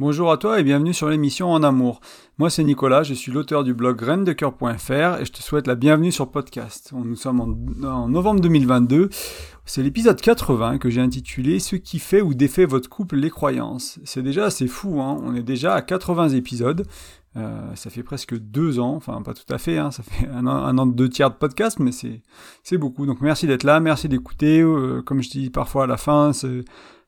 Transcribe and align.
Bonjour 0.00 0.32
à 0.32 0.38
toi 0.38 0.58
et 0.58 0.62
bienvenue 0.62 0.94
sur 0.94 1.10
l'émission 1.10 1.52
En 1.52 1.62
Amour. 1.62 2.00
Moi 2.38 2.48
c'est 2.48 2.64
Nicolas, 2.64 3.02
je 3.02 3.12
suis 3.12 3.30
l'auteur 3.30 3.64
du 3.64 3.74
blog 3.74 3.98
graindecoeur.fr 3.98 5.20
et 5.20 5.26
je 5.26 5.30
te 5.30 5.42
souhaite 5.42 5.66
la 5.66 5.74
bienvenue 5.74 6.10
sur 6.10 6.30
podcast. 6.30 6.92
Nous 6.94 7.16
sommes 7.16 7.42
en, 7.42 8.08
novembre 8.08 8.40
2022. 8.40 9.10
C'est 9.66 9.82
l'épisode 9.82 10.18
80 10.18 10.78
que 10.78 10.88
j'ai 10.88 11.02
intitulé 11.02 11.58
Ce 11.58 11.76
qui 11.76 11.98
fait 11.98 12.22
ou 12.22 12.32
défait 12.32 12.64
votre 12.64 12.88
couple 12.88 13.16
les 13.16 13.28
croyances. 13.28 14.00
C'est 14.04 14.22
déjà 14.22 14.46
assez 14.46 14.68
fou, 14.68 15.02
hein 15.02 15.20
on 15.22 15.34
est 15.34 15.42
déjà 15.42 15.74
à 15.74 15.82
80 15.82 16.30
épisodes. 16.30 16.86
Euh, 17.36 17.74
ça 17.74 17.90
fait 17.90 18.02
presque 18.02 18.34
deux 18.38 18.80
ans, 18.80 18.94
enfin 18.96 19.20
pas 19.20 19.34
tout 19.34 19.52
à 19.52 19.58
fait, 19.58 19.76
hein, 19.76 19.90
ça 19.90 20.02
fait 20.02 20.26
un 20.28 20.46
an, 20.46 20.64
un 20.64 20.78
an 20.78 20.86
de 20.86 20.94
deux 20.94 21.10
tiers 21.10 21.30
de 21.30 21.36
podcast, 21.36 21.78
mais 21.78 21.92
c'est 21.92 22.22
c'est 22.62 22.78
beaucoup. 22.78 23.04
Donc 23.04 23.20
merci 23.20 23.46
d'être 23.46 23.64
là, 23.64 23.80
merci 23.80 24.08
d'écouter. 24.08 24.62
Euh, 24.62 25.02
comme 25.02 25.22
je 25.22 25.28
dis 25.28 25.50
parfois 25.50 25.84
à 25.84 25.86
la 25.86 25.98
fin, 25.98 26.32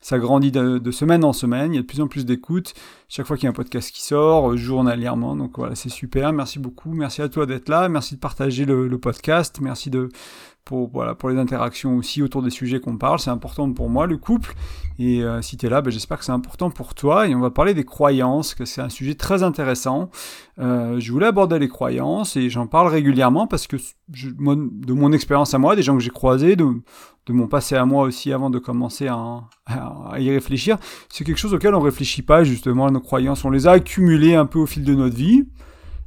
ça 0.03 0.19
grandit 0.19 0.51
de, 0.51 0.91
semaine 0.91 1.25
en 1.25 1.33
semaine. 1.33 1.73
Il 1.73 1.77
y 1.77 1.79
a 1.79 1.83
de 1.83 1.87
plus 1.87 2.01
en 2.01 2.09
plus 2.09 2.27
d'écoutes. 2.27 2.75
Chaque 3.09 3.27
fois 3.27 3.37
qu'il 3.37 3.45
y 3.45 3.47
a 3.47 3.51
un 3.51 3.55
podcast 3.55 3.91
qui 3.91 4.03
sort, 4.03 4.51
euh, 4.51 4.57
journalièrement. 4.57 5.37
Donc 5.37 5.57
voilà, 5.57 5.75
c'est 5.75 5.89
super. 5.89 6.33
Merci 6.33 6.59
beaucoup. 6.59 6.93
Merci 6.93 7.23
à 7.23 7.29
toi 7.29 7.47
d'être 7.47 7.69
là. 7.69 7.89
Merci 7.89 8.17
de 8.17 8.21
partager 8.21 8.65
le, 8.65 8.89
le 8.89 8.99
podcast. 8.99 9.61
Merci 9.61 9.91
de 9.91 10.09
pour, 10.65 11.05
les 11.29 11.39
interactions 11.39 11.97
aussi 11.97 12.23
autour 12.23 12.43
des 12.43 12.51
sujets 12.51 12.81
qu'on 12.81 12.97
parle. 12.97 13.19
C'est 13.19 13.31
important 13.31 13.71
pour 13.73 13.91
moi, 13.91 14.07
le 14.07 14.17
couple. 14.17 14.55
Et 14.99 15.23
euh, 15.23 15.43
si 15.43 15.57
tu 15.57 15.67
es 15.67 15.69
là, 15.69 15.83
ben, 15.83 15.91
j'espère 15.91 16.19
que 16.19 16.25
c'est 16.25 16.33
important 16.33 16.71
pour 16.71 16.95
toi. 16.95 17.27
Et 17.27 17.35
on 17.35 17.41
va 17.41 17.51
parler 17.51 17.75
des 17.75 17.85
croyances, 17.85 18.55
que 18.55 18.65
c'est 18.65 18.81
un 18.81 18.89
sujet 18.89 19.15
très 19.15 19.43
intéressant. 19.43 20.11
Euh, 20.59 21.01
je 21.01 21.11
voulais 21.13 21.27
aborder 21.27 21.59
les 21.59 21.69
croyances 21.69 22.37
et 22.37 22.49
j'en 22.49 22.67
parle 22.67 22.89
régulièrement 22.89 23.47
parce 23.47 23.67
que 23.67 23.77
de 24.09 24.93
mon 24.93 25.13
expérience 25.13 25.55
à 25.55 25.59
moi, 25.59 25.75
des 25.75 25.83
gens 25.83 25.97
que 25.97 26.03
j'ai 26.03 26.11
croisés, 26.11 26.57
de, 26.57 26.67
mon 27.29 27.49
passé 27.49 27.75
à 27.77 27.85
moi 27.85 28.05
aussi 28.05 28.33
avant 28.33 28.51
de 28.51 28.59
commencer 28.59 29.09
à, 29.09 29.43
y 30.19 30.31
réfléchir, 30.31 30.79
c'est 31.09 31.25
quelque 31.25 31.39
chose 31.39 31.55
auquel 31.55 31.75
on 31.75 31.81
réfléchit 31.81 32.23
pas 32.23 32.45
justement, 32.45 32.91
nos 32.91 33.01
croyances. 33.01 33.45
On 33.45 33.51
les 33.51 33.67
a 33.67 33.73
accumulées 33.73 34.35
un 34.35 34.47
peu 34.47 34.61
au 34.61 34.67
fil 34.67 34.85
de 34.85 34.95
notre 34.95 35.17
vie 35.17 35.45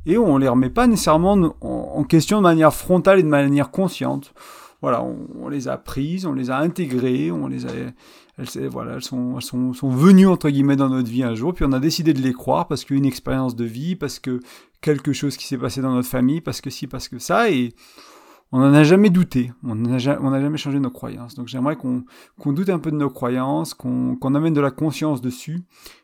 et 0.05 0.17
on 0.17 0.37
les 0.37 0.47
remet 0.47 0.69
pas 0.69 0.87
nécessairement 0.87 1.33
en, 1.61 2.03
question 2.03 2.37
de 2.37 2.43
manière 2.43 2.73
frontale 2.73 3.19
et 3.19 3.23
de 3.23 3.27
manière 3.27 3.71
consciente. 3.71 4.33
Voilà, 4.81 5.03
on, 5.03 5.47
les 5.49 5.67
a 5.67 5.77
prises, 5.77 6.25
on 6.25 6.33
les 6.33 6.51
a 6.51 6.57
intégrées, 6.57 7.31
on 7.31 7.47
les 7.47 7.65
a, 7.65 7.69
elles, 8.37 8.67
voilà, 8.67 8.99
sont, 9.01 9.39
sont, 9.39 9.73
sont 9.73 9.89
venues 9.89 10.27
entre 10.27 10.49
guillemets 10.49 10.75
dans 10.75 10.89
notre 10.89 11.09
vie 11.09 11.23
un 11.23 11.33
jour, 11.33 11.53
puis 11.53 11.65
on 11.67 11.71
a 11.71 11.79
décidé 11.79 12.13
de 12.13 12.21
les 12.21 12.33
croire 12.33 12.67
parce 12.67 12.85
qu'une 12.85 13.05
expérience 13.05 13.55
de 13.55 13.65
vie, 13.65 13.95
parce 13.95 14.19
que 14.19 14.41
quelque 14.81 15.13
chose 15.13 15.37
qui 15.37 15.47
s'est 15.47 15.57
passé 15.57 15.81
dans 15.81 15.93
notre 15.93 16.09
famille, 16.09 16.41
parce 16.41 16.61
que 16.61 16.69
si, 16.69 16.85
parce 16.85 17.07
que 17.07 17.17
ça, 17.17 17.49
et 17.49 17.73
on 18.51 18.59
n'en 18.59 18.73
a 18.73 18.83
jamais 18.83 19.09
douté, 19.09 19.51
on 19.63 19.75
n'a 19.75 19.97
jamais 19.97 20.57
changé 20.57 20.79
nos 20.79 20.91
croyances. 20.91 21.35
Donc 21.35 21.47
j'aimerais 21.47 21.75
qu'on 21.75 22.03
doute 22.53 22.69
un 22.69 22.79
peu 22.79 22.91
de 22.91 22.95
nos 22.95 23.09
croyances, 23.09 23.73
qu'on 23.73 24.35
amène 24.35 24.53
de 24.53 24.61
la 24.61 24.71
conscience 24.71 25.21
dessus 25.21 25.63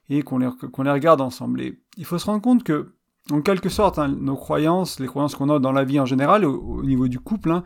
et 0.09 0.23
qu'on 0.23 0.39
les, 0.39 0.49
qu'on 0.71 0.83
les 0.83 0.91
regarde 0.91 1.21
ensemble. 1.21 1.61
Et 1.61 1.79
il 1.97 2.05
faut 2.05 2.17
se 2.17 2.25
rendre 2.25 2.41
compte 2.41 2.63
que 2.63 2.93
en 3.29 3.41
quelque 3.41 3.69
sorte, 3.69 3.99
hein, 3.99 4.07
nos 4.07 4.35
croyances, 4.35 4.99
les 4.99 5.07
croyances 5.07 5.35
qu'on 5.35 5.49
a 5.49 5.59
dans 5.59 5.71
la 5.71 5.83
vie 5.83 5.99
en 5.99 6.05
général, 6.05 6.45
au, 6.45 6.83
niveau 6.83 7.07
du 7.07 7.19
couple, 7.19 7.51
hein, 7.51 7.63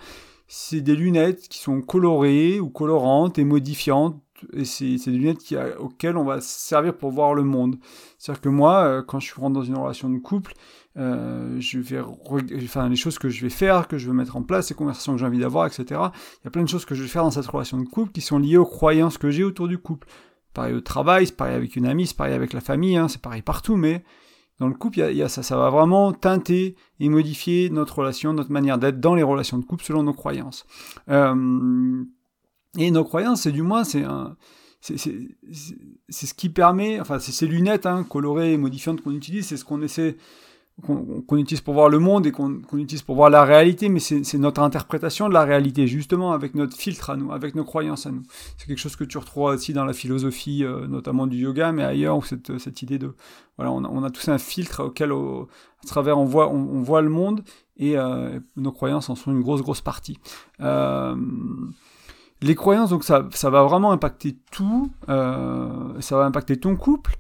c'est 0.48 0.82
des 0.82 0.96
lunettes 0.96 1.48
qui 1.48 1.60
sont 1.60 1.82
colorées 1.82 2.60
ou 2.60 2.70
colorantes 2.70 3.40
et 3.40 3.46
modifiantes. 3.46 4.22
Et 4.52 4.66
c'est 4.66 4.98
des 4.98 5.12
lunettes 5.12 5.56
auxquelles 5.80 6.18
on 6.18 6.26
va 6.26 6.42
servir 6.42 6.96
pour 6.98 7.10
voir 7.10 7.34
le 7.34 7.44
monde. 7.44 7.78
C'est-à-dire 8.18 8.42
que 8.42 8.50
moi, 8.50 8.84
euh, 8.84 9.02
quand 9.02 9.22
je 9.22 9.34
rentre 9.34 9.54
dans 9.54 9.64
une 9.64 9.78
relation 9.78 10.10
de 10.10 10.20
couple, 10.20 10.54
euh, 10.98 11.56
je 11.60 11.80
vais, 11.80 12.02
enfin, 12.02 12.90
les 12.90 12.98
choses 12.98 13.18
que 13.18 13.30
je 13.30 13.42
vais 13.42 13.50
faire, 13.50 13.88
que 13.88 13.98
je 13.98 14.08
veux 14.08 14.14
mettre 14.14 14.36
en 14.36 14.44
place, 14.44 14.70
les 14.70 14.76
conversations 14.76 15.14
que 15.14 15.20
j'ai 15.20 15.26
envie 15.26 15.40
d'avoir, 15.40 15.66
etc. 15.66 15.86
Il 15.90 16.46
y 16.46 16.48
a 16.48 16.52
plein 16.52 16.64
de 16.64 16.70
choses 16.70 16.86
que 16.86 16.96
je 16.96 17.02
vais 17.02 17.08
faire 17.08 17.24
dans 17.24 17.32
cette 17.32 17.48
relation 17.48 17.80
de 17.80 17.86
couple 17.86 18.12
qui 18.12 18.22
sont 18.22 18.38
liées 18.38 18.58
aux 18.58 18.66
croyances 18.66 19.18
que 19.18 19.32
j'ai 19.32 19.44
autour 19.44 19.70
du 19.70 19.78
couple. 19.78 20.08
Pareil 20.54 20.74
au 20.74 20.82
travail, 20.82 21.28
c'est 21.28 21.36
pareil 21.36 21.56
avec 21.56 21.76
une 21.76 21.86
amie, 21.86 22.08
c'est 22.08 22.18
pareil 22.18 22.34
avec 22.34 22.54
la 22.54 22.62
famille, 22.62 22.98
hein, 22.98 23.08
c'est 23.08 23.22
pareil 23.22 23.42
partout, 23.42 23.78
mais 23.78 24.04
dans 24.60 24.68
le 24.68 24.74
couple, 24.74 25.02
ça, 25.28 25.58
va 25.58 25.70
vraiment 25.70 26.14
teinter 26.14 26.76
et 27.00 27.10
modifier 27.10 27.70
notre 27.70 28.00
relation, 28.00 28.34
notre 28.34 28.52
manière 28.52 28.78
d'être 28.78 29.02
dans 29.02 29.16
les 29.16 29.24
relations 29.24 29.58
de 29.58 29.66
couple 29.66 29.84
selon 29.84 30.04
nos 30.04 30.14
croyances. 30.14 30.66
Euh, 31.10 32.04
et 32.78 32.92
nos 32.92 33.04
croyances, 33.04 33.42
c'est 33.42 33.52
du 33.52 33.64
moins, 33.64 33.84
c'est 33.84 34.04
ce 34.88 36.34
qui 36.34 36.50
permet, 36.50 37.00
enfin, 37.00 37.20
c'est 37.20 37.34
ces 37.34 37.48
lunettes 37.48 37.86
hein, 37.86 38.04
colorées 38.04 38.54
et 38.54 38.58
modifiantes 38.58 39.02
qu'on 39.02 39.12
utilise, 39.12 39.48
c'est 39.48 39.58
ce 39.58 39.66
qu'on 39.66 39.82
essaie 39.82 40.16
qu'on 40.84 41.38
utilise 41.38 41.62
pour 41.62 41.74
voir 41.74 41.88
le 41.88 42.00
monde 42.00 42.28
et 42.28 42.32
qu'on 42.32 42.60
utilise 42.74 43.02
pour 43.02 43.16
voir 43.16 43.30
la 43.30 43.46
réalité, 43.46 43.88
mais 43.88 44.02
c'est 44.02 44.38
notre 44.38 44.62
interprétation 44.62 45.30
de 45.30 45.34
la 45.34 45.44
réalité, 45.44 45.88
justement 45.88 46.34
avec 46.34 46.54
notre 46.54 46.76
filtre 46.76 47.12
à 47.12 47.16
nous, 47.16 47.32
avec 47.32 47.56
nos 47.56 47.64
croyances 47.64 48.06
à 48.06 48.12
nous. 48.12 48.24
C'est 48.58 48.68
quelque 48.68 48.80
chose 48.80 48.98
que 48.98 49.06
tu 49.06 49.18
retrouves 49.18 49.46
aussi 49.46 49.72
dans 49.72 49.86
la 49.86 49.94
philosophie, 49.94 50.66
euh, 50.66 50.86
notamment 50.88 51.28
du 51.28 51.38
yoga, 51.38 51.72
mais 51.72 51.84
ailleurs, 51.84 52.18
où 52.18 52.24
cette, 52.24 52.82
idée 52.82 53.00
de... 53.00 53.16
Voilà, 53.58 53.72
on 53.72 53.86
a, 53.86 53.88
on 53.88 54.04
a 54.04 54.10
tous 54.10 54.28
un 54.28 54.38
filtre 54.38 54.84
auquel, 54.84 55.14
à 55.14 55.88
travers, 55.88 56.18
on 56.18 56.26
voit, 56.26 56.52
on, 56.52 56.82
voit 56.82 57.02
le 57.02 57.10
monde, 57.10 57.44
et 57.78 57.98
euh, 57.98 58.40
nos 58.58 58.74
croyances 58.74 59.10
en 59.10 59.16
sont 59.16 59.32
une 59.32 59.42
grosse, 59.42 59.62
grosse 59.62 59.82
partie. 59.82 60.20
Euh, 60.60 61.16
les 62.42 62.56
croyances, 62.56 62.90
donc 62.90 63.06
ça, 63.06 63.30
ça 63.32 63.50
va 63.50 63.64
vraiment 63.64 63.94
impacter 63.94 64.36
tout, 64.52 64.92
ça 65.08 66.18
va 66.18 66.26
impacter 66.26 66.58
ton 66.58 66.76
couple, 66.76 67.16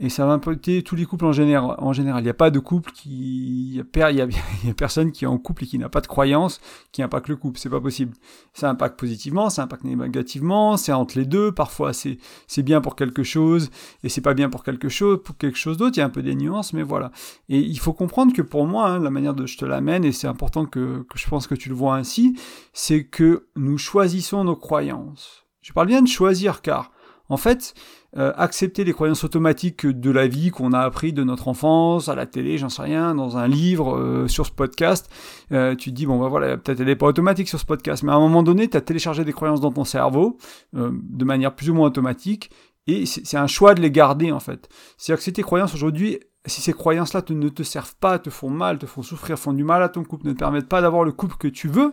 et 0.00 0.08
ça 0.10 0.24
va 0.26 0.32
impacter 0.32 0.82
tous 0.82 0.94
les 0.94 1.04
couples 1.04 1.24
en 1.24 1.32
général. 1.32 1.74
En 1.78 1.92
général, 1.92 2.20
il 2.22 2.24
n'y 2.24 2.30
a 2.30 2.34
pas 2.34 2.50
de 2.50 2.60
couple 2.60 2.92
qui, 2.92 3.70
il 3.70 3.76
y 3.76 3.80
a, 3.80 4.10
il 4.10 4.16
y 4.16 4.70
a, 4.70 4.74
personne 4.74 5.10
qui 5.10 5.24
est 5.24 5.28
en 5.28 5.38
couple 5.38 5.64
et 5.64 5.66
qui 5.66 5.78
n'a 5.78 5.88
pas 5.88 6.00
de 6.00 6.06
croyance 6.06 6.60
qui 6.92 7.02
impacte 7.02 7.28
le 7.28 7.34
couple. 7.36 7.58
C'est 7.58 7.68
pas 7.68 7.80
possible. 7.80 8.14
Ça 8.54 8.70
impacte 8.70 8.98
positivement, 8.98 9.50
ça 9.50 9.64
impacte 9.64 9.84
négativement, 9.84 10.76
c'est 10.76 10.92
entre 10.92 11.18
les 11.18 11.24
deux. 11.24 11.50
Parfois, 11.50 11.92
c'est, 11.92 12.18
c'est 12.46 12.62
bien 12.62 12.80
pour 12.80 12.94
quelque 12.94 13.24
chose 13.24 13.70
et 14.04 14.08
c'est 14.08 14.20
pas 14.20 14.34
bien 14.34 14.48
pour 14.48 14.62
quelque 14.62 14.88
chose, 14.88 15.20
pour 15.22 15.36
quelque 15.36 15.58
chose 15.58 15.76
d'autre. 15.76 15.96
Il 15.96 16.00
y 16.00 16.02
a 16.02 16.06
un 16.06 16.10
peu 16.10 16.22
des 16.22 16.36
nuances, 16.36 16.72
mais 16.72 16.84
voilà. 16.84 17.10
Et 17.48 17.58
il 17.58 17.78
faut 17.78 17.92
comprendre 17.92 18.32
que 18.32 18.42
pour 18.42 18.66
moi, 18.66 18.88
hein, 18.88 19.00
la 19.00 19.10
manière 19.10 19.34
de 19.34 19.46
je 19.46 19.58
te 19.58 19.64
l'amène, 19.64 20.04
et 20.04 20.12
c'est 20.12 20.28
important 20.28 20.64
que 20.64 21.04
je 21.14 21.28
pense 21.28 21.48
que 21.48 21.56
tu 21.56 21.68
le 21.68 21.74
vois 21.74 21.96
ainsi, 21.96 22.38
c'est 22.72 23.04
que 23.04 23.48
nous 23.56 23.78
choisissons 23.78 24.44
nos 24.44 24.56
croyances. 24.56 25.44
Je 25.60 25.72
parle 25.72 25.88
bien 25.88 26.02
de 26.02 26.08
choisir 26.08 26.62
car, 26.62 26.92
en 27.28 27.36
fait, 27.36 27.74
euh, 28.16 28.32
accepter 28.36 28.84
les 28.84 28.92
croyances 28.92 29.24
automatiques 29.24 29.86
de 29.86 30.10
la 30.10 30.26
vie 30.26 30.50
qu'on 30.50 30.72
a 30.72 30.80
appris 30.80 31.12
de 31.12 31.22
notre 31.24 31.48
enfance, 31.48 32.08
à 32.08 32.14
la 32.14 32.26
télé, 32.26 32.58
j'en 32.58 32.68
sais 32.68 32.82
rien, 32.82 33.14
dans 33.14 33.36
un 33.36 33.46
livre, 33.46 33.96
euh, 33.96 34.28
sur 34.28 34.46
ce 34.46 34.50
podcast, 34.50 35.10
euh, 35.52 35.74
tu 35.74 35.90
te 35.90 35.94
dis, 35.94 36.06
bon 36.06 36.18
bah 36.18 36.28
voilà, 36.28 36.56
peut-être 36.56 36.80
elle 36.80 36.86
n'est 36.86 36.96
pas 36.96 37.06
automatique 37.06 37.48
sur 37.48 37.60
ce 37.60 37.66
podcast, 37.66 38.02
mais 38.02 38.12
à 38.12 38.14
un 38.14 38.20
moment 38.20 38.42
donné, 38.42 38.68
tu 38.68 38.76
as 38.76 38.80
téléchargé 38.80 39.24
des 39.24 39.32
croyances 39.32 39.60
dans 39.60 39.72
ton 39.72 39.84
cerveau, 39.84 40.38
de 40.72 41.24
manière 41.24 41.54
plus 41.54 41.70
ou 41.70 41.74
moins 41.74 41.88
automatique, 41.88 42.50
et 42.86 43.04
c'est 43.04 43.36
un 43.36 43.46
choix 43.46 43.74
de 43.74 43.82
les 43.82 43.90
garder 43.90 44.32
en 44.32 44.40
fait. 44.40 44.68
C'est-à-dire 44.96 45.18
que 45.18 45.24
si 45.24 45.32
tes 45.34 45.42
croyances 45.42 45.74
aujourd'hui, 45.74 46.20
si 46.46 46.62
ces 46.62 46.72
croyances-là 46.72 47.22
ne 47.28 47.48
te 47.50 47.62
servent 47.62 47.96
pas, 47.96 48.18
te 48.18 48.30
font 48.30 48.48
mal, 48.48 48.78
te 48.78 48.86
font 48.86 49.02
souffrir, 49.02 49.38
font 49.38 49.52
du 49.52 49.64
mal 49.64 49.82
à 49.82 49.90
ton 49.90 50.04
couple, 50.04 50.26
ne 50.28 50.32
te 50.32 50.38
permettent 50.38 50.68
pas 50.68 50.80
d'avoir 50.80 51.04
le 51.04 51.12
couple 51.12 51.36
que 51.36 51.48
tu 51.48 51.68
veux, 51.68 51.92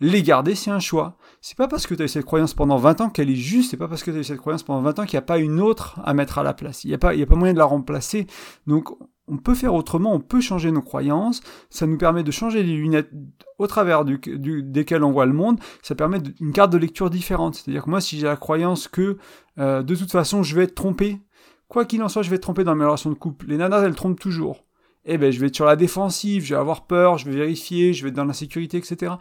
les 0.00 0.22
garder, 0.22 0.54
c'est 0.54 0.70
un 0.70 0.80
choix. 0.80 1.16
C'est 1.46 1.58
pas 1.58 1.68
parce 1.68 1.86
que 1.86 1.94
tu 1.94 2.00
as 2.00 2.06
eu 2.06 2.08
cette 2.08 2.24
croyance 2.24 2.54
pendant 2.54 2.78
20 2.78 3.02
ans 3.02 3.10
qu'elle 3.10 3.28
est 3.28 3.34
juste, 3.34 3.70
c'est 3.70 3.76
pas 3.76 3.86
parce 3.86 4.02
que 4.02 4.10
tu 4.10 4.16
as 4.16 4.20
eu 4.20 4.24
cette 4.24 4.38
croyance 4.38 4.62
pendant 4.62 4.80
20 4.80 5.00
ans 5.00 5.04
qu'il 5.04 5.18
n'y 5.18 5.18
a 5.18 5.26
pas 5.26 5.36
une 5.36 5.60
autre 5.60 6.00
à 6.02 6.14
mettre 6.14 6.38
à 6.38 6.42
la 6.42 6.54
place. 6.54 6.84
Il 6.84 6.88
n'y 6.88 6.94
a, 6.94 6.98
pas, 6.98 7.10
a 7.10 7.26
pas 7.26 7.34
moyen 7.34 7.52
de 7.52 7.58
la 7.58 7.66
remplacer. 7.66 8.26
Donc, 8.66 8.88
on 9.28 9.36
peut 9.36 9.54
faire 9.54 9.74
autrement, 9.74 10.14
on 10.14 10.20
peut 10.20 10.40
changer 10.40 10.72
nos 10.72 10.80
croyances, 10.80 11.42
ça 11.68 11.86
nous 11.86 11.98
permet 11.98 12.22
de 12.22 12.30
changer 12.30 12.62
les 12.62 12.72
lunettes 12.72 13.10
au 13.58 13.66
travers 13.66 14.06
desquelles 14.06 15.04
on 15.04 15.12
voit 15.12 15.26
le 15.26 15.34
monde, 15.34 15.60
ça 15.82 15.94
permet 15.94 16.16
une 16.40 16.52
carte 16.52 16.72
de 16.72 16.78
lecture 16.78 17.10
différente. 17.10 17.56
C'est-à-dire 17.56 17.84
que 17.84 17.90
moi, 17.90 18.00
si 18.00 18.18
j'ai 18.18 18.26
la 18.26 18.36
croyance 18.36 18.88
que 18.88 19.18
euh, 19.58 19.82
de 19.82 19.94
toute 19.94 20.12
façon, 20.12 20.42
je 20.42 20.56
vais 20.56 20.62
être 20.62 20.74
trompé, 20.74 21.20
quoi 21.68 21.84
qu'il 21.84 22.02
en 22.02 22.08
soit, 22.08 22.22
je 22.22 22.30
vais 22.30 22.36
être 22.36 22.42
trompé 22.42 22.64
dans 22.64 22.74
mes 22.74 22.86
relations 22.86 23.10
de 23.10 23.16
couple. 23.16 23.48
Les 23.48 23.58
nanas, 23.58 23.82
elles 23.82 23.94
trompent 23.94 24.18
toujours. 24.18 24.64
Eh 25.04 25.18
ben, 25.18 25.30
je 25.30 25.38
vais 25.38 25.48
être 25.48 25.54
sur 25.54 25.66
la 25.66 25.76
défensive, 25.76 26.42
je 26.42 26.54
vais 26.54 26.60
avoir 26.60 26.86
peur, 26.86 27.18
je 27.18 27.28
vais 27.28 27.36
vérifier, 27.36 27.92
je 27.92 28.02
vais 28.02 28.08
être 28.08 28.16
dans 28.16 28.24
l'insécurité, 28.24 28.78
etc. 28.78 29.12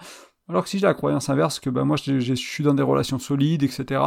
Alors 0.49 0.63
que 0.63 0.69
si 0.69 0.79
j'ai 0.79 0.87
la 0.87 0.93
croyance 0.93 1.29
inverse, 1.29 1.59
que 1.59 1.69
ben 1.69 1.85
moi 1.85 1.95
je, 1.95 2.33
suis 2.33 2.63
dans 2.63 2.73
des 2.73 2.83
relations 2.83 3.17
solides, 3.19 3.63
etc., 3.63 4.01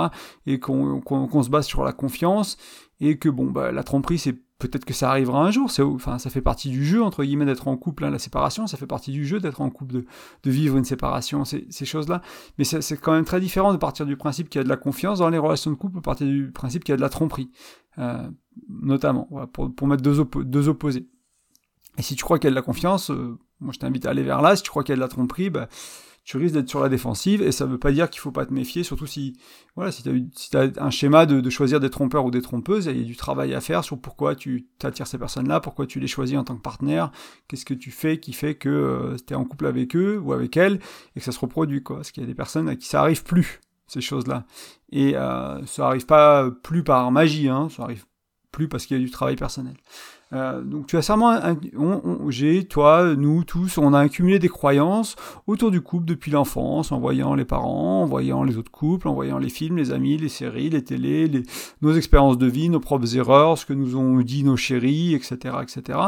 et 0.46 0.60
qu'on 0.60 1.42
se 1.42 1.48
base 1.48 1.66
sur 1.66 1.82
la 1.82 1.92
confiance, 1.92 2.58
et 3.00 3.18
que 3.18 3.28
bon, 3.28 3.46
bah, 3.46 3.72
la 3.72 3.82
tromperie, 3.82 4.18
c'est 4.18 4.34
peut-être 4.58 4.84
que 4.84 4.94
ça 4.94 5.10
arrivera 5.10 5.42
un 5.42 5.50
jour, 5.50 5.70
enfin, 5.78 6.18
ça 6.18 6.30
fait 6.30 6.40
partie 6.40 6.70
du 6.70 6.84
jeu, 6.84 7.02
entre 7.02 7.24
guillemets, 7.24 7.44
d'être 7.44 7.68
en 7.68 7.76
couple, 7.76 8.04
hein, 8.04 8.10
la 8.10 8.18
séparation, 8.18 8.66
ça 8.66 8.76
fait 8.76 8.86
partie 8.86 9.12
du 9.12 9.26
jeu 9.26 9.38
d'être 9.38 9.60
en 9.60 9.70
couple, 9.70 9.94
de, 9.94 10.04
de, 10.42 10.50
vivre 10.50 10.76
une 10.76 10.84
séparation, 10.84 11.44
ces, 11.44 11.84
choses-là. 11.84 12.22
Mais 12.58 12.64
c'est 12.64 12.96
quand 12.98 13.12
même 13.12 13.24
très 13.24 13.40
différent 13.40 13.72
de 13.72 13.78
partir 13.78 14.06
du 14.06 14.16
principe 14.16 14.48
qu'il 14.48 14.58
y 14.58 14.60
a 14.60 14.64
de 14.64 14.68
la 14.68 14.76
confiance 14.76 15.18
dans 15.18 15.28
les 15.28 15.38
relations 15.38 15.70
de 15.70 15.76
couple, 15.76 15.96
de 15.96 16.00
partir 16.00 16.26
du 16.26 16.50
principe 16.52 16.84
qu'il 16.84 16.92
y 16.92 16.94
a 16.94 16.96
de 16.96 17.02
la 17.02 17.10
tromperie, 17.10 17.50
euh, 17.98 18.28
notamment, 18.68 19.28
pour, 19.52 19.74
pour 19.74 19.86
mettre 19.86 20.02
deux, 20.02 20.24
deux 20.44 20.68
opposés. 20.68 21.06
Et 21.98 22.02
si 22.02 22.14
tu 22.14 22.24
crois 22.24 22.38
qu'il 22.38 22.46
y 22.46 22.48
a 22.48 22.50
de 22.50 22.56
la 22.56 22.62
confiance, 22.62 23.10
euh, 23.10 23.38
moi 23.60 23.72
je 23.72 23.78
t'invite 23.78 24.06
à 24.06 24.10
aller 24.10 24.22
vers 24.22 24.42
là, 24.42 24.56
si 24.56 24.62
tu 24.62 24.70
crois 24.70 24.84
qu'il 24.84 24.92
y 24.92 24.94
a 24.94 24.96
de 24.96 25.00
la 25.00 25.08
tromperie, 25.08 25.50
bah, 25.50 25.68
tu 26.26 26.38
risques 26.38 26.54
d'être 26.54 26.68
sur 26.68 26.80
la 26.80 26.88
défensive 26.88 27.40
et 27.40 27.52
ça 27.52 27.66
veut 27.66 27.78
pas 27.78 27.92
dire 27.92 28.10
qu'il 28.10 28.20
faut 28.20 28.32
pas 28.32 28.44
te 28.44 28.52
méfier, 28.52 28.82
surtout 28.82 29.06
si 29.06 29.38
voilà 29.76 29.92
si 29.92 30.02
tu 30.02 30.10
as, 30.56 30.58
as, 30.58 30.82
un 30.84 30.90
schéma 30.90 31.24
de, 31.24 31.48
choisir 31.50 31.78
des 31.78 31.88
trompeurs 31.88 32.24
ou 32.24 32.32
des 32.32 32.42
trompeuses, 32.42 32.86
il 32.86 32.98
y 32.98 33.00
a 33.00 33.04
du 33.04 33.14
travail 33.14 33.54
à 33.54 33.60
faire 33.60 33.84
sur 33.84 34.00
pourquoi 34.00 34.34
tu 34.34 34.66
t'attires 34.80 35.06
ces 35.06 35.18
personnes-là, 35.18 35.60
pourquoi 35.60 35.86
tu 35.86 36.00
les 36.00 36.08
choisis 36.08 36.36
en 36.36 36.42
tant 36.42 36.56
que 36.56 36.62
partenaire, 36.62 37.12
qu'est-ce 37.46 37.64
que 37.64 37.74
tu 37.74 37.92
fais 37.92 38.18
qui 38.18 38.32
fait 38.32 38.56
que 38.56 38.68
euh, 38.68 39.16
tu 39.24 39.34
es 39.34 39.36
en 39.36 39.44
couple 39.44 39.66
avec 39.66 39.94
eux 39.94 40.18
ou 40.18 40.32
avec 40.32 40.56
elles 40.56 40.80
et 41.14 41.20
que 41.20 41.24
ça 41.24 41.30
se 41.30 41.38
reproduit 41.38 41.84
quoi, 41.84 41.96
parce 41.96 42.10
qu'il 42.10 42.24
y 42.24 42.26
a 42.26 42.28
des 42.28 42.34
personnes 42.34 42.68
à 42.68 42.74
qui 42.74 42.88
ça 42.88 43.02
arrive 43.02 43.22
plus 43.22 43.60
ces 43.86 44.00
choses-là 44.00 44.46
et 44.90 45.16
euh, 45.16 45.64
ça 45.64 45.86
arrive 45.86 46.06
pas 46.06 46.50
plus 46.50 46.82
par 46.82 47.12
magie, 47.12 47.48
hein, 47.48 47.68
ça 47.70 47.84
arrive 47.84 48.04
plus 48.50 48.66
parce 48.68 48.84
qu'il 48.86 48.96
y 48.96 49.00
a 49.00 49.04
du 49.04 49.12
travail 49.12 49.36
personnel. 49.36 49.76
Euh, 50.32 50.60
donc 50.62 50.86
tu 50.86 50.96
as 50.96 51.02
sûrement, 51.02 51.38
j'ai, 52.28 52.64
toi, 52.64 53.14
nous 53.16 53.44
tous, 53.44 53.78
on 53.78 53.92
a 53.94 54.00
accumulé 54.00 54.38
des 54.38 54.48
croyances 54.48 55.14
autour 55.46 55.70
du 55.70 55.80
couple 55.80 56.04
depuis 56.04 56.32
l'enfance, 56.32 56.90
en 56.90 56.98
voyant 56.98 57.34
les 57.34 57.44
parents, 57.44 58.02
en 58.02 58.06
voyant 58.06 58.42
les 58.42 58.56
autres 58.56 58.70
couples, 58.70 59.06
en 59.06 59.14
voyant 59.14 59.38
les 59.38 59.48
films, 59.48 59.76
les 59.76 59.92
amis, 59.92 60.16
les 60.16 60.28
séries, 60.28 60.70
les 60.70 60.82
télés, 60.82 61.28
les, 61.28 61.42
nos 61.80 61.94
expériences 61.94 62.38
de 62.38 62.46
vie, 62.46 62.68
nos 62.68 62.80
propres 62.80 63.16
erreurs, 63.16 63.56
ce 63.56 63.66
que 63.66 63.72
nous 63.72 63.96
ont 63.96 64.20
dit 64.20 64.42
nos 64.42 64.56
chéris, 64.56 65.14
etc., 65.14 65.56
etc. 65.62 65.98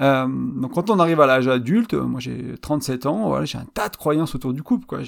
Euh, 0.00 0.26
donc 0.28 0.74
quand 0.74 0.90
on 0.90 0.98
arrive 0.98 1.20
à 1.20 1.26
l'âge 1.26 1.48
adulte, 1.48 1.94
moi 1.94 2.20
j'ai 2.20 2.54
37 2.60 3.06
ans, 3.06 3.28
voilà, 3.28 3.44
j'ai 3.44 3.58
un 3.58 3.66
tas 3.74 3.88
de 3.88 3.96
croyances 3.96 4.34
autour 4.34 4.52
du 4.52 4.62
couple, 4.62 4.86
quoi. 4.86 5.00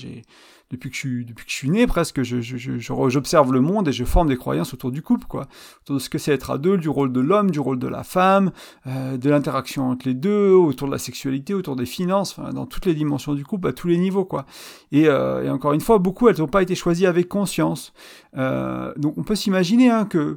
Depuis 0.71 0.89
que 0.89 0.95
je 0.95 1.01
suis, 1.01 1.25
depuis 1.25 1.45
que 1.45 1.51
je 1.51 1.57
suis 1.57 1.71
né 1.71 1.85
presque, 1.89 2.23
je, 2.23 2.41
j'observe 2.79 3.53
le 3.53 3.61
monde 3.61 3.89
et 3.89 3.93
je 3.93 4.05
forme 4.05 4.29
des 4.29 4.37
croyances 4.37 4.73
autour 4.73 4.93
du 4.93 5.03
couple, 5.03 5.27
quoi. 5.27 5.47
Autour 5.83 5.97
de 5.97 6.01
ce 6.01 6.09
que 6.09 6.19
c'est 6.19 6.33
être 6.33 6.53
à 6.53 6.59
deux, 6.59 6.79
du 6.79 6.89
rôle 6.89 7.13
de 7.13 7.19
l'homme, 7.19 7.51
du 7.51 7.59
rôle 7.59 7.81
de 7.81 7.89
la 7.89 8.05
femme, 8.05 8.53
euh, 8.87 9.17
de 9.17 9.31
l'interaction 9.31 9.91
entre 9.91 10.07
les 10.07 10.15
deux, 10.15 10.53
autour 10.53 10.87
de 10.87 10.93
la 10.93 10.99
sexualité, 10.99 11.55
autour 11.55 11.75
des 11.75 11.87
finances, 11.87 12.39
dans 12.55 12.67
toutes 12.67 12.87
les 12.87 12.95
dimensions 12.95 13.35
du 13.35 13.45
couple, 13.45 13.67
à 13.67 13.73
tous 13.73 13.89
les 13.89 13.99
niveaux, 13.99 14.25
quoi. 14.25 14.47
Et, 14.93 15.09
euh, 15.09 15.45
et 15.45 15.51
encore 15.51 15.73
une 15.73 15.81
fois, 15.81 15.99
beaucoup, 15.99 16.29
elles 16.29 16.39
n'ont 16.39 16.47
pas 16.47 16.63
été 16.63 16.77
choisies 16.77 17.07
avec 17.07 17.29
conscience. 17.29 17.93
Euh, 18.37 18.93
donc 18.97 19.19
on 19.19 19.25
peut 19.25 19.35
s'imaginer 19.35 19.91
hein, 19.91 20.05
que 20.05 20.37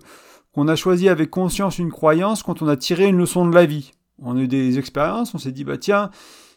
qu'on 0.52 0.68
a 0.68 0.76
choisi 0.76 1.10
avec 1.10 1.32
conscience 1.32 1.80
une 1.80 1.92
croyance 1.92 2.44
quand 2.44 2.62
on 2.62 2.68
a 2.68 2.78
tiré 2.78 3.08
une 3.08 3.18
leçon 3.18 3.48
de 3.48 3.56
la 3.56 3.66
vie. 3.66 3.92
On 4.20 4.38
a 4.38 4.40
eu 4.40 4.48
des 4.48 4.80
expériences, 4.80 5.34
on 5.34 5.38
s'est 5.38 5.52
dit, 5.52 5.64
bah 5.64 5.78
tiens, 5.78 6.10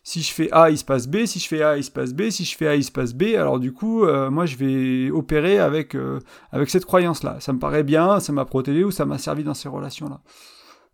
si 0.07 0.23
je 0.23 0.33
fais 0.33 0.49
A, 0.53 0.71
il 0.71 0.79
se 0.79 0.85
passe 0.85 1.09
B, 1.09 1.27
si 1.27 1.41
je 1.41 1.49
fais 1.49 1.63
A, 1.63 1.77
il 1.77 1.83
se 1.83 1.91
passe 1.91 2.15
B, 2.15 2.31
si 2.31 2.45
je 2.45 2.57
fais 2.57 2.69
A, 2.69 2.77
il 2.77 2.85
se 2.85 2.93
passe 2.93 3.13
B, 3.13 3.35
alors 3.37 3.59
du 3.59 3.73
coup, 3.73 4.05
euh, 4.05 4.31
moi 4.31 4.47
je 4.47 4.57
vais 4.57 5.11
opérer 5.11 5.59
avec, 5.59 5.97
euh, 5.97 6.21
avec 6.53 6.71
cette 6.71 6.85
croyance-là. 6.85 7.39
Ça 7.41 7.53
me 7.53 7.59
paraît 7.59 7.83
bien, 7.83 8.21
ça 8.21 8.33
m'a 8.33 8.45
protégé 8.45 8.85
ou 8.85 8.93
ça 8.93 9.05
m'a 9.05 9.19
servi 9.19 9.43
dans 9.43 9.55
ces 9.55 9.69
relations-là. 9.69 10.21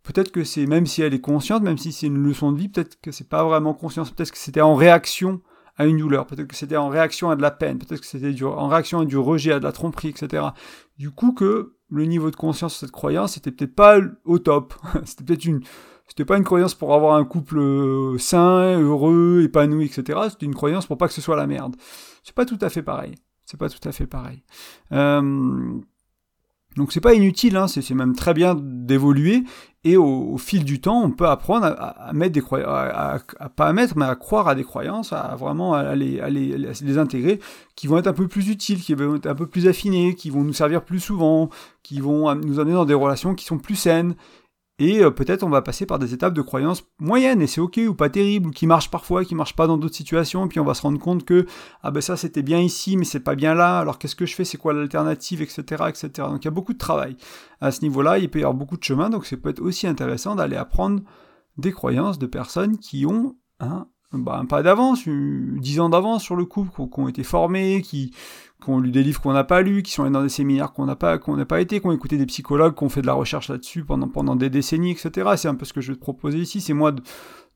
Peut-être 0.01 0.31
que 0.31 0.43
c'est, 0.43 0.65
même 0.65 0.87
si 0.87 1.03
elle 1.03 1.13
est 1.13 1.21
consciente, 1.21 1.61
même 1.61 1.77
si 1.77 1.91
c'est 1.91 2.07
une 2.07 2.23
leçon 2.23 2.51
de 2.51 2.57
vie, 2.57 2.69
peut-être 2.69 2.99
que 3.01 3.11
c'est 3.11 3.29
pas 3.29 3.43
vraiment 3.43 3.75
conscience, 3.75 4.09
peut-être 4.09 4.31
que 4.31 4.37
c'était 4.39 4.61
en 4.61 4.73
réaction 4.73 5.41
à 5.77 5.85
une 5.85 5.97
douleur, 5.97 6.25
peut-être 6.25 6.47
que 6.47 6.55
c'était 6.55 6.77
en 6.77 6.89
réaction 6.89 7.29
à 7.29 7.35
de 7.35 7.41
la 7.43 7.51
peine, 7.51 7.77
peut-être 7.77 8.01
que 8.01 8.07
c'était 8.07 8.43
en 8.43 8.67
réaction 8.67 9.01
à 9.01 9.05
du 9.05 9.17
rejet, 9.17 9.53
à 9.53 9.59
de 9.59 9.63
la 9.63 9.71
tromperie, 9.71 10.09
etc. 10.09 10.43
Du 10.97 11.11
coup 11.11 11.33
que 11.33 11.75
le 11.89 12.05
niveau 12.05 12.31
de 12.31 12.35
conscience 12.35 12.73
de 12.73 12.77
cette 12.79 12.91
croyance 12.91 13.37
était 13.37 13.51
peut-être 13.51 13.75
pas 13.75 13.99
au 14.25 14.39
top. 14.39 14.73
c'était 15.05 15.23
peut-être 15.23 15.45
une, 15.45 15.61
c'était 16.07 16.25
pas 16.25 16.37
une 16.37 16.43
croyance 16.43 16.75
pour 16.75 16.93
avoir 16.93 17.15
un 17.15 17.25
couple 17.25 17.59
euh, 17.59 18.17
sain, 18.17 18.79
heureux, 18.79 19.41
épanoui, 19.43 19.85
etc. 19.85 20.19
C'était 20.29 20.45
une 20.45 20.55
croyance 20.55 20.85
pour 20.85 20.97
pas 20.97 21.07
que 21.07 21.13
ce 21.13 21.21
soit 21.21 21.35
la 21.35 21.47
merde. 21.47 21.75
C'est 22.23 22.35
pas 22.35 22.45
tout 22.45 22.59
à 22.61 22.69
fait 22.69 22.83
pareil. 22.83 23.15
C'est 23.45 23.59
pas 23.59 23.69
tout 23.69 23.87
à 23.87 23.91
fait 23.91 24.07
pareil. 24.07 24.43
Euh, 24.91 25.79
donc 26.75 26.91
c'est 26.91 27.01
pas 27.01 27.13
inutile, 27.13 27.55
hein, 27.55 27.67
c'est 27.67 27.87
même 27.91 28.15
très 28.15 28.33
bien 28.33 28.55
d'évoluer 28.59 29.43
et 29.85 29.97
au, 29.97 30.37
fil 30.37 30.63
du 30.63 30.79
temps, 30.79 31.03
on 31.03 31.11
peut 31.11 31.27
apprendre 31.27 31.65
à, 31.65 32.13
mettre 32.13 32.31
des 32.31 32.41
croyances, 32.41 32.69
à, 32.69 33.49
pas 33.49 33.67
à 33.67 33.73
mettre, 33.73 33.97
mais 33.97 34.05
à 34.05 34.15
croire 34.15 34.47
à 34.47 34.55
des 34.55 34.63
croyances, 34.63 35.11
à 35.11 35.35
vraiment 35.35 35.73
à 35.73 35.93
les, 35.93 36.21
à 36.21 37.01
intégrer, 37.01 37.41
qui 37.75 37.87
vont 37.87 37.97
être 37.97 38.07
un 38.07 38.13
peu 38.13 38.29
plus 38.29 38.49
utiles, 38.49 38.79
qui 38.79 38.93
vont 38.93 39.15
être 39.17 39.27
un 39.27 39.35
peu 39.35 39.45
plus 39.45 39.67
affinés, 39.67 40.15
qui 40.15 40.29
vont 40.29 40.43
nous 40.43 40.53
servir 40.53 40.85
plus 40.85 41.01
souvent, 41.01 41.49
qui 41.83 41.99
vont 41.99 42.33
nous 42.35 42.61
amener 42.61 42.75
dans 42.75 42.85
des 42.85 42.93
relations 42.93 43.35
qui 43.35 43.43
sont 43.43 43.57
plus 43.57 43.75
saines 43.75 44.15
et 44.83 45.01
euh, 45.01 45.11
peut-être 45.11 45.43
on 45.43 45.49
va 45.49 45.61
passer 45.61 45.85
par 45.85 45.97
des 45.97 46.13
étapes 46.13 46.33
de 46.33 46.41
croyances 46.41 46.83
moyennes, 46.99 47.41
et 47.41 47.47
c'est 47.47 47.61
ok, 47.61 47.79
ou 47.87 47.93
pas 47.93 48.09
terrible, 48.09 48.51
qui 48.51 48.67
marchent 48.67 48.91
parfois, 48.91 49.23
qui 49.23 49.33
marchent 49.33 49.55
pas 49.55 49.65
dans 49.65 49.77
d'autres 49.77 49.95
situations, 49.95 50.45
et 50.45 50.49
puis 50.49 50.59
on 50.59 50.65
va 50.65 50.73
se 50.73 50.81
rendre 50.81 50.99
compte 50.99 51.23
que, 51.23 51.45
ah 51.81 51.91
ben 51.91 52.01
ça 52.01 52.17
c'était 52.17 52.41
bien 52.41 52.59
ici, 52.59 52.97
mais 52.97 53.05
c'est 53.05 53.21
pas 53.21 53.35
bien 53.35 53.53
là, 53.53 53.79
alors 53.79 53.97
qu'est-ce 53.97 54.15
que 54.15 54.25
je 54.25 54.35
fais, 54.35 54.43
c'est 54.43 54.57
quoi 54.57 54.73
l'alternative, 54.73 55.41
etc., 55.41 55.61
etc. 55.87 56.09
Donc 56.29 56.43
il 56.43 56.45
y 56.45 56.47
a 56.49 56.51
beaucoup 56.51 56.73
de 56.73 56.77
travail. 56.77 57.15
À 57.61 57.71
ce 57.71 57.81
niveau-là, 57.81 58.19
il 58.19 58.29
peut 58.29 58.39
y 58.39 58.43
avoir 58.43 58.55
beaucoup 58.55 58.77
de 58.77 58.83
chemin, 58.83 59.09
donc 59.09 59.25
c'est 59.25 59.37
peut 59.37 59.49
être 59.49 59.61
aussi 59.61 59.87
intéressant 59.87 60.35
d'aller 60.35 60.57
apprendre 60.57 61.01
des 61.57 61.71
croyances 61.71 62.19
de 62.19 62.25
personnes 62.25 62.77
qui 62.77 63.05
ont 63.05 63.35
un 63.59 63.87
bah, 64.13 64.43
pas 64.47 64.61
d'avance, 64.61 65.07
dix 65.07 65.79
ans 65.79 65.89
d'avance 65.89 66.23
sur 66.23 66.35
le 66.35 66.45
couple, 66.45 66.71
qui 66.71 66.99
ont 66.99 67.07
été 67.07 67.23
formés, 67.23 67.81
qui, 67.81 68.13
qui 68.63 68.69
ont 68.69 68.79
lu 68.79 68.91
des 68.91 69.03
livres 69.03 69.21
qu'on 69.21 69.33
n'a 69.33 69.43
pas 69.43 69.61
lus, 69.61 69.83
qui 69.83 69.91
sont 69.91 70.03
allés 70.03 70.11
dans 70.11 70.23
des 70.23 70.29
séminaires 70.29 70.73
qu'on 70.73 70.85
n'a 70.85 70.95
pas, 70.95 71.17
qu'on 71.17 71.35
n'a 71.35 71.45
pas 71.45 71.61
été, 71.61 71.79
qui 71.79 71.87
ont 71.87 71.91
écouté 71.91 72.17
des 72.17 72.25
psychologues, 72.25 72.75
qui 72.75 72.83
ont 72.83 72.89
fait 72.89 73.01
de 73.01 73.07
la 73.07 73.13
recherche 73.13 73.49
là-dessus 73.49 73.83
pendant, 73.83 74.07
pendant 74.07 74.35
des 74.35 74.49
décennies, 74.49 74.91
etc. 74.91 75.31
C'est 75.37 75.47
un 75.47 75.55
peu 75.55 75.65
ce 75.65 75.73
que 75.73 75.81
je 75.81 75.91
vais 75.91 75.95
te 75.95 76.01
proposer 76.01 76.39
ici. 76.39 76.61
C'est 76.61 76.73
moi, 76.73 76.93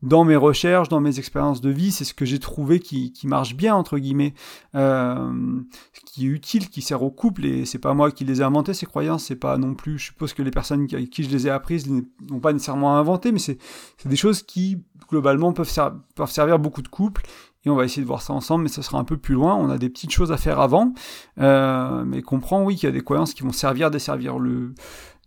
dans 0.04 0.26
mes 0.26 0.36
recherches, 0.36 0.90
dans 0.90 1.00
mes 1.00 1.18
expériences 1.18 1.60
de 1.62 1.70
vie, 1.70 1.92
c'est 1.92 2.04
ce 2.04 2.14
que 2.14 2.26
j'ai 2.26 2.38
trouvé 2.40 2.80
qui, 2.80 3.12
qui, 3.12 3.28
marche 3.28 3.56
bien, 3.56 3.76
entre 3.76 3.98
guillemets, 3.98 4.34
euh, 4.76 5.60
qui 6.06 6.28
est 6.28 6.30
utile, 6.30 6.70
qui 6.70 6.82
sert 6.82 7.02
au 7.02 7.10
couple, 7.10 7.46
et 7.46 7.66
c'est 7.66 7.80
pas 7.80 7.94
moi 7.94 8.12
qui 8.12 8.24
les 8.24 8.42
ai 8.42 8.44
inventés, 8.44 8.74
ces 8.76 8.86
croyances, 8.86 9.26
c'est 9.26 9.36
pas 9.36 9.58
non 9.58 9.74
plus, 9.74 9.98
je 9.98 10.06
suppose 10.06 10.34
que 10.34 10.44
les 10.44 10.52
personnes 10.52 10.86
qui, 10.86 11.10
qui 11.10 11.24
je 11.24 11.30
les 11.30 11.48
ai 11.48 11.50
apprises 11.50 11.90
n'ont 11.90 12.40
pas 12.40 12.54
nécessairement 12.54 12.96
inventé, 12.98 13.32
mais 13.32 13.40
c'est 13.40 13.58
des 14.06 14.16
choses 14.16 14.44
qui, 14.44 14.84
globalement, 15.10 15.52
peuvent, 15.52 15.74
peuvent 16.16 16.32
servir 16.32 16.60
beaucoup 16.60 16.84
de 16.84 16.90
couples, 16.90 17.24
on 17.70 17.76
va 17.76 17.86
essayer 17.86 18.02
de 18.02 18.08
voir 18.08 18.22
ça 18.22 18.34
ensemble, 18.34 18.64
mais 18.64 18.70
ça 18.70 18.82
sera 18.82 19.00
un 19.00 19.04
peu 19.04 19.18
plus 19.18 19.36
loin. 19.36 19.56
On 19.56 19.70
a 19.70 19.78
des 19.78 19.90
petites 19.90 20.12
choses 20.12 20.32
à 20.32 20.38
faire 20.38 20.60
avant, 20.60 20.94
euh, 21.40 22.04
mais 22.06 22.22
comprends, 22.22 22.64
oui, 22.64 22.76
qu'il 22.76 22.88
y 22.88 22.90
a 22.90 22.94
des 22.94 23.04
croyances 23.04 23.34
qui 23.34 23.44
vont 23.44 23.52
servir, 23.52 23.92
desservir 23.92 24.40
le, 24.40 24.74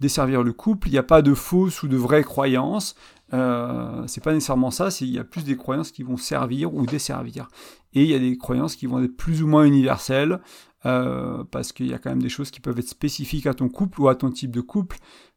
desservir 0.00 0.42
le 0.42 0.52
couple. 0.52 0.88
Il 0.88 0.92
n'y 0.92 0.98
a 0.98 1.02
pas 1.02 1.22
de 1.22 1.34
fausses 1.34 1.82
ou 1.82 1.88
de 1.88 1.96
vraies 1.96 2.24
croyances. 2.24 2.94
Euh, 3.32 4.02
c'est 4.06 4.22
pas 4.22 4.32
nécessairement 4.32 4.70
ça, 4.70 4.88
il 5.00 5.08
y 5.08 5.18
a 5.18 5.24
plus 5.24 5.44
des 5.44 5.56
croyances 5.56 5.92
qui 5.92 6.02
vont 6.02 6.16
servir 6.16 6.74
ou 6.74 6.84
desservir. 6.86 7.48
Et 7.94 8.02
il 8.02 8.08
y 8.08 8.14
a 8.14 8.18
des 8.18 8.36
croyances 8.36 8.76
qui 8.76 8.86
vont 8.86 9.02
être 9.02 9.16
plus 9.16 9.42
ou 9.42 9.46
moins 9.46 9.64
universelles, 9.64 10.40
euh, 10.86 11.44
parce 11.50 11.72
qu'il 11.72 11.86
y 11.86 11.94
a 11.94 11.98
quand 11.98 12.10
même 12.10 12.22
des 12.22 12.28
choses 12.28 12.50
qui 12.50 12.60
peuvent 12.60 12.78
être 12.78 12.88
spécifiques 12.88 13.46
à 13.46 13.54
ton 13.54 13.68
couple 13.68 14.00
ou 14.00 14.08
à 14.08 14.14
ton 14.14 14.30
type 14.30 14.50
de 14.50 14.60
couple. 14.60 14.96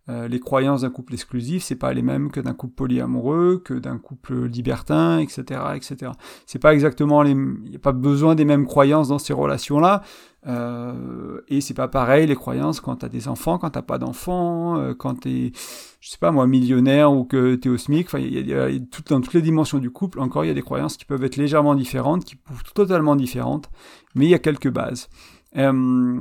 Euh, 0.10 0.28
les 0.28 0.40
croyances 0.40 0.82
d'un 0.82 0.90
couple 0.90 1.14
exclusif, 1.14 1.64
c'est 1.64 1.78
pas 1.78 1.94
les 1.94 2.02
mêmes 2.02 2.30
que 2.30 2.42
d'un 2.42 2.54
couple 2.54 2.74
polyamoureux, 2.74 3.62
que 3.64 3.74
d'un 3.74 3.98
couple 3.98 4.48
libertin, 4.48 5.20
etc., 5.20 5.62
etc. 5.76 6.12
C'est 6.46 6.60
pas 6.60 6.74
exactement 6.74 7.22
les, 7.22 7.32
il 7.32 7.70
n'y 7.70 7.76
a 7.78 7.80
pas 7.80 7.94
besoin 7.94 8.36
des 8.36 8.44
mêmes 8.44 8.66
croyances 8.66 9.08
dans 9.08 9.20
ces 9.20 9.32
relations-là, 9.32 10.02
euh, 10.46 11.40
et 11.48 11.62
c'est 11.62 11.74
pas 11.74 11.88
pareil 11.88 12.28
les 12.28 12.36
croyances 12.36 12.82
quand 12.82 12.98
t'as 12.98 13.08
des 13.08 13.30
enfants, 13.30 13.58
quand 13.58 13.70
t'as 13.70 13.82
pas 13.82 13.98
d'enfants, 13.98 14.78
euh, 14.78 14.94
quand 14.94 15.22
t'es, 15.22 15.54
je 16.02 16.10
sais 16.10 16.18
pas 16.18 16.32
moi, 16.32 16.48
millionnaire 16.48 17.14
ou 17.14 17.24
que 17.24 17.56
t'es 17.56 17.70
au 17.70 17.78
SMIC. 17.78 18.08
Enfin, 18.08 18.20
il 18.20 18.46
y 18.46 18.54
a, 18.54 18.70
dans 19.10 19.22
toutes 19.22 19.34
les 19.34 19.42
dimensions 19.42 19.78
du 19.78 19.90
couple, 19.90 20.20
encore 20.20 20.44
il 20.44 20.50
y 20.50 20.52
a 20.52 20.54
des 20.54 20.62
croyances 20.62 20.98
qui 20.98 21.06
peuvent 21.06 21.24
être 21.24 21.38
légèrement 21.38 21.76
différentes, 21.76 22.26
qui 22.26 22.36
peuvent 22.36 22.60
être 22.60 22.74
totalement 22.74 23.16
différentes, 23.16 23.70
mais 24.16 24.26
il 24.26 24.30
y 24.30 24.36
a 24.36 24.40
quelques 24.40 24.70
bases. 24.70 25.08
Euh, 25.56 26.20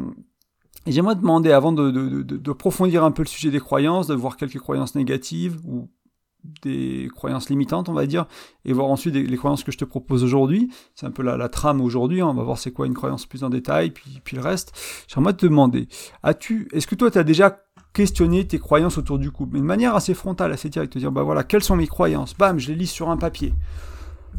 j'aimerais 0.86 1.14
demander, 1.14 1.52
avant 1.52 1.72
de, 1.72 1.90
de, 1.90 2.22
de, 2.22 2.98
un 2.98 3.10
peu 3.10 3.22
le 3.22 3.28
sujet 3.28 3.50
des 3.50 3.60
croyances, 3.60 4.06
de 4.08 4.14
voir 4.14 4.36
quelques 4.36 4.58
croyances 4.58 4.94
négatives 4.94 5.60
ou 5.64 5.88
des 6.62 7.08
croyances 7.14 7.48
limitantes, 7.50 7.88
on 7.88 7.92
va 7.92 8.06
dire, 8.06 8.26
et 8.64 8.72
voir 8.72 8.88
ensuite 8.88 9.14
les, 9.14 9.36
croyances 9.36 9.62
que 9.62 9.72
je 9.72 9.78
te 9.78 9.84
propose 9.84 10.24
aujourd'hui. 10.24 10.70
C'est 10.94 11.06
un 11.06 11.10
peu 11.10 11.22
la, 11.22 11.36
la 11.36 11.48
trame 11.48 11.80
aujourd'hui, 11.80 12.20
hein. 12.20 12.26
on 12.26 12.34
va 12.34 12.42
voir 12.42 12.58
c'est 12.58 12.72
quoi 12.72 12.86
une 12.86 12.94
croyance 12.94 13.26
plus 13.26 13.44
en 13.44 13.50
détail, 13.50 13.90
puis, 13.90 14.20
puis 14.24 14.36
le 14.36 14.42
reste. 14.42 14.72
J'aimerais 15.06 15.34
te 15.34 15.46
demander, 15.46 15.88
as-tu, 16.22 16.68
est-ce 16.72 16.86
que 16.86 16.94
toi 16.94 17.10
tu 17.10 17.18
as 17.18 17.24
déjà 17.24 17.62
questionné 17.92 18.46
tes 18.46 18.58
croyances 18.58 18.98
autour 18.98 19.18
du 19.18 19.30
couple, 19.30 19.54
mais 19.54 19.60
de 19.60 19.66
manière 19.66 19.94
assez 19.94 20.14
frontale, 20.14 20.52
assez 20.52 20.68
directe, 20.68 20.94
te 20.94 20.98
dire, 20.98 21.12
bah 21.12 21.22
voilà, 21.22 21.44
quelles 21.44 21.62
sont 21.62 21.76
mes 21.76 21.86
croyances? 21.86 22.34
Bam, 22.36 22.58
je 22.58 22.68
les 22.68 22.74
lis 22.74 22.86
sur 22.86 23.10
un 23.10 23.16
papier. 23.16 23.54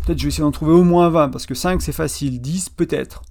Peut-être 0.05 0.17
je 0.17 0.23
vais 0.23 0.29
essayer 0.29 0.43
d'en 0.43 0.51
trouver 0.51 0.73
au 0.73 0.83
moins 0.83 1.09
20, 1.09 1.29
parce 1.29 1.45
que 1.45 1.53
5 1.53 1.81
c'est 1.81 1.93
facile, 1.93 2.41
10 2.41 2.69
peut-être. 2.69 3.21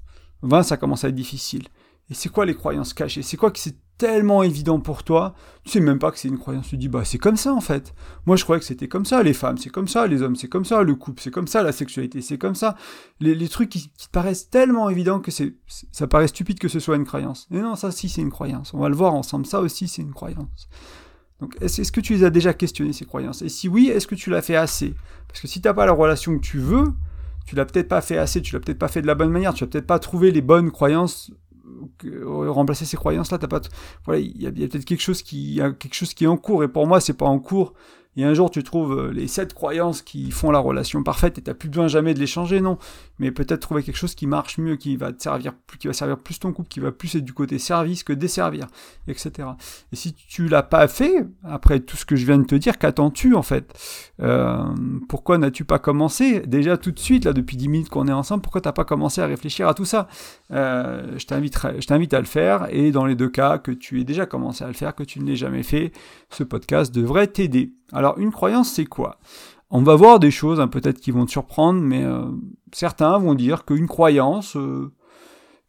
20 0.42 0.62
ça 0.62 0.76
commence 0.76 1.04
à 1.04 1.08
être 1.08 1.14
difficile. 1.14 1.64
C'est 2.12 2.28
quoi 2.28 2.46
les 2.46 2.54
croyances 2.54 2.94
cachées? 2.94 3.22
C'est 3.22 3.36
quoi 3.36 3.50
que 3.50 3.58
c'est 3.58 3.76
tellement 3.98 4.42
évident 4.42 4.80
pour 4.80 5.04
toi? 5.04 5.34
Tu 5.64 5.70
sais 5.70 5.80
même 5.80 5.98
pas 5.98 6.10
que 6.10 6.18
c'est 6.18 6.28
une 6.28 6.38
croyance. 6.38 6.68
Tu 6.68 6.76
dis, 6.76 6.88
bah 6.88 7.04
c'est 7.04 7.18
comme 7.18 7.36
ça 7.36 7.52
en 7.52 7.60
fait. 7.60 7.94
Moi 8.26 8.36
je 8.36 8.44
croyais 8.44 8.60
que 8.60 8.66
c'était 8.66 8.88
comme 8.88 9.04
ça. 9.04 9.22
Les 9.22 9.32
femmes 9.32 9.58
c'est 9.58 9.70
comme 9.70 9.88
ça, 9.88 10.06
les 10.06 10.22
hommes 10.22 10.36
c'est 10.36 10.48
comme 10.48 10.64
ça, 10.64 10.82
le 10.82 10.94
couple 10.94 11.22
c'est 11.22 11.30
comme 11.30 11.46
ça, 11.46 11.62
la 11.62 11.72
sexualité 11.72 12.20
c'est 12.20 12.38
comme 12.38 12.54
ça. 12.54 12.76
Les, 13.20 13.48
trucs 13.48 13.68
qui, 13.68 13.90
te 13.90 14.08
paraissent 14.10 14.50
tellement 14.50 14.90
évidents 14.90 15.20
que 15.20 15.30
c'est, 15.30 15.54
ça 15.66 16.06
paraît 16.06 16.28
stupide 16.28 16.58
que 16.58 16.68
ce 16.68 16.80
soit 16.80 16.96
une 16.96 17.04
croyance. 17.04 17.46
Mais 17.50 17.60
non, 17.60 17.76
ça 17.76 17.90
si 17.90 18.08
c'est 18.08 18.22
une 18.22 18.30
croyance. 18.30 18.74
On 18.74 18.78
va 18.78 18.88
le 18.88 18.96
voir 18.96 19.14
ensemble. 19.14 19.46
Ça 19.46 19.60
aussi 19.60 19.88
c'est 19.88 20.02
une 20.02 20.14
croyance. 20.14 20.68
Donc 21.40 21.56
est-ce, 21.60 21.90
que 21.90 22.00
tu 22.00 22.14
les 22.14 22.24
as 22.24 22.30
déjà 22.30 22.54
questionnées 22.54 22.92
ces 22.92 23.04
croyances? 23.04 23.42
Et 23.42 23.48
si 23.48 23.68
oui, 23.68 23.88
est-ce 23.88 24.06
que 24.06 24.14
tu 24.14 24.30
l'as 24.30 24.42
fait 24.42 24.54
assez? 24.54 24.94
Parce 25.26 25.40
que 25.40 25.48
si 25.48 25.60
tu 25.60 25.66
n'as 25.66 25.74
pas 25.74 25.86
la 25.86 25.92
relation 25.92 26.36
que 26.36 26.40
tu 26.40 26.58
veux, 26.58 26.92
tu 27.46 27.56
l'as 27.56 27.64
peut-être 27.64 27.88
pas 27.88 28.00
fait 28.00 28.16
assez, 28.16 28.40
tu 28.42 28.54
l'as 28.54 28.60
peut-être 28.60 28.78
pas 28.78 28.86
fait 28.86 29.02
de 29.02 29.08
la 29.08 29.16
bonne 29.16 29.30
manière, 29.30 29.52
tu 29.52 29.64
l'as 29.64 29.68
peut-être 29.68 29.86
pas 29.86 29.98
trouvé 29.98 30.30
les 30.30 30.40
bonnes 30.40 30.70
croyances 30.70 31.32
remplacer 32.46 32.84
ces 32.84 32.96
croyances 32.96 33.30
là 33.30 33.38
t'as 33.38 33.48
pas 33.48 33.60
voilà 34.04 34.20
il 34.20 34.40
y 34.40 34.46
a, 34.46 34.50
peut-être 34.50 34.84
quelque 34.84 35.00
chose 35.00 35.22
qui 35.22 35.60
a 35.60 35.72
quelque 35.72 35.94
chose 35.94 36.14
qui 36.14 36.24
est 36.24 36.28
en 36.28 36.36
cours 36.36 36.64
et 36.64 36.68
pour 36.68 36.86
moi 36.86 37.00
c'est 37.00 37.16
pas 37.16 37.26
en 37.26 37.38
cours 37.38 37.74
et 38.16 38.24
un 38.24 38.34
jour 38.34 38.50
tu 38.50 38.62
trouves 38.62 38.98
euh, 38.98 39.12
les 39.12 39.26
sept 39.26 39.54
croyances 39.54 40.02
qui 40.02 40.30
font 40.30 40.50
la 40.50 40.58
relation 40.58 41.02
parfaite 41.02 41.38
et 41.38 41.42
t'as 41.42 41.54
plus 41.54 41.68
besoin 41.68 41.88
jamais 41.88 42.14
de 42.14 42.18
les 42.18 42.26
changer, 42.26 42.60
non. 42.60 42.78
Mais 43.18 43.30
peut-être 43.30 43.60
trouver 43.60 43.82
quelque 43.82 43.96
chose 43.96 44.14
qui 44.14 44.26
marche 44.26 44.58
mieux, 44.58 44.76
qui 44.76 44.96
va 44.96 45.12
te 45.12 45.22
servir, 45.22 45.52
qui 45.78 45.86
va 45.86 45.92
servir 45.92 46.18
plus 46.18 46.38
ton 46.38 46.52
couple, 46.52 46.68
qui 46.68 46.80
va 46.80 46.92
plus 46.92 47.14
être 47.14 47.24
du 47.24 47.32
côté 47.32 47.58
service 47.58 48.04
que 48.04 48.12
desservir, 48.12 48.66
etc. 49.08 49.48
Et 49.92 49.96
si 49.96 50.12
tu 50.12 50.48
l'as 50.48 50.62
pas 50.62 50.88
fait, 50.88 51.26
après 51.44 51.80
tout 51.80 51.96
ce 51.96 52.04
que 52.04 52.16
je 52.16 52.26
viens 52.26 52.38
de 52.38 52.44
te 52.44 52.54
dire, 52.54 52.78
qu'attends-tu 52.78 53.34
en 53.34 53.42
fait? 53.42 53.72
Euh, 54.20 54.62
Pourquoi 55.08 55.38
n'as-tu 55.38 55.64
pas 55.64 55.78
commencé? 55.78 56.40
Déjà 56.40 56.76
tout 56.76 56.90
de 56.90 56.98
suite 56.98 57.24
là 57.24 57.32
depuis 57.32 57.56
10 57.56 57.68
minutes 57.68 57.88
qu'on 57.88 58.08
est 58.08 58.12
ensemble 58.12 58.42
Pourquoi 58.42 58.60
t'as 58.60 58.72
pas 58.72 58.84
commencé 58.84 59.20
à 59.20 59.26
réfléchir 59.26 59.68
à 59.68 59.74
tout 59.74 59.84
ça? 59.84 60.08
Euh, 60.50 61.16
Je 61.16 61.22
je 61.22 61.86
t'invite 61.86 62.14
à 62.14 62.20
le 62.20 62.26
faire 62.26 62.66
et 62.70 62.90
dans 62.92 63.06
les 63.06 63.14
deux 63.14 63.28
cas 63.28 63.58
que 63.58 63.70
tu 63.70 64.00
aies 64.00 64.04
déjà 64.04 64.26
commencé 64.26 64.64
à 64.64 64.66
le 64.68 64.74
faire, 64.74 64.94
que 64.94 65.02
tu 65.02 65.20
ne 65.20 65.26
l'aies 65.26 65.36
jamais 65.36 65.62
fait, 65.62 65.92
ce 66.30 66.44
podcast 66.44 66.94
devrait 66.94 67.26
t'aider. 67.26 67.72
Une 68.18 68.32
croyance, 68.32 68.70
c'est 68.70 68.86
quoi? 68.86 69.18
On 69.70 69.82
va 69.82 69.94
voir 69.94 70.20
des 70.20 70.30
choses 70.30 70.60
hein, 70.60 70.68
peut-être 70.68 71.00
qui 71.00 71.10
vont 71.10 71.24
te 71.24 71.30
surprendre, 71.30 71.80
mais 71.80 72.04
euh, 72.04 72.26
certains 72.72 73.16
vont 73.18 73.34
dire 73.34 73.64
qu'une 73.64 73.88
croyance, 73.88 74.56
euh, 74.56 74.92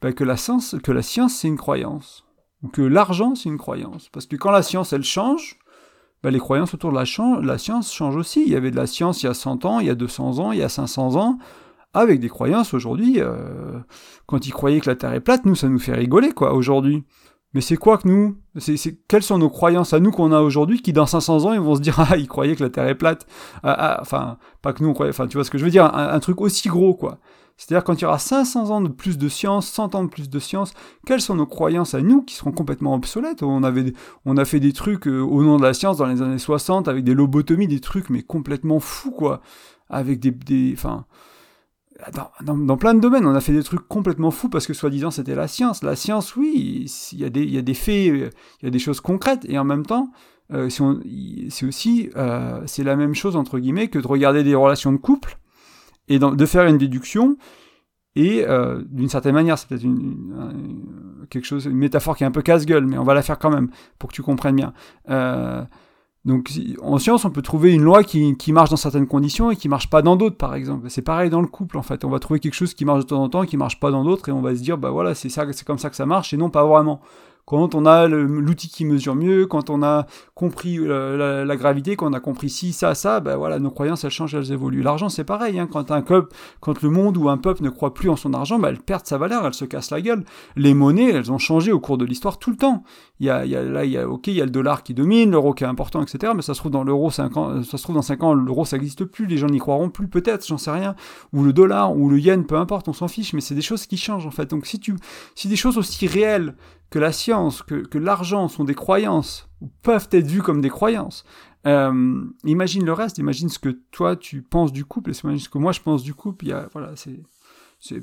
ben, 0.01 0.13
que 0.13 0.23
la 0.23 0.35
science, 0.35 0.75
que 0.83 0.91
la 0.91 1.01
science 1.01 1.35
c'est 1.35 1.47
une 1.47 1.57
croyance, 1.57 2.25
que 2.73 2.81
l'argent 2.81 3.35
c'est 3.35 3.49
une 3.49 3.57
croyance, 3.57 4.09
parce 4.11 4.25
que 4.25 4.35
quand 4.35 4.51
la 4.51 4.61
science 4.61 4.91
elle 4.91 5.03
change, 5.03 5.57
ben, 6.23 6.31
les 6.31 6.39
croyances 6.39 6.73
autour 6.73 6.91
de 6.91 6.97
la, 6.97 7.41
la 7.41 7.57
science 7.57 7.93
changent 7.93 8.15
aussi. 8.15 8.43
Il 8.43 8.49
y 8.49 8.55
avait 8.55 8.71
de 8.71 8.77
la 8.77 8.87
science 8.87 9.21
il 9.23 9.25
y 9.25 9.29
a 9.29 9.33
100 9.33 9.65
ans, 9.65 9.79
il 9.79 9.87
y 9.87 9.89
a 9.89 9.95
200 9.95 10.39
ans, 10.39 10.51
il 10.53 10.59
y 10.59 10.63
a 10.63 10.69
500 10.69 11.17
ans, 11.17 11.37
avec 11.93 12.21
des 12.21 12.29
croyances 12.29 12.73
aujourd'hui. 12.73 13.15
Euh, 13.17 13.79
quand 14.25 14.47
ils 14.47 14.53
croyaient 14.53 14.79
que 14.79 14.89
la 14.89 14.95
Terre 14.95 15.13
est 15.13 15.19
plate, 15.19 15.45
nous 15.45 15.55
ça 15.55 15.67
nous 15.67 15.79
fait 15.79 15.93
rigoler 15.93 16.31
quoi 16.31 16.53
aujourd'hui. 16.53 17.03
Mais 17.53 17.61
c'est 17.61 17.77
quoi 17.77 17.97
que 17.97 18.07
nous? 18.07 18.37
Quelles 19.07 19.23
sont 19.23 19.37
nos 19.37 19.49
croyances 19.49 19.93
à 19.93 19.99
nous 19.99 20.11
qu'on 20.11 20.31
a 20.31 20.41
aujourd'hui 20.41 20.81
qui 20.81 20.93
dans 20.93 21.05
500 21.05 21.45
ans 21.45 21.53
ils 21.53 21.59
vont 21.59 21.75
se 21.75 21.81
dire 21.81 21.99
ah 21.99 22.17
ils 22.17 22.27
croyaient 22.27 22.55
que 22.55 22.63
la 22.63 22.69
Terre 22.69 22.87
est 22.87 22.95
plate. 22.95 23.27
Ah, 23.63 23.75
ah, 23.77 23.97
Enfin 24.01 24.37
pas 24.61 24.73
que 24.73 24.83
nous 24.83 24.89
on 24.89 24.93
croyait, 24.93 25.11
enfin 25.11 25.27
tu 25.27 25.37
vois 25.37 25.43
ce 25.43 25.51
que 25.51 25.57
je 25.57 25.65
veux 25.65 25.71
dire, 25.71 25.93
un, 25.93 26.19
truc 26.19 26.41
aussi 26.41 26.67
gros 26.69 26.93
quoi. 26.95 27.19
C'est-à-dire 27.57 27.83
quand 27.83 27.93
il 27.93 28.01
y 28.01 28.05
aura 28.05 28.17
500 28.17 28.71
ans 28.71 28.81
de 28.81 28.89
plus 28.89 29.17
de 29.17 29.29
science, 29.29 29.67
100 29.67 29.93
ans 29.95 30.03
de 30.03 30.09
plus 30.09 30.29
de 30.29 30.39
science, 30.39 30.73
quelles 31.05 31.21
sont 31.21 31.35
nos 31.35 31.45
croyances 31.45 31.93
à 31.93 32.01
nous 32.01 32.23
qui 32.23 32.35
seront 32.35 32.51
complètement 32.51 32.95
obsolètes? 32.95 33.43
On 33.43 33.61
avait, 33.63 33.93
on 34.25 34.37
a 34.37 34.45
fait 34.45 34.59
des 34.59 34.73
trucs 34.73 35.07
euh, 35.07 35.21
au 35.21 35.43
nom 35.43 35.57
de 35.57 35.63
la 35.63 35.75
science 35.75 35.97
dans 35.97 36.07
les 36.07 36.23
années 36.23 36.39
60 36.39 36.87
avec 36.87 37.03
des 37.03 37.13
lobotomies, 37.13 37.67
des 37.67 37.79
trucs 37.79 38.09
mais 38.09 38.23
complètement 38.23 38.79
fous 38.79 39.11
quoi, 39.11 39.41
avec 39.89 40.19
des, 40.19 40.31
des 40.31 40.73
enfin 40.73 41.05
dans, 42.41 42.77
plein 42.77 42.93
de 42.93 42.99
domaines, 42.99 43.25
on 43.25 43.35
a 43.35 43.41
fait 43.41 43.53
des 43.53 43.63
trucs 43.63 43.87
complètement 43.87 44.31
fous 44.31 44.49
parce 44.49 44.67
que 44.67 44.73
soi-disant 44.73 45.11
c'était 45.11 45.35
la 45.35 45.47
science. 45.47 45.83
La 45.83 45.95
science, 45.95 46.35
oui, 46.35 46.91
il 47.11 47.19
y, 47.19 47.25
a 47.25 47.29
des, 47.29 47.73
faits, 47.73 48.07
il 48.07 48.31
y 48.63 48.67
a 48.67 48.69
des 48.69 48.79
choses 48.79 48.99
concrètes, 48.99 49.45
et 49.47 49.57
en 49.57 49.63
même 49.63 49.85
temps, 49.85 50.11
euh, 50.51 50.69
c'est 50.69 51.65
aussi 51.65 52.09
euh, 52.15 52.61
c'est 52.65 52.83
la 52.83 52.95
même 52.95 53.15
chose 53.15 53.35
entre 53.35 53.59
guillemets 53.59 53.87
que 53.87 53.99
de 53.99 54.07
regarder 54.07 54.43
des 54.43 54.55
relations 54.55 54.91
de 54.91 54.97
couple 54.97 55.37
et 56.09 56.19
de 56.19 56.45
faire 56.45 56.65
une 56.65 56.77
déduction. 56.77 57.37
Et 58.15 58.45
euh, 58.47 58.83
d'une 58.89 59.09
certaine 59.09 59.33
manière, 59.33 59.57
c'est 59.57 59.67
peut-être 59.67 59.87
quelque 61.29 61.45
chose, 61.45 61.65
une 61.65 61.77
métaphore 61.77 62.15
qui 62.15 62.23
est 62.23 62.27
un 62.27 62.31
peu 62.31 62.43
casse-gueule, 62.43 62.85
mais 62.85 62.97
on 62.97 63.03
va 63.03 63.15
la 63.15 63.23
faire 63.23 63.39
quand 63.39 63.49
même 63.49 63.69
pour 63.97 64.09
que 64.09 64.15
tu 64.15 64.21
comprennes 64.21 64.55
bien. 64.55 64.73
Donc 66.25 66.51
en 66.81 66.97
science, 66.99 67.25
on 67.25 67.31
peut 67.31 67.41
trouver 67.41 67.73
une 67.73 67.81
loi 67.81 68.03
qui, 68.03 68.35
marche 68.53 68.69
dans 68.69 68.77
certaines 68.77 69.07
conditions 69.07 69.51
et 69.51 69.57
qui 69.57 69.67
marche 69.67 69.89
pas 69.89 70.01
dans 70.01 70.15
d'autres, 70.15 70.37
par 70.37 70.55
exemple. 70.55 70.89
C'est 70.89 71.01
pareil 71.01 71.29
dans 71.29 71.41
le 71.41 71.47
couple, 71.47 71.77
en 71.77 71.81
fait. 71.81 72.05
On 72.05 72.09
va 72.09 72.19
trouver 72.19 72.39
quelque 72.39 72.53
chose 72.53 72.73
qui 72.73 72.85
marche 72.85 73.03
de 73.03 73.09
temps 73.09 73.21
en 73.21 73.29
temps, 73.29 73.45
qui 73.45 73.57
marche 73.57 73.79
pas 73.79 73.91
dans 73.91 74.05
d'autres, 74.05 74.29
et 74.29 74.31
on 74.31 74.41
va 74.41 74.55
se 74.55 74.61
dire, 74.61 74.77
bah 74.77 74.89
voilà, 74.89 75.15
c'est 75.15 75.29
ça, 75.29 75.45
c'est 75.51 75.65
comme 75.65 75.77
ça 75.79 75.89
que 75.89 75.97
ça 75.97 76.05
marche, 76.05 76.33
et 76.33 76.37
non 76.37 76.49
pas 76.49 76.65
vraiment 76.65 77.01
quand 77.45 77.75
on 77.75 77.85
a 77.85 78.07
l'outil 78.07 78.69
qui 78.69 78.85
mesure 78.85 79.15
mieux, 79.15 79.45
quand 79.47 79.69
on 79.69 79.83
a 79.83 80.05
compris 80.33 80.77
euh, 80.79 81.43
la, 81.45 81.55
gravité, 81.57 81.95
quand 81.95 82.09
on 82.09 82.13
a 82.13 82.19
compris 82.19 82.49
ci, 82.49 82.71
ça, 82.71 82.95
ça, 82.95 83.19
ben 83.19 83.35
voilà, 83.35 83.59
nos 83.59 83.69
croyances 83.69 84.03
elles 84.03 84.11
changent, 84.11 84.35
elles 84.35 84.51
évoluent. 84.51 84.81
L'argent 84.81 85.09
c'est 85.09 85.23
pareil, 85.23 85.59
hein, 85.59 85.67
quand 85.69 85.91
un 85.91 86.01
peuple, 86.01 86.35
quand 86.61 86.81
le 86.81 86.89
monde 86.89 87.17
ou 87.17 87.29
un 87.29 87.37
peuple 87.37 87.63
ne 87.63 87.69
croit 87.69 87.93
plus 87.93 88.09
en 88.09 88.15
son 88.15 88.33
argent, 88.33 88.59
ben, 88.59 88.69
elle 88.69 88.79
perd 88.79 89.05
sa 89.05 89.17
valeur, 89.17 89.45
elle 89.45 89.53
se 89.53 89.65
casse 89.65 89.91
la 89.91 90.01
gueule. 90.01 90.23
Les 90.55 90.73
monnaies, 90.73 91.11
elles 91.11 91.31
ont 91.31 91.37
changé 91.37 91.71
au 91.71 91.79
cours 91.79 91.97
de 91.97 92.05
l'histoire 92.05 92.39
tout 92.39 92.49
le 92.49 92.57
temps. 92.57 92.83
Il 93.19 93.27
y 93.27 93.29
a, 93.29 93.45
il 93.45 93.51
y 93.51 93.55
a, 93.55 93.63
là, 93.63 93.85
il 93.85 93.91
y 93.91 93.97
a, 93.97 94.07
ok, 94.07 94.27
il 94.27 94.33
y 94.33 94.41
a 94.41 94.45
le 94.45 94.51
dollar 94.51 94.83
qui 94.83 94.93
domine, 94.93 95.31
l'euro 95.31 95.53
qui 95.53 95.63
est 95.63 95.67
important, 95.67 96.01
etc. 96.01 96.33
Mais 96.35 96.41
ça 96.41 96.53
se 96.53 96.59
trouve 96.59 96.71
dans 96.71 96.83
l'euro 96.83 97.11
5 97.11 97.37
ans, 97.37 97.63
ça 97.63 97.77
se 97.77 97.83
trouve 97.83 97.95
dans 97.95 98.01
5 98.01 98.23
ans, 98.23 98.33
l'euro 98.33 98.65
ça 98.65 98.77
n'existe 98.77 99.05
plus, 99.05 99.25
les 99.25 99.37
gens 99.37 99.47
n'y 99.47 99.59
croiront 99.59 99.89
plus, 99.89 100.07
peut-être, 100.07 100.45
j'en 100.47 100.57
sais 100.57 100.71
rien. 100.71 100.95
Ou 101.33 101.43
le 101.43 101.53
dollar, 101.53 101.95
ou 101.95 102.09
le 102.09 102.19
yen, 102.19 102.45
peu 102.45 102.55
importe, 102.55 102.87
on 102.87 102.93
s'en 102.93 103.07
fiche, 103.07 103.33
mais 103.33 103.41
c'est 103.41 103.55
des 103.55 103.61
choses 103.61 103.85
qui 103.85 103.97
changent 103.97 104.25
en 104.25 104.31
fait. 104.31 104.49
Donc 104.49 104.65
si 104.65 104.79
tu, 104.79 104.95
si 105.35 105.47
des 105.47 105.55
choses 105.55 105.77
aussi 105.77 106.07
réelles 106.07 106.55
que 106.93 106.99
la 106.99 107.11
science, 107.11 107.63
que, 107.63 107.97
l'argent 107.97 108.47
sont 108.47 108.65
des 108.65 108.75
croyances, 108.75 109.49
ou 109.61 109.71
peuvent 109.81 110.07
être 110.11 110.27
vues 110.27 110.43
comme 110.43 110.61
des 110.61 110.69
croyances. 110.69 111.23
Euh, 111.65 112.23
imagine 112.45 112.85
le 112.85 112.93
reste, 112.93 113.17
imagine 113.17 113.49
ce 113.49 113.57
que 113.57 113.69
toi 113.89 114.15
tu 114.15 114.43
penses 114.43 114.71
du 114.71 114.85
couple, 114.85 115.09
et 115.09 115.13
imagine 115.23 115.39
ce 115.39 115.49
que 115.49 115.57
moi 115.57 115.71
je 115.71 115.79
pense 115.79 116.03
du 116.03 116.13
couple. 116.13 116.45
Il 116.45 116.49
y 116.49 116.53
a, 116.53 116.69
voilà, 116.71 116.91
c'est 116.95 117.19
c'est 117.83 117.99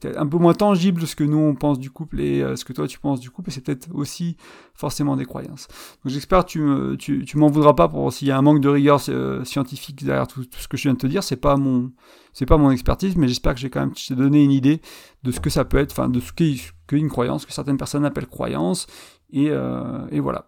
peut-être 0.00 0.18
un 0.18 0.26
peu 0.26 0.36
moins 0.36 0.54
tangible 0.54 1.06
ce 1.06 1.14
que 1.14 1.22
nous 1.22 1.38
on 1.38 1.54
pense 1.54 1.78
du 1.78 1.90
couple 1.90 2.20
et 2.20 2.42
euh, 2.42 2.56
ce 2.56 2.64
que 2.64 2.72
toi 2.72 2.88
tu 2.88 2.98
penses 2.98 3.20
du 3.20 3.30
couple, 3.30 3.50
et 3.50 3.52
c'est 3.52 3.60
peut-être 3.60 3.88
aussi 3.94 4.36
forcément 4.74 5.16
des 5.16 5.24
croyances. 5.24 5.68
Donc 6.04 6.12
j'espère 6.12 6.44
que 6.44 6.96
tu, 6.96 7.24
tu, 7.24 7.38
m'en 7.38 7.46
voudras 7.46 7.74
pas 7.74 7.88
pour 7.88 8.12
s'il 8.12 8.26
y 8.26 8.32
a 8.32 8.38
un 8.38 8.42
manque 8.42 8.60
de 8.60 8.68
rigueur 8.68 9.00
euh, 9.08 9.44
scientifique 9.44 10.04
derrière 10.04 10.26
tout, 10.26 10.44
ce 10.50 10.66
que 10.66 10.76
je 10.76 10.82
viens 10.84 10.94
de 10.94 10.98
te 10.98 11.06
dire. 11.06 11.22
C'est 11.22 11.36
pas 11.36 11.56
mon 11.56 11.92
c'est 12.32 12.46
pas 12.46 12.58
mon 12.58 12.70
expertise, 12.70 13.16
mais 13.16 13.28
j'espère 13.28 13.54
que 13.54 13.60
j'ai 13.60 13.70
quand 13.70 13.80
même 13.80 13.94
donné 14.10 14.42
une 14.42 14.50
idée 14.50 14.82
de 15.22 15.30
ce 15.30 15.40
que 15.40 15.50
ça 15.50 15.64
peut 15.64 15.78
être, 15.78 15.92
enfin 15.92 16.08
de 16.08 16.20
ce 16.20 16.32
qu'est 16.32 16.56
une 16.92 17.08
croyance, 17.08 17.46
que 17.46 17.52
certaines 17.52 17.78
personnes 17.78 18.04
appellent 18.04 18.26
croyance, 18.26 18.86
et, 19.30 19.50
euh, 19.50 20.06
et 20.10 20.20
voilà. 20.20 20.46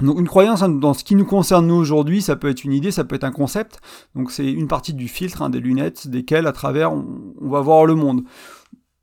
Donc 0.00 0.18
une 0.18 0.26
croyance 0.26 0.62
hein, 0.62 0.68
dans 0.68 0.92
ce 0.92 1.04
qui 1.04 1.14
nous 1.14 1.24
concerne 1.24 1.68
nous 1.68 1.74
aujourd'hui, 1.74 2.20
ça 2.20 2.34
peut 2.34 2.48
être 2.48 2.64
une 2.64 2.72
idée, 2.72 2.90
ça 2.90 3.04
peut 3.04 3.14
être 3.14 3.24
un 3.24 3.30
concept. 3.30 3.80
Donc 4.14 4.32
c'est 4.32 4.50
une 4.50 4.66
partie 4.66 4.92
du 4.92 5.06
filtre, 5.06 5.42
hein, 5.42 5.50
des 5.50 5.60
lunettes, 5.60 6.08
desquelles 6.08 6.46
à 6.46 6.52
travers 6.52 6.92
on, 6.92 7.04
va 7.40 7.60
voir 7.60 7.86
le 7.86 7.94
monde. 7.94 8.24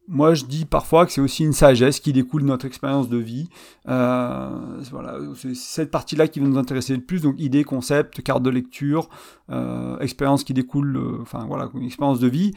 Moi, 0.09 0.33
je 0.33 0.43
dis 0.43 0.65
parfois 0.65 1.05
que 1.05 1.13
c'est 1.13 1.21
aussi 1.21 1.45
une 1.45 1.53
sagesse 1.53 2.01
qui 2.01 2.11
découle 2.11 2.41
de 2.41 2.47
notre 2.47 2.65
expérience 2.65 3.07
de 3.07 3.15
vie. 3.17 3.47
Euh, 3.87 4.49
voilà, 4.91 5.17
c'est 5.35 5.55
cette 5.55 5.89
partie-là 5.89 6.27
qui 6.27 6.41
va 6.41 6.47
nous 6.47 6.57
intéresser 6.57 6.93
le 6.93 7.01
plus. 7.01 7.21
Donc, 7.21 7.35
idées, 7.39 7.63
concepts, 7.63 8.21
carte 8.21 8.43
de 8.43 8.49
lecture, 8.49 9.07
euh, 9.49 9.97
expérience 9.99 10.43
qui 10.43 10.53
découle, 10.53 10.97
euh, 10.97 11.19
enfin 11.21 11.45
voilà, 11.47 11.69
une 11.75 11.85
expérience 11.85 12.19
de 12.19 12.27
vie 12.27 12.51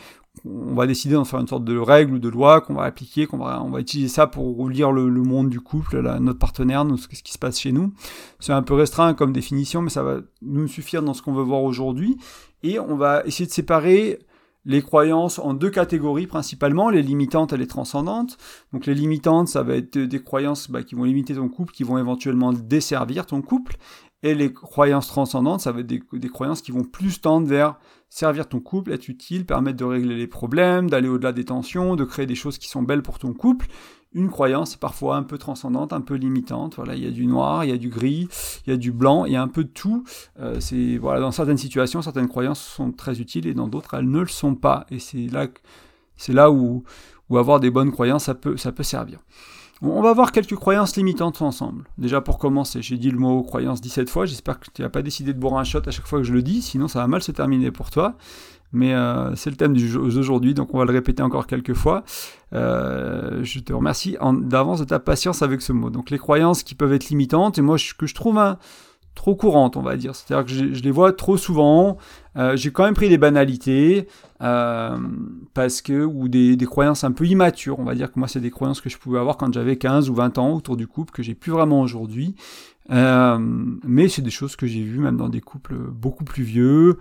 on 0.44 0.74
va 0.74 0.86
décider 0.86 1.14
d'en 1.14 1.24
faire 1.24 1.40
une 1.40 1.48
sorte 1.48 1.64
de 1.64 1.76
règle 1.78 2.14
ou 2.14 2.18
de 2.18 2.28
loi 2.28 2.60
qu'on 2.60 2.74
va 2.74 2.82
appliquer, 2.82 3.26
qu'on 3.26 3.38
va, 3.38 3.62
on 3.62 3.70
va 3.70 3.80
utiliser 3.80 4.08
ça 4.08 4.26
pour 4.26 4.68
lire 4.68 4.92
le, 4.92 5.08
monde 5.10 5.48
du 5.48 5.60
couple, 5.60 6.00
notre 6.20 6.38
partenaire, 6.38 6.84
ce 6.98 7.08
qui 7.08 7.32
se 7.32 7.38
passe 7.38 7.60
chez 7.60 7.72
nous. 7.72 7.92
C'est 8.40 8.52
un 8.52 8.62
peu 8.62 8.74
restreint 8.74 9.14
comme 9.14 9.32
définition, 9.32 9.80
mais 9.80 9.90
ça 9.90 10.02
va 10.02 10.18
nous 10.42 10.68
suffire 10.68 11.02
dans 11.02 11.14
ce 11.14 11.22
qu'on 11.22 11.32
veut 11.32 11.42
voir 11.42 11.62
aujourd'hui. 11.62 12.18
Et 12.62 12.78
on 12.78 12.96
va 12.96 13.22
essayer 13.24 13.46
de 13.46 13.52
séparer 13.52 14.18
les 14.66 14.82
croyances 14.82 15.38
en 15.38 15.54
deux 15.54 15.70
catégories 15.70 16.26
principalement, 16.26 16.88
les 16.88 17.02
limitantes 17.02 17.52
et 17.52 17.56
les 17.56 17.66
transcendantes. 17.66 18.38
Donc 18.72 18.86
les 18.86 18.94
limitantes, 18.94 19.48
ça 19.48 19.62
va 19.62 19.76
être 19.76 19.98
des 19.98 20.22
croyances 20.22 20.70
bah, 20.70 20.82
qui 20.82 20.94
vont 20.94 21.04
limiter 21.04 21.34
ton 21.34 21.48
couple, 21.48 21.72
qui 21.72 21.84
vont 21.84 21.98
éventuellement 21.98 22.52
desservir 22.52 23.26
ton 23.26 23.42
couple. 23.42 23.76
Et 24.24 24.34
les 24.34 24.54
croyances 24.54 25.06
transcendantes, 25.06 25.60
ça 25.60 25.70
va 25.70 25.80
être 25.80 25.86
des, 25.86 26.28
croyances 26.30 26.62
qui 26.62 26.72
vont 26.72 26.82
plus 26.82 27.20
tendre 27.20 27.46
vers 27.46 27.76
servir 28.08 28.48
ton 28.48 28.58
couple, 28.58 28.92
être 28.92 29.10
utile, 29.10 29.44
permettre 29.44 29.76
de 29.76 29.84
régler 29.84 30.16
les 30.16 30.26
problèmes, 30.26 30.88
d'aller 30.88 31.08
au-delà 31.08 31.32
des 31.32 31.44
tensions, 31.44 31.94
de 31.94 32.04
créer 32.04 32.24
des 32.24 32.34
choses 32.34 32.56
qui 32.56 32.66
sont 32.66 32.82
belles 32.82 33.02
pour 33.02 33.18
ton 33.18 33.34
couple. 33.34 33.66
Une 34.14 34.30
croyance 34.30 34.76
parfois 34.76 35.16
un 35.16 35.24
peu 35.24 35.36
transcendante, 35.36 35.92
un 35.92 36.00
peu 36.00 36.14
limitante. 36.14 36.76
Voilà, 36.76 36.94
il 36.94 37.04
y 37.04 37.06
a 37.06 37.10
du 37.10 37.26
noir, 37.26 37.66
il 37.66 37.70
y 37.70 37.72
a 37.74 37.76
du 37.76 37.90
gris, 37.90 38.28
il 38.66 38.70
y 38.70 38.72
a 38.72 38.78
du 38.78 38.92
blanc, 38.92 39.26
il 39.26 39.32
y 39.32 39.36
a 39.36 39.42
un 39.42 39.48
peu 39.48 39.64
de 39.64 39.68
tout. 39.68 40.04
Euh, 40.40 40.58
c'est 40.58 40.96
voilà, 40.96 41.20
dans 41.20 41.32
certaines 41.32 41.58
situations, 41.58 42.00
certaines 42.00 42.28
croyances 42.28 42.62
sont 42.62 42.92
très 42.92 43.20
utiles 43.20 43.46
et 43.46 43.52
dans 43.52 43.68
d'autres 43.68 43.92
elles 43.92 44.08
ne 44.08 44.20
le 44.20 44.26
sont 44.28 44.54
pas. 44.54 44.86
Et 44.90 45.00
c'est 45.00 45.26
là, 45.26 45.48
c'est 46.16 46.32
là 46.32 46.50
où, 46.50 46.82
où 47.28 47.36
avoir 47.36 47.60
des 47.60 47.70
bonnes 47.70 47.92
croyances 47.92 48.24
ça 48.24 48.34
peut, 48.34 48.56
ça 48.56 48.72
peut 48.72 48.84
servir. 48.84 49.18
On 49.82 50.02
va 50.02 50.12
voir 50.12 50.32
quelques 50.32 50.54
croyances 50.54 50.96
limitantes 50.96 51.42
ensemble. 51.42 51.84
Déjà 51.98 52.20
pour 52.20 52.38
commencer, 52.38 52.80
j'ai 52.80 52.96
dit 52.96 53.10
le 53.10 53.18
mot 53.18 53.42
croyance 53.42 53.80
17 53.80 54.08
fois, 54.08 54.24
j'espère 54.24 54.60
que 54.60 54.66
tu 54.72 54.82
n'as 54.82 54.88
pas 54.88 55.02
décidé 55.02 55.32
de 55.32 55.38
boire 55.38 55.58
un 55.58 55.64
shot 55.64 55.80
à 55.86 55.90
chaque 55.90 56.06
fois 56.06 56.20
que 56.20 56.24
je 56.24 56.32
le 56.32 56.42
dis, 56.42 56.62
sinon 56.62 56.88
ça 56.88 57.00
va 57.00 57.06
mal 57.06 57.22
se 57.22 57.32
terminer 57.32 57.70
pour 57.70 57.90
toi. 57.90 58.16
Mais 58.72 58.92
euh, 58.92 59.36
c'est 59.36 59.50
le 59.50 59.56
thème 59.56 59.76
d'aujourd'hui, 59.76 60.54
donc 60.54 60.74
on 60.74 60.78
va 60.78 60.84
le 60.84 60.92
répéter 60.92 61.22
encore 61.22 61.46
quelques 61.46 61.74
fois. 61.74 62.02
Euh, 62.52 63.40
je 63.42 63.60
te 63.60 63.72
remercie 63.72 64.16
d'avance 64.42 64.80
de 64.80 64.84
ta 64.84 64.98
patience 64.98 65.42
avec 65.42 65.62
ce 65.62 65.72
mot. 65.72 65.90
Donc 65.90 66.10
les 66.10 66.18
croyances 66.18 66.62
qui 66.62 66.74
peuvent 66.74 66.92
être 66.92 67.08
limitantes, 67.08 67.58
et 67.58 67.62
moi 67.62 67.76
je 67.76 68.14
trouve 68.14 68.38
un, 68.38 68.58
trop 69.14 69.34
courantes, 69.34 69.76
on 69.76 69.82
va 69.82 69.96
dire. 69.96 70.14
C'est-à-dire 70.14 70.44
que 70.44 70.74
je, 70.74 70.82
les 70.82 70.90
vois 70.90 71.12
trop 71.12 71.36
souvent. 71.36 71.96
Euh, 72.36 72.56
j'ai 72.56 72.72
quand 72.72 72.84
même 72.84 72.94
pris 72.94 73.08
des 73.08 73.18
banalités 73.18 74.08
euh, 74.44 74.96
parce 75.54 75.82
que 75.82 76.04
ou 76.04 76.28
des, 76.28 76.56
croyances 76.66 77.02
un 77.02 77.12
peu 77.12 77.26
immatures. 77.26 77.80
On 77.80 77.84
va 77.84 77.94
dire 77.94 78.12
que 78.12 78.18
moi, 78.18 78.28
c'est 78.28 78.40
des 78.40 78.50
croyances 78.50 78.80
que 78.80 78.88
je 78.88 78.98
pouvais 78.98 79.18
avoir 79.18 79.36
quand 79.36 79.52
j'avais 79.52 79.76
15 79.76 80.10
ou 80.10 80.14
20 80.14 80.38
ans 80.38 80.54
autour 80.54 80.76
du 80.76 80.86
couple 80.86 81.12
que 81.12 81.22
j'ai 81.22 81.34
plus 81.34 81.50
vraiment 81.50 81.80
aujourd'hui. 81.80 82.36
Euh, 82.90 83.38
mais 83.84 84.08
c'est 84.08 84.22
des 84.22 84.30
choses 84.30 84.56
que 84.56 84.66
j'ai 84.66 84.82
vues 84.82 84.98
même 84.98 85.16
dans 85.16 85.28
des 85.28 85.40
couples 85.40 85.74
beaucoup 85.74 86.24
plus 86.24 86.44
vieux, 86.44 86.98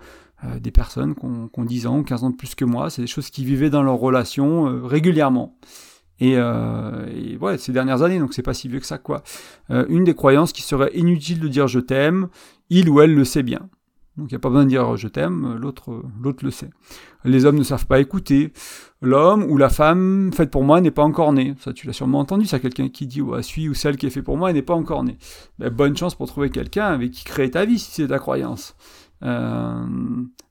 des 0.60 0.70
personnes 0.70 1.14
qui 1.14 1.24
ont, 1.24 1.48
qui 1.48 1.60
ont, 1.60 1.64
10 1.64 1.86
ans 1.86 1.98
ou 2.00 2.02
15 2.02 2.24
ans 2.24 2.30
de 2.30 2.36
plus 2.36 2.54
que 2.54 2.64
moi. 2.64 2.90
C'est 2.90 3.02
des 3.02 3.08
choses 3.08 3.30
qui 3.30 3.44
vivaient 3.44 3.70
dans 3.70 3.82
leur 3.82 3.96
relation 3.96 4.86
régulièrement. 4.86 5.56
Et, 6.20 6.34
euh, 6.36 7.36
ouais, 7.40 7.58
ces 7.58 7.72
dernières 7.72 8.02
années, 8.02 8.18
donc 8.18 8.34
c'est 8.34 8.42
pas 8.42 8.54
si 8.54 8.68
vieux 8.68 8.80
que 8.80 8.86
ça, 8.86 8.98
quoi. 8.98 9.22
Euh, 9.70 9.84
une 9.88 10.04
des 10.04 10.14
croyances 10.14 10.52
qui 10.52 10.62
serait 10.62 10.90
inutile 10.94 11.40
de 11.40 11.48
dire 11.48 11.66
je 11.66 11.80
t'aime, 11.80 12.28
il 12.70 12.88
ou 12.88 13.00
elle 13.00 13.14
le 13.14 13.24
sait 13.24 13.42
bien. 13.42 13.68
Donc 14.16 14.30
il 14.30 14.34
n'y 14.34 14.36
a 14.36 14.38
pas 14.38 14.48
besoin 14.48 14.64
de 14.64 14.68
dire 14.68 14.96
je 14.96 15.08
t'aime, 15.08 15.56
l'autre 15.56 16.02
l'autre 16.22 16.44
le 16.44 16.50
sait. 16.52 16.70
Les 17.24 17.46
hommes 17.46 17.58
ne 17.58 17.64
savent 17.64 17.86
pas 17.86 17.98
écouter. 17.98 18.52
L'homme 19.02 19.44
ou 19.50 19.56
la 19.56 19.68
femme 19.68 20.30
faite 20.32 20.50
pour 20.50 20.62
moi 20.62 20.80
n'est 20.80 20.92
pas 20.92 21.02
encore 21.02 21.32
né. 21.32 21.54
Ça 21.58 21.72
tu 21.72 21.86
l'as 21.86 21.92
sûrement 21.92 22.20
entendu, 22.20 22.46
ça 22.46 22.60
quelqu'un 22.60 22.88
qui 22.88 23.06
dit 23.06 23.22
ouais, 23.22 23.42
celui 23.42 23.68
ou 23.68 23.74
celle 23.74 23.96
qui 23.96 24.06
est 24.06 24.10
fait 24.10 24.22
pour 24.22 24.36
moi 24.36 24.52
n'est 24.52 24.62
pas 24.62 24.74
encore 24.74 25.02
né. 25.02 25.18
Ben, 25.58 25.68
bonne 25.68 25.96
chance 25.96 26.14
pour 26.14 26.28
trouver 26.28 26.50
quelqu'un 26.50 26.86
avec 26.86 27.10
qui 27.10 27.24
créer 27.24 27.50
ta 27.50 27.64
vie 27.64 27.78
si 27.78 27.90
c'est 27.90 28.08
ta 28.08 28.18
croyance. 28.18 28.76
Euh, 29.24 29.84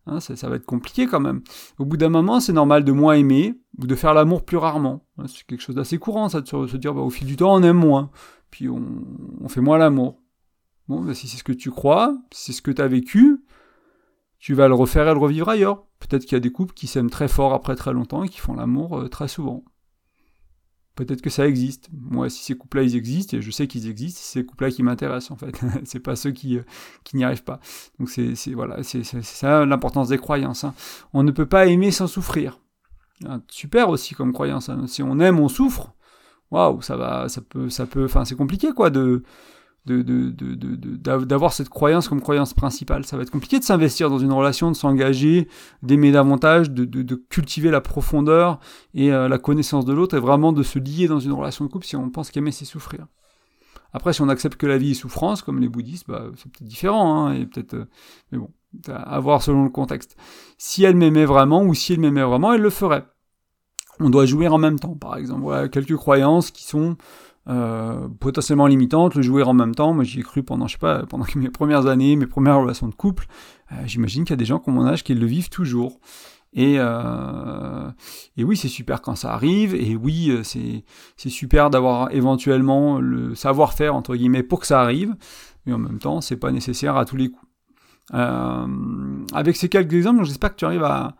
hein, 0.08 0.20
ça, 0.20 0.50
va 0.50 0.55
être 0.55 0.65
compliqué 0.65 1.05
quand 1.08 1.20
même. 1.20 1.41
Au 1.79 1.86
bout 1.86 1.96
d'un 1.96 2.10
moment, 2.10 2.39
c'est 2.39 2.53
normal 2.53 2.84
de 2.84 2.91
moins 2.91 3.13
aimer 3.13 3.53
ou 3.77 3.88
de 3.88 3.96
faire 3.96 4.13
l'amour 4.13 4.43
plus 4.43 4.58
rarement. 4.58 5.05
C'est 5.27 5.46
quelque 5.46 5.62
chose 5.62 5.75
d'assez 5.75 6.00
courant, 6.00 6.27
ça, 6.27 6.41
de 6.41 6.48
se, 6.48 6.77
dire 6.77 6.93
bah, 6.93 7.01
au 7.01 7.10
fil 7.10 7.27
du 7.27 7.36
temps, 7.38 7.53
on 7.53 7.62
aime 7.62 7.77
moins, 7.77 8.10
puis 8.50 8.67
on 8.70 9.48
fait 9.48 9.62
moins 9.62 9.77
l'amour. 9.77 10.23
Bon, 10.88 11.02
bah, 11.02 11.13
si 11.13 11.28
c'est 11.28 11.38
ce 11.38 11.44
que 11.44 11.54
tu 11.54 11.72
crois, 11.72 12.18
si 12.32 12.46
c'est 12.46 12.58
ce 12.58 12.62
que 12.62 12.72
tu 12.72 12.82
as 12.82 12.88
vécu, 12.88 13.44
tu 14.40 14.54
vas 14.54 14.68
le 14.68 14.74
refaire 14.74 15.08
et 15.08 15.13
le 15.13 15.20
revivre 15.20 15.48
ailleurs. 15.50 15.86
Peut-être 16.00 16.24
qu'il 16.24 16.34
y 16.34 16.36
a 16.36 16.42
des 16.42 16.52
couples 16.52 16.74
qui 16.74 16.88
s'aiment 16.88 17.10
très 17.10 17.30
fort 17.30 17.54
après 17.54 17.75
très 17.75 17.94
longtemps 17.94 18.24
et 18.24 18.30
qui 18.30 18.40
font 18.40 18.54
l'amour 18.54 19.00
euh, 19.00 19.08
très 19.08 19.30
souvent. 19.30 19.63
Peut-être 20.96 21.22
que 21.22 21.30
ça 21.30 21.48
existe. 21.48 21.90
Moi, 21.92 22.30
si 22.30 22.44
ces 22.44 22.56
couples-là, 22.56 22.84
ils 22.84 22.96
existent, 22.96 23.38
et 23.38 23.42
je 23.42 23.50
sais 23.50 23.68
qu'ils 23.68 23.90
existent, 23.90 24.20
c'est 24.22 24.40
ces 24.40 24.46
couples-là 24.46 24.70
qui 24.70 24.84
m'intéressent, 24.84 25.32
en 25.32 25.38
fait. 25.38 25.60
c'est 25.86 26.02
pas 26.02 26.16
ceux 26.16 26.32
qui, 26.32 26.58
euh, 26.58 26.63
qui 27.04 27.16
n'y 27.16 27.24
arrivent 27.24 27.44
pas. 27.44 27.62
Donc, 28.00 28.10
c'est, 28.10 28.36
voilà, 28.54 28.84
c'est, 28.84 29.04
ça 29.04 29.66
l'importance 29.66 30.10
des 30.10 30.18
croyances. 30.18 30.66
Hein. 30.66 30.75
On 31.13 31.24
ne 31.24 31.32
peut 31.32 31.48
pas 31.48 31.66
aimer 31.66 31.92
sans 31.92 32.08
souffrir. 32.08 32.60
Ah, 33.25 33.40
super 33.48 33.90
aussi 33.90 34.13
comme 34.13 34.34
croyance. 34.34 34.70
Hein. 34.70 34.86
Si 34.88 35.02
on 35.02 35.20
aime, 35.20 35.40
on 35.40 35.48
souffre. 35.48 35.94
Waouh, 36.52 36.82
ça 36.82 36.98
va, 36.98 37.30
ça 37.30 37.42
peut, 37.42 37.70
ça 37.70 37.88
peut, 37.88 38.06
enfin, 38.06 38.25
c'est 38.25 38.36
compliqué, 38.36 38.74
quoi, 38.74 38.90
de, 38.90 39.24
d'avoir 39.86 41.52
cette 41.52 41.70
croyance 41.70 42.08
comme 42.08 42.22
croyance 42.22 42.54
principale. 42.54 43.06
Ça 43.06 43.18
va 43.18 43.24
être 43.24 43.32
compliqué 43.32 43.60
de 43.60 43.63
s'investir 43.63 44.10
dans 44.10 44.20
une 44.20 44.32
relation, 44.32 44.72
de 44.72 44.75
s'engager, 44.75 45.48
d'aimer 45.82 46.12
davantage, 46.12 46.72
de, 46.72 47.16
cultiver 47.30 47.70
la 47.72 47.82
profondeur 47.82 48.60
et 48.94 49.12
euh, 49.12 49.28
la 49.28 49.38
connaissance 49.38 49.86
de 49.86 49.94
l'autre 49.94 50.16
et 50.16 50.20
vraiment 50.20 50.54
de 50.54 50.63
se 50.63 50.80
lier 50.80 51.08
dans 51.08 51.20
une 51.20 51.34
relation 51.34 51.66
de 51.66 51.70
couple 51.70 51.86
si 51.86 51.96
on 51.96 52.10
pense 52.10 52.32
qu'aimer 52.32 52.52
c'est 52.52 52.66
souffrir. 52.66 53.08
Après, 53.94 54.13
si 54.13 54.22
on 54.22 54.30
accepte 54.30 54.58
que 54.58 54.66
la 54.66 54.78
vie 54.78 54.92
est 54.92 54.96
souffrance, 54.96 55.44
comme 55.44 55.60
les 55.60 55.70
bouddhistes, 55.70 56.08
bah, 56.08 56.25
c'est 56.36 56.52
peut-être 56.52 56.68
différent, 56.68 57.28
hein, 57.28 57.34
et 57.34 57.46
peut-être, 57.46 57.75
euh, 57.75 57.86
mais 58.32 58.40
bon, 58.40 58.50
à 58.88 59.20
voir 59.20 59.44
selon 59.44 59.63
le 59.63 59.70
contexte. 59.70 60.16
Si 60.58 60.84
elle 60.84 60.96
m'aimait 60.96 61.25
vraiment 61.25 61.62
ou 61.63 61.75
si 61.75 61.94
elle 61.94 62.00
m'aimait 62.00 62.24
vraiment, 62.24 62.54
elle 62.54 62.62
le 62.62 62.72
ferait. 62.72 63.06
On 64.00 64.10
doit 64.10 64.25
jouir 64.25 64.54
en 64.54 64.58
même 64.58 64.80
temps, 64.80 64.96
par 64.96 65.18
exemple. 65.18 65.42
Voilà 65.42 65.68
quelques 65.68 65.96
croyances 65.96 66.50
qui 66.50 66.63
sont 66.63 66.98
euh, 67.50 68.07
potentiellement 68.21 68.67
limitante, 68.67 69.15
le 69.15 69.21
jouer 69.21 69.43
en 69.43 69.53
même 69.53 69.75
temps. 69.75 69.93
Moi, 69.93 70.05
j'y 70.05 70.19
ai 70.19 70.23
cru 70.23 70.43
pendant, 70.43 70.67
je 70.67 70.73
sais 70.73 70.79
pas, 70.79 71.05
pendant 71.05 71.25
mes 71.35 71.50
premières 71.50 71.88
années, 71.88 72.15
mes 72.15 72.27
premières 72.27 72.59
relations 72.59 72.88
de 72.88 72.95
couple. 72.95 73.25
Euh, 73.71 73.75
j'imagine 73.85 74.23
qu'il 74.23 74.31
y 74.31 74.33
a 74.33 74.38
des 74.38 74.45
gens 74.45 74.59
comme 74.59 74.75
mon 74.75 74.85
âge 74.85 75.03
qui 75.03 75.13
le 75.13 75.25
vivent 75.25 75.50
toujours. 75.50 76.00
Et, 76.53 76.75
euh, 76.77 77.89
et 78.38 78.43
oui, 78.43 78.55
c'est 78.55 78.67
super 78.67 79.01
quand 79.01 79.15
ça 79.15 79.33
arrive. 79.33 79.75
Et 79.75 79.95
oui, 79.95 80.31
c'est 80.43 81.29
super 81.29 81.69
d'avoir 81.69 82.12
éventuellement 82.12 83.00
le 83.00 83.33
savoir-faire 83.35 83.95
entre 83.95 84.15
guillemets 84.15 84.43
pour 84.43 84.59
que 84.59 84.67
ça 84.67 84.79
arrive. 84.79 85.15
Mais 85.65 85.73
en 85.73 85.79
même 85.79 86.00
temps, 86.00 86.21
c'est 86.21 86.38
pas 86.38 86.51
nécessaire 86.51 86.95
à 86.95 87.05
tous 87.05 87.17
les 87.17 87.29
coups. 87.29 87.51
Avec 88.12 89.55
ces 89.55 89.67
quelques 89.67 89.93
exemples, 89.93 90.23
j'espère 90.25 90.51
que 90.51 90.57
tu 90.57 90.65
arrives 90.65 90.83
à, 90.83 91.15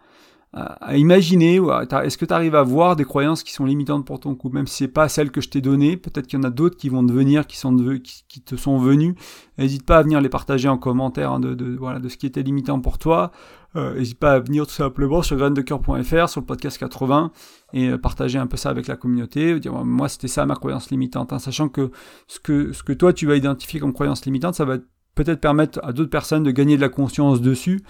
à, 0.54 0.96
imaginer 0.98 1.60
est-ce 2.04 2.18
que 2.18 2.26
tu 2.26 2.34
arrives 2.34 2.54
à 2.54 2.62
voir 2.62 2.96
des 2.96 3.06
croyances 3.06 3.42
qui 3.42 3.54
sont 3.54 3.66
limitantes 3.66 4.06
pour 4.06 4.20
ton 4.20 4.36
couple 4.36 4.58
même 4.58 4.68
si 4.68 4.76
c'est 4.78 4.88
pas 4.88 5.10
celles 5.10 5.32
que 5.32 5.42
je 5.42 5.50
t'ai 5.50 5.62
données 5.62 5.98
peut-être 5.98 6.28
qu'il 6.28 6.38
y 6.38 6.40
en 6.40 6.46
a 6.46 6.52
d'autres 6.52 6.78
qui 6.78 6.90
vont 6.90 7.02
devenir 7.02 7.48
qui 7.48 7.58
sont 7.58 7.76
qui, 8.04 8.42
te 8.42 8.56
sont 8.56 8.78
venues. 8.78 9.16
N'hésite 9.58 9.84
pas 9.86 9.98
à 9.98 10.04
venir 10.04 10.22
les 10.22 10.30
partager 10.30 10.70
en 10.70 10.78
commentaire 10.78 11.32
hein, 11.32 11.40
de, 11.40 11.56
de, 11.56 11.76
voilà 11.76 12.00
de 12.00 12.08
ce 12.08 12.18
qui 12.18 12.28
était 12.28 12.44
limitant 12.44 12.80
pour 12.80 13.00
toi. 13.00 13.32
N'hésite 13.76 14.18
euh, 14.18 14.20
pas 14.20 14.34
à 14.34 14.40
venir 14.40 14.68
tout 14.68 14.74
simplement 14.74 15.24
sur 15.24 15.38
graindecoeur.fr 15.38 16.30
sur 16.30 16.42
le 16.42 16.46
podcast 16.46 16.78
80 16.78 17.32
et 17.74 17.90
euh, 17.90 17.98
partager 17.98 18.38
un 18.38 18.46
peu 18.46 18.58
ça 18.58 18.70
avec 18.70 18.86
la 18.86 18.96
communauté 18.96 19.60
dire 19.60 19.74
moi 19.74 20.08
c'était 20.08 20.28
ça 20.28 20.46
ma 20.46 20.56
croyance 20.56 20.92
limitante 20.92 21.34
hein, 21.34 21.40
sachant 21.40 21.70
que 21.70 21.90
ce 22.28 22.40
que 22.40 22.72
ce 22.74 22.84
que 22.84 22.94
toi 22.94 23.14
tu 23.14 23.26
vas 23.26 23.36
identifier 23.36 23.80
comme 23.80 23.94
croyance 23.94 24.26
limitante 24.26 24.54
ça 24.54 24.66
va 24.66 24.78
peut-être 25.16 25.42
permettre 25.42 25.80
à 25.84 25.94
d'autres 25.94 26.12
personnes 26.12 26.44
de 26.44 26.52
gagner 26.52 26.76
de 26.76 26.82
la 26.82 26.90
conscience 26.90 27.42
dessus 27.42 27.82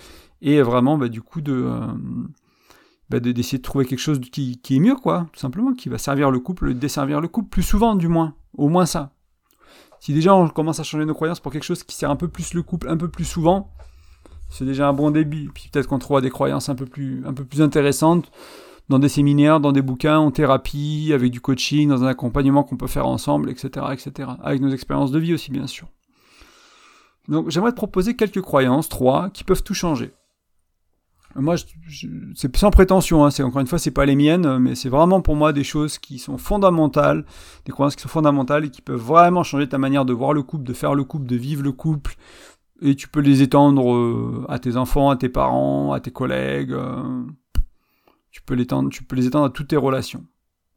et 0.41 0.61
vraiment 0.61 0.97
bah, 0.97 1.09
du 1.09 1.21
coup 1.21 1.41
de 1.41 1.53
euh, 1.53 1.79
bah, 3.09 3.19
d'essayer 3.19 3.57
de 3.57 3.63
trouver 3.63 3.85
quelque 3.85 3.99
chose 3.99 4.19
qui, 4.19 4.59
est 4.69 4.79
mieux, 4.79 4.95
quoi, 4.95 5.27
tout 5.33 5.39
simplement, 5.39 5.73
qui 5.73 5.89
va 5.89 5.97
servir 5.97 6.31
le 6.31 6.39
couple, 6.39 6.73
desservir 6.73 7.21
le 7.21 7.27
couple, 7.27 7.49
plus 7.49 7.63
souvent 7.63 7.95
du 7.95 8.07
moins, 8.07 8.33
au 8.57 8.69
moins 8.69 8.85
ça. 8.85 9.11
Si 9.99 10.13
déjà 10.13 10.35
on 10.35 10.49
commence 10.49 10.79
à 10.79 10.83
changer 10.83 11.05
nos 11.05 11.13
croyances 11.13 11.39
pour 11.39 11.51
quelque 11.51 11.63
chose 11.63 11.83
qui 11.83 11.95
sert 11.95 12.09
un 12.09 12.17
peu 12.17 12.27
plus 12.27 12.53
le 12.53 12.61
couple, 12.61 12.89
un 12.89 12.97
peu 12.97 13.07
plus 13.07 13.23
souvent, 13.23 13.71
c'est 14.49 14.65
déjà 14.65 14.87
un 14.87 14.93
bon 14.93 15.11
début. 15.11 15.49
Puis 15.53 15.69
peut-être 15.71 15.87
qu'on 15.87 15.99
trouvera 15.99 16.21
des 16.21 16.29
croyances 16.29 16.69
un 16.69 16.75
peu 16.75 16.85
plus, 16.85 17.23
un 17.25 17.33
peu 17.33 17.45
plus 17.45 17.61
intéressantes 17.61 18.29
dans 18.89 18.99
des 18.99 19.09
séminaires, 19.09 19.59
dans 19.59 19.71
des 19.71 19.81
bouquins, 19.81 20.19
en 20.19 20.31
thérapie, 20.31 21.11
avec 21.13 21.31
du 21.31 21.39
coaching, 21.39 21.87
dans 21.87 22.03
un 22.03 22.07
accompagnement 22.07 22.63
qu'on 22.63 22.75
peut 22.75 22.87
faire 22.87 23.07
ensemble, 23.07 23.49
etc., 23.49 23.85
etc. 23.93 24.29
Avec 24.43 24.61
nos 24.61 24.69
expériences 24.69 25.11
de 25.11 25.19
vie 25.19 25.33
aussi, 25.33 25.51
bien 25.51 25.67
sûr. 25.67 25.87
Donc 27.27 27.49
j'aimerais 27.49 27.71
te 27.71 27.77
proposer 27.77 28.15
quelques 28.15 28.41
croyances, 28.41 28.89
trois, 28.89 29.29
qui 29.29 29.43
peuvent 29.43 29.63
tout 29.63 29.73
changer. 29.73 30.11
Moi, 31.35 31.55
c'est 32.35 32.55
sans 32.55 32.69
prétention, 32.69 33.25
hein, 33.25 33.31
c'est 33.31 33.41
encore 33.41 33.61
une 33.61 33.67
fois, 33.67 33.79
c'est 33.79 33.91
pas 33.91 34.05
les 34.05 34.15
miennes, 34.15 34.59
mais 34.59 34.75
c'est 34.75 34.89
vraiment 34.89 35.21
pour 35.21 35.35
moi 35.35 35.51
des 35.51 35.63
choses 35.63 35.97
qui 35.97 36.19
sont 36.19 36.37
fondamentales, 36.37 37.25
des 37.65 37.71
croyances 37.71 37.95
qui 37.95 38.03
sont 38.03 38.09
fondamentales 38.09 38.65
et 38.65 38.69
qui 38.69 38.81
peuvent 38.81 39.01
vraiment 39.01 39.43
changer 39.43 39.67
ta 39.67 39.79
manière 39.79 40.05
de 40.05 40.13
voir 40.13 40.33
le 40.33 40.43
couple, 40.43 40.63
de 40.63 40.73
faire 40.73 40.93
le 40.93 41.03
couple, 41.03 41.25
de 41.25 41.35
vivre 41.35 41.63
le 41.63 41.71
couple. 41.71 42.15
Et 42.81 42.95
tu 42.95 43.07
peux 43.07 43.21
les 43.21 43.41
étendre 43.41 43.95
euh, 43.95 44.45
à 44.47 44.59
tes 44.59 44.77
enfants, 44.77 45.09
à 45.09 45.15
tes 45.15 45.29
parents, 45.29 45.93
à 45.93 45.99
tes 45.99 46.11
collègues. 46.11 46.73
Euh, 46.73 47.23
tu 48.29 48.41
peux 48.41 48.53
les 48.53 48.63
étendre, 48.63 48.89
tu 48.89 49.03
peux 49.03 49.15
les 49.15 49.25
étendre 49.25 49.45
à 49.45 49.49
toutes 49.49 49.69
tes 49.69 49.77
relations. 49.77 50.25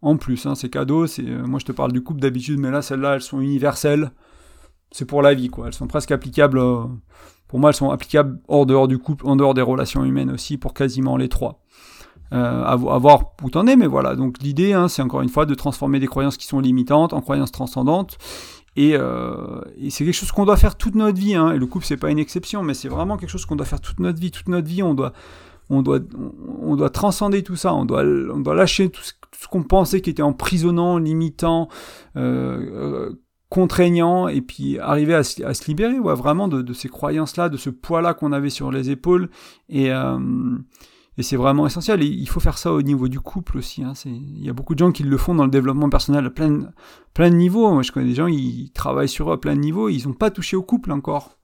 En 0.01 0.17
plus, 0.17 0.47
hein, 0.47 0.55
c'est 0.55 0.71
cadeau. 0.71 1.07
C'est 1.07 1.27
euh, 1.27 1.47
moi 1.47 1.59
je 1.59 1.67
te 1.67 1.73
parle 1.73 1.93
du 1.93 2.03
couple 2.03 2.21
d'habitude, 2.21 2.61
mais 2.61 2.71
là 2.71 2.81
celles-là 2.81 3.15
elles 3.17 3.23
sont 3.23 3.41
universelles. 3.41 4.11
C'est 4.91 5.05
pour 5.05 5.21
la 5.21 5.35
vie 5.35 5.49
quoi. 5.49 5.67
Elles 5.67 5.75
sont 5.75 5.89
presque 5.89 6.13
applicables 6.13 6.61
pour 7.49 7.59
moi, 7.59 7.71
elles 7.71 7.77
sont 7.77 7.91
applicables 7.91 8.41
hors 8.49 8.67
dehors 8.67 8.89
du 8.89 8.99
couple, 8.99 9.27
en 9.27 9.37
dehors 9.37 9.55
des 9.55 9.63
relations 9.63 10.05
humaines 10.05 10.31
aussi, 10.31 10.59
pour 10.59 10.75
quasiment 10.75 11.17
les 11.17 11.29
trois. 11.29 11.63
Euh, 12.33 12.65
à, 12.65 12.77
voir 12.77 13.35
où 13.43 13.51
t'en 13.51 13.67
es, 13.67 13.77
mais 13.77 13.87
voilà. 13.87 14.17
Donc 14.17 14.43
l'idée, 14.43 14.73
hein, 14.73 14.89
c'est 14.89 15.03
encore 15.03 15.23
une 15.23 15.29
fois 15.29 15.47
de 15.47 15.55
transformer 15.55 16.01
des 16.01 16.09
croyances 16.09 16.37
qui 16.37 16.47
sont 16.47 16.59
limitantes 16.59 17.13
en 17.13 17.21
croyances 17.21 17.53
transcendantes. 17.53 18.19
Et, 18.75 18.95
euh, 18.95 19.61
c'est 19.89 20.05
quelque 20.05 20.13
chose 20.13 20.33
qu'on 20.33 20.45
doit 20.45 20.57
faire 20.57 20.77
toute 20.77 20.97
notre 20.97 21.19
vie. 21.19 21.35
Hein. 21.35 21.53
Et 21.53 21.59
le 21.59 21.67
couple, 21.67 21.87
c'est 21.87 21.97
pas 21.97 22.11
une 22.11 22.19
exception, 22.19 22.63
mais 22.63 22.75
c'est 22.75 22.89
vraiment 22.89 23.17
quelque 23.17 23.31
chose 23.31 23.47
qu'on 23.47 23.57
doit 23.57 23.67
faire 23.67 23.81
toute 23.81 24.01
notre 24.01 24.21
vie. 24.21 24.31
Toute 24.31 24.49
notre 24.49 24.67
vie, 24.67 24.83
on 24.83 24.95
doit, 24.95 25.13
on 25.71 25.83
doit, 25.83 26.01
on 26.61 26.75
doit 26.75 26.91
transcender 26.91 27.43
tout 27.43 27.57
ça. 27.57 27.73
On 27.73 27.85
doit, 27.85 28.03
on 28.03 28.41
doit 28.41 28.55
lâcher 28.55 28.91
tout 28.91 29.03
ce, 29.03 29.13
qu'on 29.49 29.63
pensait 29.63 30.01
qui 30.01 30.11
était 30.11 30.23
emprisonnant, 30.23 30.99
limitant, 30.99 31.69
euh, 32.17 33.13
contraignant 33.57 34.29
et 34.29 34.43
puis 34.43 34.79
arriver 34.79 35.15
à, 35.15 35.25
se 35.25 35.67
libérer 35.67 35.99
ouais, 35.99 36.15
vraiment 36.15 36.47
de, 36.47 36.73
ces 36.75 36.91
croyances-là, 36.91 37.49
de 37.49 37.57
ce 37.57 37.71
poids-là 37.71 38.13
qu'on 38.13 38.33
avait 38.33 38.51
sur 38.51 38.71
les 38.71 38.91
épaules. 38.91 39.31
Et, 39.71 39.91
euh, 39.91 40.19
et 41.17 41.23
c'est 41.23 41.37
vraiment 41.37 41.67
essentiel. 41.67 42.03
Il 42.03 42.29
faut 42.29 42.39
faire 42.39 42.59
ça 42.59 42.71
au 42.71 42.83
niveau 42.83 43.09
du 43.09 43.19
couple 43.19 43.57
aussi. 43.57 43.83
Hein. 43.83 43.95
Il 44.05 44.45
y 44.45 44.51
a 44.51 44.53
beaucoup 44.53 44.75
de 44.75 44.81
gens 44.81 44.93
qui 44.93 45.05
le 45.05 45.17
font 45.17 45.35
dans 45.35 45.47
le 45.47 45.51
développement 45.51 45.89
personnel 45.89 46.27
à 46.27 46.29
plein, 46.29 46.69
plein 47.15 47.31
de 47.31 47.37
niveaux. 47.37 47.73
Moi, 47.73 47.83
je 47.83 47.93
connais 47.93 48.09
des 48.09 48.15
gens, 48.15 48.27
ils 48.27 48.71
travaillent 48.73 49.09
sur 49.09 49.31
eux 49.31 49.33
à 49.33 49.41
plein 49.41 49.55
de 49.55 49.61
niveaux, 49.61 49.89
ils 49.89 50.07
n'ont 50.07 50.13
pas 50.13 50.31
touché 50.31 50.55
au 50.55 50.63
couple 50.63 50.93
encore. 50.93 51.39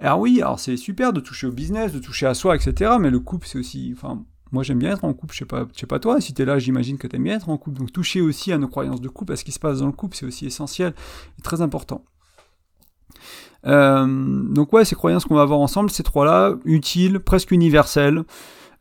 Alors 0.00 0.20
oui, 0.20 0.40
alors 0.40 0.58
c'est 0.58 0.78
super 0.78 1.12
de 1.12 1.20
toucher 1.20 1.46
au 1.46 1.52
business, 1.52 1.92
de 1.92 1.98
toucher 1.98 2.24
à 2.24 2.32
soi, 2.32 2.56
etc. 2.56 2.92
Mais 2.98 3.10
le 3.10 3.20
couple, 3.20 3.46
c'est 3.46 3.58
aussi... 3.58 3.92
Enfin, 3.94 4.24
moi, 4.52 4.62
j'aime 4.62 4.78
bien 4.78 4.92
être 4.92 5.04
en 5.04 5.12
couple. 5.12 5.34
Je 5.34 5.40
sais 5.40 5.44
pas, 5.44 5.66
je 5.72 5.80
sais 5.80 5.86
pas 5.86 5.98
toi. 5.98 6.20
Si 6.20 6.34
t'es 6.34 6.44
là, 6.44 6.58
j'imagine 6.58 6.98
que 6.98 7.06
t'aimes 7.06 7.24
bien 7.24 7.36
être 7.36 7.48
en 7.48 7.56
couple. 7.56 7.78
Donc, 7.78 7.92
toucher 7.92 8.20
aussi 8.20 8.52
à 8.52 8.58
nos 8.58 8.68
croyances 8.68 9.00
de 9.00 9.08
couple, 9.08 9.32
à 9.32 9.36
ce 9.36 9.44
qui 9.44 9.52
se 9.52 9.60
passe 9.60 9.78
dans 9.78 9.86
le 9.86 9.92
couple, 9.92 10.16
c'est 10.16 10.26
aussi 10.26 10.46
essentiel 10.46 10.94
et 11.38 11.42
très 11.42 11.62
important. 11.62 12.04
Euh, 13.66 14.06
donc 14.06 14.72
ouais, 14.72 14.84
ces 14.84 14.94
croyances 14.94 15.24
qu'on 15.24 15.34
va 15.34 15.42
avoir 15.42 15.60
ensemble, 15.60 15.90
ces 15.90 16.02
trois-là, 16.02 16.54
utiles, 16.64 17.20
presque 17.20 17.50
universelles, 17.50 18.24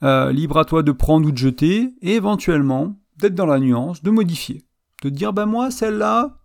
euh, 0.04 0.32
libre 0.32 0.58
à 0.58 0.66
toi 0.66 0.84
de 0.84 0.92
prendre 0.92 1.28
ou 1.28 1.32
de 1.32 1.38
jeter, 1.38 1.94
et 2.02 2.16
éventuellement 2.16 2.96
d'être 3.18 3.36
dans 3.36 3.46
la 3.46 3.60
nuance, 3.60 4.02
de 4.02 4.12
modifier, 4.12 4.64
de 5.04 5.10
dire 5.10 5.34
bah 5.34 5.46
moi 5.46 5.72
celle-là, 5.72 6.38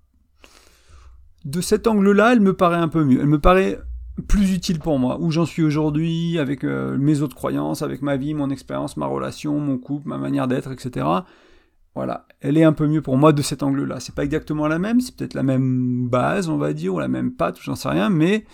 de 1.45 1.61
cet 1.61 1.87
angle-là, 1.87 2.33
elle 2.33 2.41
me 2.41 2.55
paraît 2.55 2.79
un 2.79 2.89
peu 2.89 3.05
mieux, 3.05 3.21
elle 3.21 3.27
me 3.27 3.39
paraît 3.39 3.79
plus 4.22 4.55
utile 4.55 4.79
pour 4.79 4.98
moi, 4.98 5.18
où 5.20 5.31
j'en 5.31 5.44
suis 5.44 5.62
aujourd'hui, 5.62 6.38
avec 6.38 6.64
euh, 6.64 6.96
mes 6.96 7.20
autres 7.20 7.35
croyances, 7.35 7.83
avec 7.83 8.00
ma 8.03 8.16
vie, 8.16 8.35
mon 8.35 8.50
expérience, 8.50 8.96
ma 8.96 9.07
relation, 9.07 9.59
mon 9.59 9.79
couple, 9.79 10.09
ma 10.09 10.18
manière 10.18 10.46
d'être, 10.46 10.70
etc. 10.70 11.07
Voilà, 11.94 12.27
elle 12.40 12.59
est 12.59 12.64
un 12.64 12.72
peu 12.72 12.87
mieux 12.87 13.03
pour 13.03 13.16
moi 13.16 13.33
de 13.33 13.42
cet 13.42 13.62
angle-là. 13.62 14.00
C'est 14.00 14.14
pas 14.14 14.24
exactement 14.24 14.66
la 14.68 14.79
même, 14.79 15.00
c'est 15.00 15.16
peut-être 15.16 15.35
la 15.35 15.42
même 15.42 16.09
base, 16.09 16.48
on 16.48 16.59
va 16.59 16.72
dire, 16.72 16.94
ou 16.94 16.98
la 16.98 17.09
même 17.09 17.33
patte, 17.33 17.59
j'en 17.61 17.77
sais 17.77 17.88
rien, 17.88 18.09
mais 18.09 18.44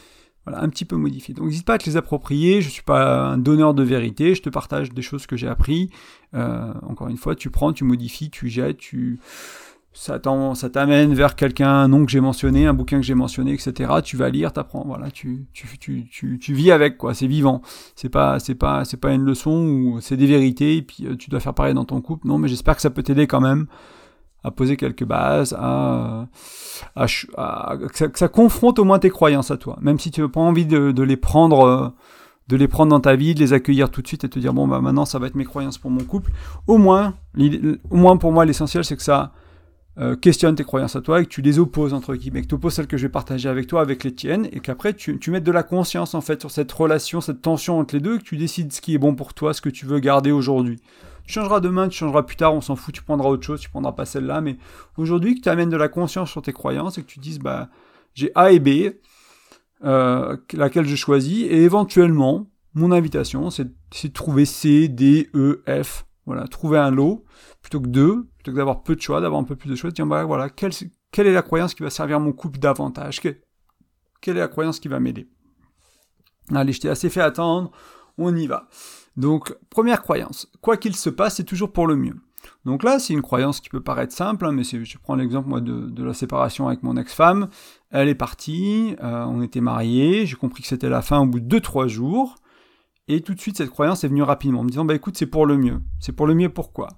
voilà, 0.46 0.62
un 0.62 0.68
petit 0.68 0.84
peu 0.84 0.96
modifié. 0.96 1.34
Donc 1.34 1.46
n'hésite 1.46 1.66
pas 1.66 1.74
à 1.74 1.78
te 1.78 1.84
les 1.84 1.96
approprier, 1.96 2.62
je 2.62 2.68
suis 2.68 2.82
pas 2.82 3.28
un 3.28 3.38
donneur 3.38 3.74
de 3.74 3.82
vérité, 3.82 4.34
je 4.34 4.42
te 4.42 4.48
partage 4.48 4.92
des 4.92 5.02
choses 5.02 5.26
que 5.26 5.36
j'ai 5.36 5.48
appris. 5.48 5.90
Euh, 6.34 6.72
encore 6.82 7.08
une 7.08 7.18
fois, 7.18 7.34
tu 7.34 7.50
prends, 7.50 7.72
tu 7.72 7.84
modifies, 7.84 8.30
tu 8.30 8.48
jettes, 8.48 8.78
tu 8.78 9.18
ça 9.92 10.18
t'amène 10.18 11.14
vers 11.14 11.35
quelqu'un, 11.35 11.68
un 11.68 11.88
nom 11.88 12.05
que 12.05 12.11
j'ai 12.11 12.20
mentionné, 12.20 12.66
un 12.66 12.74
bouquin 12.74 12.98
que 12.98 13.07
j'ai 13.07 13.14
mentionné, 13.14 13.53
etc. 13.53 13.90
Tu 14.05 14.16
vas 14.16 14.31
lire, 14.31 14.53
t'apprends, 14.53 14.85
voilà, 14.87 15.11
tu, 15.11 15.46
tu, 15.53 15.66
tu, 15.79 16.38
tu, 16.38 16.55
vis 16.55 16.70
avec, 16.70 16.96
quoi, 16.96 17.12
c'est 17.12 17.26
vivant. 17.26 17.61
C'est 17.96 18.09
pas, 18.09 18.38
c'est 18.38 18.55
pas, 18.55 18.85
c'est 18.85 18.96
pas 18.96 19.12
une 19.12 19.24
leçon 19.24 19.50
ou 19.50 20.00
c'est 20.00 20.16
des 20.16 20.26
vérités, 20.26 20.76
et 20.76 20.83
puis 20.83 21.07
euh, 21.07 21.16
tu 21.16 21.29
dois 21.29 21.40
faire 21.40 21.55
pareil 21.55 21.74
dans 21.74 21.85
ton 21.85 22.00
couple. 22.00 22.29
Non, 22.29 22.38
mais 22.38 22.48
j'espère 22.48 22.76
que 22.76 22.83
ça 22.83 22.90
peut 22.90 23.03
t'aider 23.03 23.26
quand 23.26 23.40
même 23.40 23.66
à 24.42 24.50
poser 24.50 24.76
quelques 24.76 25.05
bases, 25.05 25.55
à, 25.59 26.29
à, 26.96 27.07
que, 27.76 28.18
ça, 28.18 28.29
confronte 28.29 28.79
au 28.79 28.85
moins 28.85 28.98
tes 28.98 29.11
croyances 29.11 29.50
à 29.50 29.57
toi. 29.57 29.76
Même 29.83 29.98
si 29.98 30.11
tu 30.11 30.22
n'as 30.22 30.29
pas 30.29 30.40
envie 30.40 30.66
de, 30.66 30.92
de 30.92 31.03
les 31.03 31.16
prendre, 31.16 31.66
euh, 31.66 31.88
de 32.48 32.57
les 32.57 32.68
prendre 32.68 32.90
dans 32.90 33.00
ta 33.00 33.16
vie, 33.16 33.35
de 33.35 33.40
les 33.40 33.53
accueillir 33.53 33.90
tout 33.90 34.03
de 34.03 34.07
suite 34.07 34.24
et 34.24 34.29
te 34.29 34.38
dire 34.38 34.55
bon 34.55 34.66
bah 34.66 34.81
maintenant 34.81 35.05
ça 35.05 35.18
va 35.18 35.26
être 35.26 35.35
mes 35.35 35.44
croyances 35.44 35.79
pour 35.79 35.90
mon 35.90 36.05
couple. 36.05 36.33
Au 36.66 36.79
moins, 36.79 37.14
au 37.37 37.96
moins 37.96 38.16
pour 38.16 38.33
moi 38.33 38.44
l'essentiel 38.44 38.85
c'est 38.85 38.96
que 38.96 39.03
ça 39.03 39.33
euh, 40.00 40.16
questionne 40.16 40.54
tes 40.54 40.64
croyances 40.64 40.96
à 40.96 41.02
toi 41.02 41.20
et 41.20 41.24
que 41.24 41.28
tu 41.28 41.42
les 41.42 41.58
opposes 41.58 41.92
entre 41.92 42.14
guillemets, 42.14 42.40
que 42.40 42.46
tu 42.46 42.54
opposes 42.54 42.74
celles 42.74 42.86
que 42.86 42.96
je 42.96 43.02
vais 43.02 43.12
partager 43.12 43.50
avec 43.50 43.66
toi 43.66 43.82
avec 43.82 44.02
les 44.02 44.14
tiennes 44.14 44.48
et 44.50 44.60
qu'après 44.60 44.94
tu, 44.94 45.18
tu 45.18 45.30
mettes 45.30 45.44
de 45.44 45.52
la 45.52 45.62
conscience 45.62 46.14
en 46.14 46.22
fait 46.22 46.40
sur 46.40 46.50
cette 46.50 46.72
relation, 46.72 47.20
cette 47.20 47.42
tension 47.42 47.78
entre 47.78 47.94
les 47.94 48.00
deux 48.00 48.14
et 48.14 48.18
que 48.18 48.24
tu 48.24 48.38
décides 48.38 48.72
ce 48.72 48.80
qui 48.80 48.94
est 48.94 48.98
bon 48.98 49.14
pour 49.14 49.34
toi, 49.34 49.52
ce 49.52 49.60
que 49.60 49.68
tu 49.68 49.84
veux 49.84 49.98
garder 49.98 50.30
aujourd'hui. 50.30 50.80
Tu 51.26 51.34
changeras 51.34 51.60
demain, 51.60 51.88
tu 51.88 51.98
changeras 51.98 52.22
plus 52.22 52.36
tard, 52.36 52.54
on 52.54 52.62
s'en 52.62 52.76
fout, 52.76 52.94
tu 52.94 53.02
prendras 53.02 53.28
autre 53.28 53.44
chose, 53.44 53.60
tu 53.60 53.68
prendras 53.68 53.92
pas 53.92 54.06
celle-là, 54.06 54.40
mais 54.40 54.56
aujourd'hui 54.96 55.34
que 55.34 55.42
tu 55.42 55.48
amènes 55.50 55.68
de 55.68 55.76
la 55.76 55.88
conscience 55.88 56.30
sur 56.30 56.40
tes 56.40 56.52
croyances 56.52 56.96
et 56.96 57.02
que 57.02 57.06
tu 57.06 57.20
dises 57.20 57.38
bah 57.38 57.68
j'ai 58.14 58.32
A 58.34 58.52
et 58.52 58.58
B, 58.58 58.94
euh, 59.84 60.36
laquelle 60.54 60.86
je 60.86 60.96
choisis, 60.96 61.44
et 61.44 61.62
éventuellement 61.62 62.50
mon 62.72 62.90
invitation 62.90 63.50
c'est 63.50 63.64
de 63.66 64.12
trouver 64.12 64.46
C, 64.46 64.88
D, 64.88 65.28
E, 65.34 65.62
F, 65.68 66.06
trouver 66.48 66.78
un 66.78 66.90
lot 66.90 67.24
plutôt 67.62 67.80
que 67.80 67.88
deux, 67.88 68.28
plutôt 68.36 68.52
que 68.52 68.56
d'avoir 68.56 68.82
peu 68.82 68.96
de 68.96 69.00
choix, 69.00 69.20
d'avoir 69.20 69.40
un 69.40 69.44
peu 69.44 69.56
plus 69.56 69.70
de 69.70 69.74
choix, 69.74 69.90
dire 69.90 70.06
bah 70.06 70.24
voilà, 70.24 70.48
quelle, 70.48 70.72
quelle 71.10 71.26
est 71.26 71.32
la 71.32 71.42
croyance 71.42 71.74
qui 71.74 71.82
va 71.82 71.90
servir 71.90 72.20
mon 72.20 72.32
couple 72.32 72.58
davantage? 72.58 73.20
Quelle 73.20 73.36
est 74.36 74.40
la 74.40 74.48
croyance 74.48 74.80
qui 74.80 74.88
va 74.88 75.00
m'aider? 75.00 75.28
Allez, 76.54 76.72
je 76.72 76.80
t'ai 76.80 76.88
assez 76.88 77.10
fait 77.10 77.20
attendre, 77.20 77.70
on 78.18 78.34
y 78.34 78.46
va. 78.46 78.68
Donc, 79.16 79.54
première 79.70 80.02
croyance, 80.02 80.50
quoi 80.60 80.76
qu'il 80.76 80.96
se 80.96 81.10
passe, 81.10 81.36
c'est 81.36 81.44
toujours 81.44 81.72
pour 81.72 81.86
le 81.86 81.96
mieux. 81.96 82.16
Donc 82.64 82.82
là, 82.82 82.98
c'est 82.98 83.12
une 83.12 83.22
croyance 83.22 83.60
qui 83.60 83.68
peut 83.68 83.82
paraître 83.82 84.14
simple, 84.14 84.46
hein, 84.46 84.52
mais 84.52 84.64
je 84.64 84.98
prends 84.98 85.14
l'exemple 85.14 85.48
moi 85.48 85.60
de, 85.60 86.02
la 86.02 86.14
séparation 86.14 86.68
avec 86.68 86.82
mon 86.82 86.96
ex-femme. 86.96 87.48
Elle 87.90 88.08
est 88.08 88.14
partie, 88.14 88.96
euh, 89.02 89.24
on 89.24 89.42
était 89.42 89.60
mariés, 89.60 90.26
j'ai 90.26 90.36
compris 90.36 90.62
que 90.62 90.68
c'était 90.68 90.88
la 90.88 91.02
fin 91.02 91.20
au 91.20 91.26
bout 91.26 91.40
de 91.40 91.58
2-3 91.58 91.88
jours, 91.88 92.36
et 93.08 93.20
tout 93.22 93.34
de 93.34 93.40
suite 93.40 93.56
cette 93.56 93.70
croyance 93.70 94.04
est 94.04 94.08
venue 94.08 94.22
rapidement, 94.22 94.60
en 94.60 94.64
me 94.64 94.70
disant 94.70 94.84
bah 94.84 94.94
écoute, 94.94 95.16
c'est 95.16 95.26
pour 95.26 95.46
le 95.46 95.56
mieux. 95.56 95.80
C'est 95.98 96.12
pour 96.12 96.26
le 96.26 96.34
mieux 96.34 96.48
pourquoi? 96.48 96.88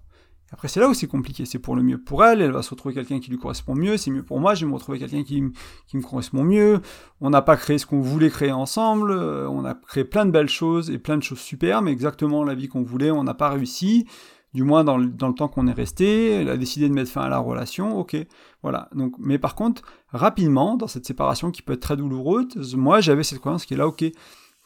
Après, 0.52 0.68
c'est 0.68 0.80
là 0.80 0.88
où 0.88 0.94
c'est 0.94 1.06
compliqué. 1.06 1.46
C'est 1.46 1.58
pour 1.58 1.74
le 1.74 1.82
mieux 1.82 1.98
pour 1.98 2.24
elle. 2.24 2.42
Elle 2.42 2.52
va 2.52 2.62
se 2.62 2.70
retrouver 2.70 2.94
quelqu'un 2.94 3.20
qui 3.20 3.30
lui 3.30 3.38
correspond 3.38 3.74
mieux. 3.74 3.96
C'est 3.96 4.10
mieux 4.10 4.22
pour 4.22 4.38
moi. 4.38 4.54
Je 4.54 4.66
vais 4.66 4.70
me 4.70 4.76
retrouver 4.76 4.98
quelqu'un 4.98 5.24
qui, 5.24 5.40
me 5.40 6.02
correspond 6.02 6.44
mieux. 6.44 6.80
On 7.22 7.30
n'a 7.30 7.40
pas 7.40 7.56
créé 7.56 7.78
ce 7.78 7.86
qu'on 7.86 8.00
voulait 8.00 8.28
créer 8.28 8.52
ensemble. 8.52 9.12
Euh, 9.12 9.48
on 9.48 9.64
a 9.64 9.74
créé 9.74 10.04
plein 10.04 10.26
de 10.26 10.30
belles 10.30 10.50
choses 10.50 10.90
et 10.90 10.98
plein 10.98 11.16
de 11.16 11.22
choses 11.22 11.40
super, 11.40 11.80
mais 11.80 11.90
exactement 11.90 12.44
la 12.44 12.54
vie 12.54 12.68
qu'on 12.68 12.82
voulait, 12.82 13.10
on 13.10 13.24
n'a 13.24 13.34
pas 13.34 13.48
réussi. 13.48 14.06
Du 14.52 14.62
moins 14.62 14.84
dans 14.84 14.98
le, 14.98 15.06
dans 15.06 15.28
le 15.28 15.34
temps 15.34 15.48
qu'on 15.48 15.66
est 15.66 15.72
resté. 15.72 16.32
Elle 16.32 16.50
a 16.50 16.58
décidé 16.58 16.86
de 16.86 16.92
mettre 16.92 17.10
fin 17.10 17.22
à 17.22 17.30
la 17.30 17.38
relation. 17.38 17.98
Ok. 17.98 18.14
Voilà. 18.62 18.90
Donc, 18.94 19.14
mais 19.18 19.38
par 19.38 19.54
contre, 19.54 19.82
rapidement, 20.10 20.76
dans 20.76 20.86
cette 20.86 21.06
séparation 21.06 21.50
qui 21.50 21.62
peut 21.62 21.72
être 21.72 21.80
très 21.80 21.96
douloureuse, 21.96 22.76
moi, 22.76 23.00
j'avais 23.00 23.22
cette 23.22 23.38
croyance 23.38 23.64
qui 23.64 23.72
est 23.72 23.78
là. 23.78 23.86
Ok 23.86 24.04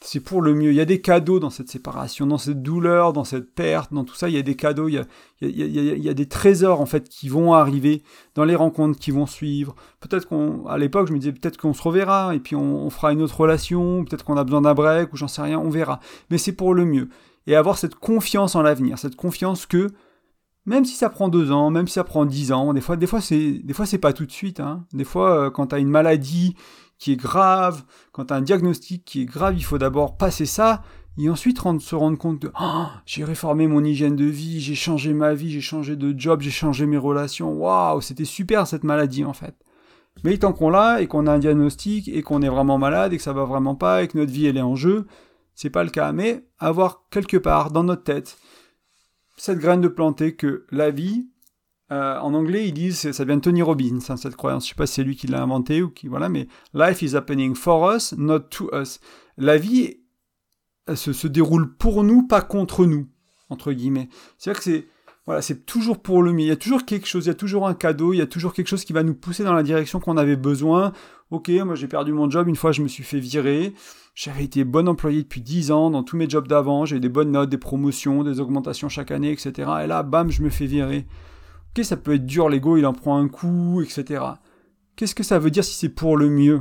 c'est 0.01 0.21
pour 0.21 0.43
le 0.43 0.55
mieux. 0.55 0.71
Il 0.71 0.77
y 0.77 0.81
a 0.81 0.85
des 0.85 1.01
cadeaux 1.01 1.41
dans 1.41 1.51
cette 1.51 1.69
séparation, 1.69 2.27
dans 2.27 2.39
cette 2.39 2.63
douleur, 2.63 3.13
dans 3.13 3.25
cette 3.25 3.55
perte, 3.55 3.93
dans 3.93 4.05
tout 4.05 4.15
ça. 4.15 4.29
Il 4.29 4.35
y 4.35 4.39
a 4.39 4.43
des 4.43 4.55
cadeaux, 4.55 4.89
il 4.89 5.05
y 5.41 6.09
a, 6.09 6.15
des 6.15 6.29
trésors 6.29 6.81
en 6.81 6.87
fait 6.87 7.09
qui 7.09 7.29
vont 7.29 7.55
arriver 7.55 8.03
dans 8.35 8.45
les 8.45 8.55
rencontres 8.55 8.99
qui 8.99 9.11
vont 9.11 9.27
suivre. 9.27 9.75
Peut-être 10.01 10.29
qu'on, 10.29 10.67
à 10.67 10.77
l'époque, 10.77 11.09
je 11.09 11.15
me 11.15 11.19
disais 11.19 11.33
peut-être 11.33 11.57
qu'on 11.57 11.73
se 11.73 11.83
reverra 11.83 12.35
et 12.35 12.41
puis 12.41 12.55
on, 12.57 12.91
fera 12.91 13.13
une 13.13 13.23
autre 13.23 13.41
relation. 13.41 14.05
Peut-être 14.05 14.25
qu'on 14.25 14.37
a 14.37 14.45
besoin 14.45 14.61
d'un 14.61 14.75
break 14.75 15.13
ou 15.13 15.17
j'en 15.17 15.29
sais 15.29 15.43
rien. 15.43 15.59
On 15.59 15.71
verra. 15.71 16.01
Mais 16.31 16.39
c'est 16.39 16.53
pour 16.53 16.75
le 16.75 16.85
mieux. 16.85 17.09
Et 17.47 17.57
avoir 17.57 17.79
cette 17.79 17.95
confiance 17.95 18.55
en 18.55 18.63
l'avenir, 18.63 18.99
cette 18.99 19.17
confiance 19.17 19.67
que 19.67 19.89
même 20.67 20.85
si 20.85 20.97
ça 20.97 21.09
prend 21.09 21.29
deux 21.29 21.53
ans, 21.53 21.71
même 21.71 21.87
si 21.87 21.95
ça 21.95 22.05
prend 22.05 22.27
dix 22.27 22.51
ans, 22.51 22.75
des 22.75 22.81
fois, 22.81 22.97
des 22.97 23.07
fois 23.07 23.21
c'est, 23.21 23.53
des 23.53 23.73
fois 23.73 23.87
c'est 23.87 23.99
pas 23.99 24.13
tout 24.13 24.27
de 24.27 24.33
suite. 24.33 24.61
Hein. 24.61 24.85
Des 24.93 25.05
fois, 25.05 25.47
euh, 25.47 25.51
quand 25.51 25.69
tu 25.69 25.75
as 25.77 25.79
une 25.79 25.89
maladie 25.89 26.57
qui 26.99 27.13
est 27.13 27.17
grave, 27.17 27.85
quand 28.13 28.27
tu 28.27 28.33
as 28.33 28.37
un 28.37 28.43
diagnostic 28.43 29.05
qui 29.05 29.23
est 29.23 29.27
grave, 29.27 29.55
il 29.57 29.65
faut 29.65 29.79
d'abord 29.79 30.17
passer 30.17 30.47
ça 30.47 30.83
et 31.19 31.31
ensuite 31.31 31.59
se 31.81 31.95
rendre 31.95 32.19
compte 32.19 32.41
que 32.41 32.49
oh, 32.61 32.85
j'ai 33.07 33.25
réformé 33.25 33.67
mon 33.67 33.83
hygiène 33.83 34.17
de 34.17 34.25
vie, 34.25 34.61
j'ai 34.61 34.75
changé 34.75 35.15
ma 35.15 35.35
vie, 35.35 35.51
j'ai 35.51 35.61
changé 35.61 35.97
de 35.97 36.15
job, 36.19 36.43
j'ai 36.43 36.51
changé 36.51 36.87
mes 36.87 36.99
relations. 36.99 37.55
Waouh, 37.55 38.01
c'était 38.01 38.25
super 38.25 38.67
cette 38.67 38.85
maladie 38.85 39.25
en 39.25 39.33
fait. 39.33 39.55
Mais 40.25 40.37
tant 40.39 40.53
qu'on 40.53 40.71
l'a 40.71 41.01
et 41.01 41.07
qu'on 41.07 41.27
a 41.27 41.33
un 41.33 41.39
diagnostic 41.39 42.09
et 42.09 42.23
qu'on 42.23 42.43
est 42.43 42.49
vraiment 42.49 42.79
malade 42.79 43.13
et 43.13 43.17
que 43.17 43.23
ça 43.23 43.33
va 43.33 43.45
vraiment 43.45 43.75
pas 43.75 44.03
et 44.03 44.09
que 44.09 44.19
notre 44.19 44.33
vie 44.33 44.47
elle 44.47 44.57
est 44.57 44.63
en 44.63 44.77
jeu, 44.77 45.07
c'est 45.55 45.71
pas 45.71 45.85
le 45.85 45.91
cas. 45.91 46.13
Mais 46.13 46.45
avoir 46.59 47.05
quelque 47.11 47.37
part 47.37 47.71
dans 47.71 47.85
notre 47.85 48.05
tête 48.05 48.39
cette 49.37 49.59
graine 49.59 49.81
de 49.81 49.89
planter 49.89 50.35
que 50.35 50.67
la 50.71 50.91
vie, 50.91 51.27
euh, 51.93 52.19
en 52.19 52.35
anglais, 52.35 52.67
ils 52.67 52.75
disent, 52.75 53.13
ça 53.13 53.25
vient 53.25 53.37
de 53.37 53.41
Tony 53.41 53.63
Robbins, 53.63 53.99
hein, 54.09 54.17
cette 54.17 54.37
croyance. 54.37 54.65
Je 54.65 54.71
sais 54.71 54.75
pas 54.75 54.87
si 54.87 54.95
c'est 54.95 55.05
lui 55.05 55.17
qui 55.17 55.29
l'a 55.29 55.43
inventé 55.43 55.83
ou 55.83 55.89
qui, 55.89 56.09
voilà, 56.09 56.29
mais 56.29 56.49
life 56.75 57.03
is 57.03 57.17
happening 57.17 57.55
for 57.55 57.93
us, 57.93 58.13
not 58.17 58.41
to 58.51 58.69
us. 58.75 59.01
La 59.37 59.57
vie 59.57 59.99
se, 60.95 61.13
se, 61.13 61.29
déroule 61.29 61.77
pour 61.77 62.03
nous, 62.03 62.27
pas 62.27 62.43
contre 62.43 62.87
nous, 62.87 63.07
entre 63.51 63.73
guillemets. 63.73 64.09
C'est-à-dire 64.37 64.59
que 64.59 64.65
c'est, 64.65 64.87
voilà, 65.27 65.43
c'est 65.43 65.65
toujours 65.67 66.01
pour 66.01 66.23
le 66.23 66.33
mieux. 66.33 66.45
Il 66.45 66.49
y 66.49 66.53
a 66.53 66.57
toujours 66.57 66.85
quelque 66.85 67.07
chose, 67.07 67.27
il 67.27 67.29
y 67.29 67.31
a 67.33 67.35
toujours 67.35 67.67
un 67.69 67.75
cadeau, 67.75 68.13
il 68.13 68.19
y 68.19 68.23
a 68.23 68.27
toujours 68.27 68.53
quelque 68.53 68.69
chose 68.69 68.85
qui 68.85 68.93
va 68.93 69.03
nous 69.03 69.15
pousser 69.15 69.45
dans 69.45 69.55
la 69.55 69.63
direction 69.63 70.01
qu'on 70.01 70.17
avait 70.17 70.37
besoin. 70.37 70.93
Ok, 71.31 71.49
moi 71.49 71.75
j'ai 71.75 71.89
perdu 71.89 72.13
mon 72.13 72.31
job, 72.31 72.49
une 72.49 72.57
fois 72.57 72.71
je 72.73 72.83
me 72.83 72.89
suis 72.89 73.03
fait 73.03 73.19
virer. 73.19 73.75
J'avais 74.15 74.45
été 74.45 74.65
bon 74.65 74.89
employé 74.89 75.23
depuis 75.23 75.41
10 75.41 75.73
ans 75.73 75.91
dans 75.91 76.03
tous 76.03 76.17
mes 76.17 76.31
jobs 76.31 76.49
d'avant, 76.49 76.85
j'ai 76.85 76.97
eu 76.97 77.01
des 77.01 77.09
bonnes 77.09 77.33
notes, 77.33 77.51
des 77.51 77.59
promotions, 77.59 78.25
des 78.25 78.41
augmentations 78.41 78.89
chaque 78.89 79.11
année, 79.11 79.31
etc. 79.31 79.53
Et 79.85 79.87
là, 79.87 80.03
bam, 80.03 80.31
je 80.31 80.43
me 80.43 80.49
fais 80.49 80.67
virer 80.67 81.07
ça 81.83 81.97
peut 81.97 82.15
être 82.15 82.27
dur, 82.27 82.49
l'ego 82.49 82.77
il 82.77 82.87
en 82.87 82.93
prend 82.93 83.19
un 83.19 83.29
coup, 83.29 83.83
etc. 83.83 84.23
Qu'est-ce 84.97 85.15
que 85.15 85.23
ça 85.23 85.39
veut 85.39 85.51
dire 85.51 85.65
si 85.65 85.75
c'est 85.75 85.89
pour 85.89 86.17
le 86.17 86.31
mieux? 86.31 86.61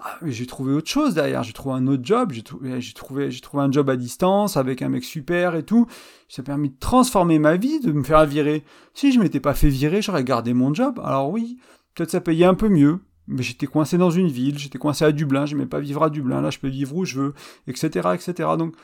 Ah, 0.00 0.18
J'ai 0.24 0.46
trouvé 0.46 0.72
autre 0.72 0.88
chose 0.88 1.14
derrière, 1.14 1.44
j'ai 1.44 1.52
trouvé 1.52 1.76
un 1.76 1.86
autre 1.86 2.04
job, 2.04 2.32
j'ai 2.32 2.42
trouvé, 2.42 2.80
trouvé, 2.94 3.30
trouvé 3.40 3.62
un 3.62 3.70
job 3.70 3.88
à 3.88 3.96
distance 3.96 4.56
avec 4.56 4.82
un 4.82 4.88
mec 4.88 5.04
super 5.04 5.54
et 5.54 5.62
tout. 5.62 5.86
Ça 6.28 6.42
a 6.42 6.44
permis 6.44 6.70
de 6.70 6.78
transformer 6.78 7.38
ma 7.38 7.56
vie, 7.56 7.78
de 7.78 7.92
me 7.92 8.02
faire 8.02 8.26
virer. 8.26 8.64
Si 8.94 9.12
je 9.12 9.20
m'étais 9.20 9.38
pas 9.38 9.54
fait 9.54 9.68
virer, 9.68 10.02
j'aurais 10.02 10.24
gardé 10.24 10.54
mon 10.54 10.74
job. 10.74 11.00
Alors 11.04 11.30
oui, 11.30 11.58
peut-être 11.94 12.10
ça 12.10 12.20
payait 12.20 12.46
un 12.46 12.54
peu 12.54 12.68
mieux, 12.68 12.98
mais 13.28 13.42
j'étais 13.42 13.66
coincé 13.66 13.96
dans 13.96 14.10
une 14.10 14.28
ville, 14.28 14.58
j'étais 14.58 14.78
coincé 14.78 15.04
à 15.04 15.12
Dublin, 15.12 15.46
je 15.46 15.54
n'aimais 15.54 15.68
pas 15.68 15.78
vivre 15.78 16.02
à 16.02 16.10
Dublin, 16.10 16.40
là 16.40 16.50
je 16.50 16.58
peux 16.58 16.68
vivre 16.68 16.96
où 16.96 17.04
je 17.04 17.20
veux, 17.20 17.34
etc., 17.68 18.08
etc. 18.14 18.48
Donc 18.58 18.74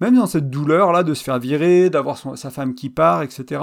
même 0.00 0.16
dans 0.16 0.26
cette 0.26 0.50
douleur 0.50 0.92
là 0.92 1.02
de 1.02 1.14
se 1.14 1.22
faire 1.22 1.38
virer, 1.38 1.90
d'avoir 1.90 2.18
sa 2.36 2.50
femme 2.50 2.74
qui 2.74 2.90
part, 2.90 3.22
etc. 3.22 3.62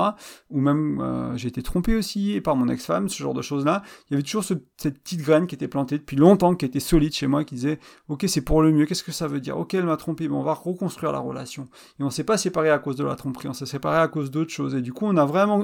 Ou 0.50 0.60
même 0.60 1.00
euh, 1.02 1.36
j'ai 1.38 1.50
été 1.50 1.62
trompé 1.62 1.96
aussi 1.96 2.40
par 2.42 2.56
mon 2.56 2.68
ex-femme, 2.70 3.10
ce 3.10 3.22
genre 3.22 3.34
de 3.34 3.42
choses 3.42 3.66
là. 3.66 3.84
Il 4.10 4.14
y 4.14 4.16
avait 4.16 4.24
toujours 4.24 4.44
cette 4.44 4.64
petite 4.78 5.22
graine 5.22 5.48
qui 5.48 5.56
était 5.56 5.68
plantée 5.68 5.98
depuis 5.98 6.18
longtemps, 6.18 6.56
qui 6.56 6.66
était 6.66 6.80
solide 6.80 7.14
chez 7.14 7.28
moi, 7.28 7.44
qui 7.44 7.56
disait 7.56 7.80
ok 8.08 8.26
c'est 8.28 8.42
pour 8.42 8.62
le 8.62 8.72
mieux. 8.72 8.86
Qu'est-ce 8.86 9.04
que 9.04 9.12
ça 9.12 9.28
veut 9.28 9.40
dire? 9.40 9.58
Ok 9.58 9.74
elle 9.74 9.86
m'a 9.86 9.98
trompé, 9.98 10.28
mais 10.28 10.36
on 10.36 10.44
va 10.44 10.54
reconstruire 10.54 11.12
la 11.12 11.20
relation. 11.20 11.68
Et 12.00 12.04
on 12.04 12.10
s'est 12.10 12.24
pas 12.24 12.38
séparé 12.38 12.70
à 12.70 12.80
cause 12.80 12.96
de 12.96 13.04
la 13.04 13.16
tromperie, 13.16 13.48
on 13.48 13.54
s'est 13.54 13.66
séparé 13.66 13.98
à 13.98 14.08
cause 14.08 14.32
d'autres 14.32 14.52
choses. 14.52 14.76
Et 14.76 14.82
du 14.82 14.94
coup 14.94 15.06
on 15.06 15.18
a 15.18 15.26
vraiment 15.26 15.64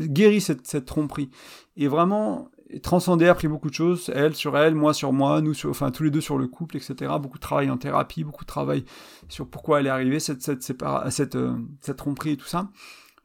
guéri 0.00 0.40
cette, 0.40 0.66
cette 0.66 0.84
tromperie. 0.84 1.30
Et 1.76 1.88
vraiment 1.88 2.50
transcendé, 2.80 3.26
a 3.26 3.34
pris 3.34 3.48
beaucoup 3.48 3.68
de 3.68 3.74
choses, 3.74 4.10
elle 4.14 4.34
sur 4.34 4.56
elle, 4.56 4.74
moi 4.74 4.94
sur 4.94 5.12
moi, 5.12 5.40
nous 5.40 5.54
sur, 5.54 5.70
enfin 5.70 5.90
tous 5.90 6.02
les 6.02 6.10
deux 6.10 6.20
sur 6.20 6.38
le 6.38 6.46
couple, 6.46 6.76
etc. 6.76 7.12
Beaucoup 7.20 7.38
de 7.38 7.42
travail 7.42 7.70
en 7.70 7.76
thérapie, 7.76 8.24
beaucoup 8.24 8.44
de 8.44 8.48
travail 8.48 8.84
sur 9.28 9.46
pourquoi 9.48 9.80
elle 9.80 9.86
est 9.86 9.90
arrivée, 9.90 10.20
cette, 10.20 10.42
cette, 10.42 10.62
cette, 10.62 11.36
euh, 11.36 11.56
cette 11.80 11.96
tromperie 11.96 12.32
et 12.32 12.36
tout 12.36 12.46
ça. 12.46 12.68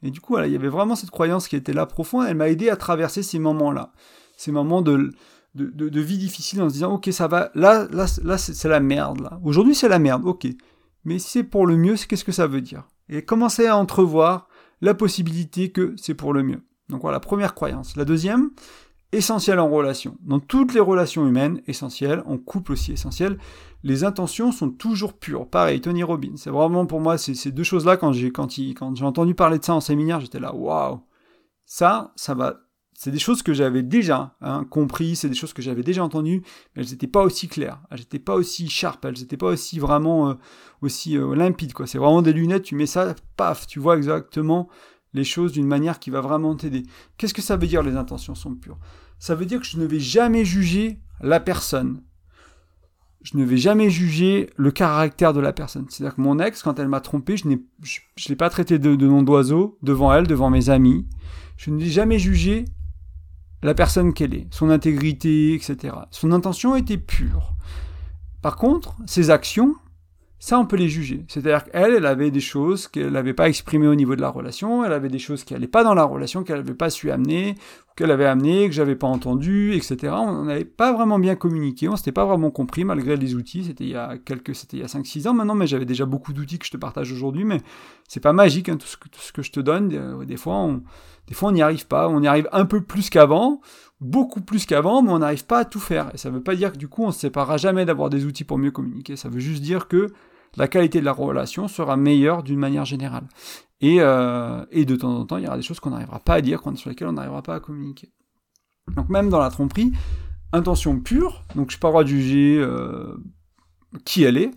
Et 0.04 0.12
du 0.12 0.22
coup, 0.22 0.34
voilà, 0.34 0.48
il 0.48 0.54
y 0.54 0.56
avait 0.56 0.68
vraiment 0.68 0.96
cette 0.96 1.12
croyance 1.12 1.48
qui 1.48 1.56
était 1.56 1.74
là 1.74 1.86
profonde, 1.86 2.26
elle 2.28 2.36
m'a 2.36 2.50
aidé 2.50 2.70
à 2.70 2.76
traverser 2.76 3.24
ces 3.24 3.40
moments-là, 3.40 3.94
ces 4.36 4.52
moments 4.52 4.82
de, 4.82 5.12
de, 5.56 5.90
de, 5.90 6.02
vie 6.02 6.18
difficile 6.18 6.62
en 6.62 6.70
se 6.70 6.74
disant, 6.74 6.94
ok, 6.94 7.10
ça 7.12 7.28
va, 7.28 7.50
là, 7.56 7.88
là, 7.92 8.06
là 8.24 8.38
c'est 8.38 8.70
la 8.70 8.80
merde, 8.80 9.22
là. 9.22 9.40
Aujourd'hui, 9.44 9.74
c'est 9.74 9.90
la 9.90 10.00
merde, 10.00 10.24
ok. 10.26 10.48
Mais 11.04 11.20
si 11.20 11.30
c'est 11.30 11.44
pour 11.44 11.66
le 11.66 11.78
mieux, 11.78 11.96
qu'est-ce 11.96 12.26
que 12.26 12.32
ça 12.32 12.48
veut 12.48 12.62
dire? 12.62 12.88
Et 13.10 13.24
commencer 13.24 13.66
à 13.66 13.78
entrevoir 13.78 14.48
la 14.82 14.94
possibilité 14.94 15.72
que 15.72 15.96
c'est 15.98 16.14
pour 16.14 16.34
le 16.34 16.44
mieux. 16.44 16.62
Donc 16.90 17.02
voilà, 17.02 17.20
première 17.20 17.56
croyance. 17.56 17.96
La 17.96 18.06
deuxième, 18.06 18.52
essentiel 19.12 19.60
en 19.60 19.70
relation. 19.70 20.18
Dans 20.22 20.40
toutes 20.40 20.74
les 20.74 20.80
relations 20.80 21.28
humaines, 21.28 21.62
essentielles, 21.68 22.24
en 22.26 22.38
couple 22.38 22.74
aussi 22.74 22.92
essentiel, 22.92 23.38
les 23.84 24.04
intentions 24.04 24.52
sont 24.52 24.70
toujours 24.70 25.14
pures. 25.14 25.48
Pareil, 25.48 25.82
Tony 25.82 26.04
Robbins. 26.04 26.36
C'est 26.36 26.50
vraiment 26.50 26.86
pour 26.86 27.00
moi 27.00 27.18
ces 27.18 27.52
deux 27.52 27.64
choses-là 27.64 27.98
quand 27.98 28.12
j'ai 28.12 28.32
quand, 28.32 28.50
quand 28.76 29.02
entendu 29.02 29.34
parler 29.36 29.60
de 29.60 29.64
ça 29.64 29.74
en 29.74 29.82
séminaire, 29.82 30.20
j'étais 30.20 30.40
là, 30.40 30.54
waouh. 30.54 31.02
Ça, 31.66 32.14
ça 32.16 32.34
va. 32.34 32.62
C'est 32.94 33.12
des 33.12 33.20
choses 33.20 33.44
que 33.44 33.54
j'avais 33.54 33.84
déjà 33.84 34.36
hein, 34.42 34.66
compris, 34.68 35.16
c'est 35.16 35.30
des 35.30 35.36
choses 35.36 35.54
que 35.54 35.62
j'avais 35.62 35.84
déjà 35.84 36.04
entendues, 36.04 36.42
mais 36.76 36.82
elles 36.82 36.90
n'étaient 36.90 37.06
pas 37.06 37.22
aussi 37.22 37.48
claires, 37.48 37.80
elles 37.92 38.00
n'étaient 38.00 38.18
pas 38.18 38.34
aussi 38.34 38.70
sharp, 38.70 39.06
elles 39.06 39.20
n'étaient 39.20 39.38
pas 39.38 39.50
aussi 39.50 39.78
vraiment 39.78 40.30
euh, 40.30 40.34
aussi 40.82 41.16
euh, 41.16 41.36
limpides. 41.36 41.74
C'est 41.86 42.00
vraiment 42.00 42.24
des 42.24 42.34
lunettes, 42.34 42.64
tu 42.64 42.74
mets 42.74 42.88
ça, 42.88 43.14
paf, 43.36 43.68
tu 43.68 43.80
vois 43.80 43.98
exactement 43.98 44.68
les 45.14 45.24
choses 45.24 45.52
d'une 45.52 45.68
manière 45.68 46.00
qui 46.00 46.10
va 46.10 46.22
vraiment 46.22 46.56
t'aider. 46.56 46.84
Qu'est-ce 47.18 47.34
que 47.34 47.42
ça 47.42 47.58
veut 47.58 47.68
dire 47.68 47.84
les 47.84 47.96
intentions 47.96 48.36
sont 48.36 48.56
pures? 48.56 48.78
Ça 49.20 49.36
veut 49.36 49.46
dire 49.46 49.60
que 49.60 49.66
je 49.66 49.78
ne 49.78 49.86
vais 49.86 50.00
jamais 50.00 50.46
juger 50.46 51.00
la 51.22 51.40
personne. 51.40 52.04
Je 53.24 53.36
ne 53.38 53.44
vais 53.44 53.58
jamais 53.58 53.90
juger 53.90 54.52
le 54.56 54.72
caractère 54.72 55.34
de 55.34 55.40
la 55.40 55.52
personne. 55.52 55.86
C'est-à-dire 55.90 56.16
que 56.16 56.22
mon 56.22 56.40
ex, 56.40 56.62
quand 56.62 56.80
elle 56.80 56.88
m'a 56.88 57.02
trompé, 57.02 57.36
je 57.36 57.48
ne 57.48 57.56
l'ai 58.30 58.36
pas 58.36 58.50
traité 58.50 58.80
de, 58.80 58.96
de 58.96 59.08
nom 59.08 59.24
d'oiseau 59.24 59.78
devant 59.82 60.14
elle, 60.14 60.28
devant 60.28 60.50
mes 60.50 60.70
amis. 60.70 61.08
Je 61.58 61.72
ne 61.72 61.80
l'ai 61.80 61.90
jamais 61.90 62.20
jugé 62.20 62.66
la 63.64 63.74
personne 63.74 64.14
qu'elle 64.14 64.36
est, 64.36 64.48
son 64.52 64.70
intégrité, 64.70 65.54
etc. 65.56 65.96
Son 66.12 66.32
intention 66.32 66.76
était 66.76 66.98
pure. 66.98 67.56
Par 68.42 68.56
contre, 68.56 68.96
ses 69.08 69.30
actions, 69.30 69.76
ça, 70.40 70.60
on 70.60 70.66
peut 70.66 70.76
les 70.76 70.88
juger. 70.88 71.26
C'est-à-dire 71.28 71.64
qu'elle, 71.64 71.96
elle 71.96 72.06
avait 72.06 72.30
des 72.30 72.40
choses 72.42 72.88
qu'elle 72.88 73.12
n'avait 73.12 73.34
pas 73.34 73.50
exprimées 73.50 73.88
au 73.88 73.96
niveau 73.96 74.16
de 74.16 74.22
la 74.22 74.30
relation, 74.30 74.86
elle 74.86 74.94
avait 74.94 75.10
des 75.10 75.18
choses 75.20 75.44
qui 75.44 75.54
n'allaient 75.54 75.68
pas 75.68 75.84
dans 75.84 75.96
la 75.96 76.04
relation, 76.04 76.44
qu'elle 76.44 76.58
n'avait 76.58 76.76
pas 76.76 76.92
su 76.92 77.10
amener, 77.10 77.56
qu'elle 77.96 78.12
avait 78.12 78.26
amené, 78.26 78.68
que 78.68 78.74
j'avais 78.74 78.96
pas 78.96 79.08
entendu, 79.08 79.74
etc. 79.74 80.14
On 80.16 80.44
n'avait 80.44 80.64
pas 80.64 80.94
vraiment 80.94 81.18
bien 81.18 81.36
communiqué, 81.36 81.90
on 81.90 81.96
s'était 81.96 82.12
pas 82.12 82.26
vraiment 82.26 82.52
compris 82.52 82.84
malgré 82.84 83.18
les 83.18 83.34
outils. 83.34 83.64
C'était 83.64 83.86
il 83.86 83.90
y 83.90 83.96
a 83.96 84.18
quelques, 84.18 84.54
c'était 84.54 84.78
il 84.78 84.82
y 84.82 84.84
a 84.84 84.88
5-6 84.88 85.28
ans 85.28 85.34
maintenant, 85.34 85.56
mais 85.56 85.66
j'avais 85.66 85.86
déjà 85.86 86.06
beaucoup 86.06 86.34
d'outils 86.34 86.60
que 86.60 86.66
je 86.68 86.72
te 86.72 86.78
partage 86.78 87.12
aujourd'hui, 87.12 87.44
mais 87.44 87.62
c'est 88.08 88.20
pas 88.20 88.34
magique, 88.34 88.70
hein, 88.70 88.78
tout, 88.78 88.88
ce 88.88 88.98
que, 88.98 89.10
tout, 89.10 89.20
ce 89.20 89.34
que, 89.34 89.42
je 89.42 89.52
te 89.52 89.60
donne. 89.60 89.90
Des, 89.90 90.26
des 90.28 90.38
fois, 90.38 90.56
on, 90.56 90.84
des 91.28 91.34
fois, 91.34 91.50
on 91.50 91.52
n'y 91.52 91.62
arrive 91.62 91.88
pas. 91.88 92.08
On 92.10 92.22
y 92.22 92.28
arrive 92.28 92.48
un 92.52 92.66
peu 92.66 92.82
plus 92.82 93.10
qu'avant, 93.10 93.62
beaucoup 94.00 94.42
plus 94.42 94.66
qu'avant, 94.66 95.02
mais 95.02 95.12
on 95.12 95.20
n'arrive 95.20 95.46
pas 95.46 95.60
à 95.60 95.66
tout 95.66 95.80
faire. 95.80 96.10
Et 96.14 96.18
ça 96.18 96.30
ne 96.30 96.36
veut 96.36 96.44
pas 96.44 96.56
dire 96.56 96.72
que 96.72 96.78
du 96.78 96.88
coup, 96.88 97.04
on 97.04 97.08
ne 97.08 97.12
se 97.12 97.20
séparera 97.20 97.58
jamais 97.58 97.86
d'avoir 97.86 98.10
des 98.10 98.26
outils 98.26 98.44
pour 98.44 98.58
mieux 98.58 98.72
communiquer. 98.72 99.16
Ça 99.16 99.30
veut 99.30 99.40
juste 99.40 99.62
dire 99.62 99.88
que 99.88 100.08
la 100.56 100.68
qualité 100.68 101.00
de 101.00 101.06
la 101.06 101.12
relation 101.12 101.68
sera 101.68 101.98
meilleure 101.98 102.44
d'une 102.44 102.60
manière 102.60 102.86
générale. 102.86 103.28
Et, 103.82 103.98
euh, 104.00 104.66
de 104.74 104.96
temps 104.96 105.16
en 105.16 105.26
temps, 105.26 105.38
il 105.38 105.44
y 105.44 105.48
aura 105.48 105.58
des 105.58 105.64
choses 105.64 105.80
qu'on 105.80 105.92
n'arrivera 105.92 106.20
pas 106.20 106.36
à 106.36 106.42
dire, 106.42 106.62
sur 106.76 106.90
lesquelles 106.90 107.08
on 107.08 107.14
n'arrivera 107.14 107.42
pas 107.42 107.56
à 107.56 107.60
communiquer. 107.60 108.12
Donc 108.96 109.10
même 109.10 109.30
dans 109.30 109.40
la 109.40 109.50
tromperie, 109.50 109.92
intention 110.54 111.00
pure, 111.00 111.44
donc 111.56 111.72
je 111.72 111.76
n'ai 111.76 111.80
pas 111.80 111.90
le 111.90 111.92
droit 111.92 112.04
de 112.04 112.10
juger 112.10 112.58
euh, 112.58 113.18
qui 114.06 114.24
elle 114.24 114.38
est, 114.38 114.52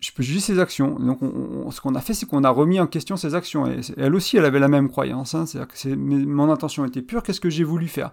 je 0.00 0.12
peux 0.12 0.22
juger 0.22 0.40
ses 0.40 0.58
actions. 0.58 0.98
Donc, 0.98 1.22
on, 1.22 1.70
ce 1.70 1.80
qu'on 1.80 1.94
a 1.94 2.00
fait, 2.00 2.14
c'est 2.14 2.26
qu'on 2.26 2.44
a 2.44 2.50
remis 2.50 2.78
en 2.78 2.86
question 2.86 3.16
ses 3.16 3.34
actions. 3.34 3.68
Elle 3.96 4.14
aussi, 4.14 4.36
elle 4.36 4.44
avait 4.44 4.60
la 4.60 4.68
même 4.68 4.88
croyance. 4.88 5.34
Hein. 5.34 5.46
C'est-à-dire 5.46 5.74
que 5.74 5.94
mon 5.94 6.50
intention 6.50 6.84
était 6.84 7.02
pure. 7.02 7.22
Qu'est-ce 7.22 7.40
que 7.40 7.50
j'ai 7.50 7.64
voulu 7.64 7.88
faire? 7.88 8.12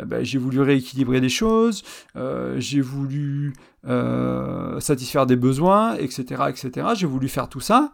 Eh 0.00 0.04
ben, 0.04 0.24
J'ai 0.24 0.38
voulu 0.38 0.60
rééquilibrer 0.60 1.20
des 1.20 1.28
choses. 1.28 1.82
Euh, 2.16 2.54
j'ai 2.58 2.80
voulu 2.80 3.52
euh, 3.86 4.78
satisfaire 4.78 5.26
des 5.26 5.36
besoins, 5.36 5.96
etc., 5.96 6.44
etc. 6.48 6.88
J'ai 6.94 7.06
voulu 7.06 7.28
faire 7.28 7.48
tout 7.48 7.60
ça. 7.60 7.92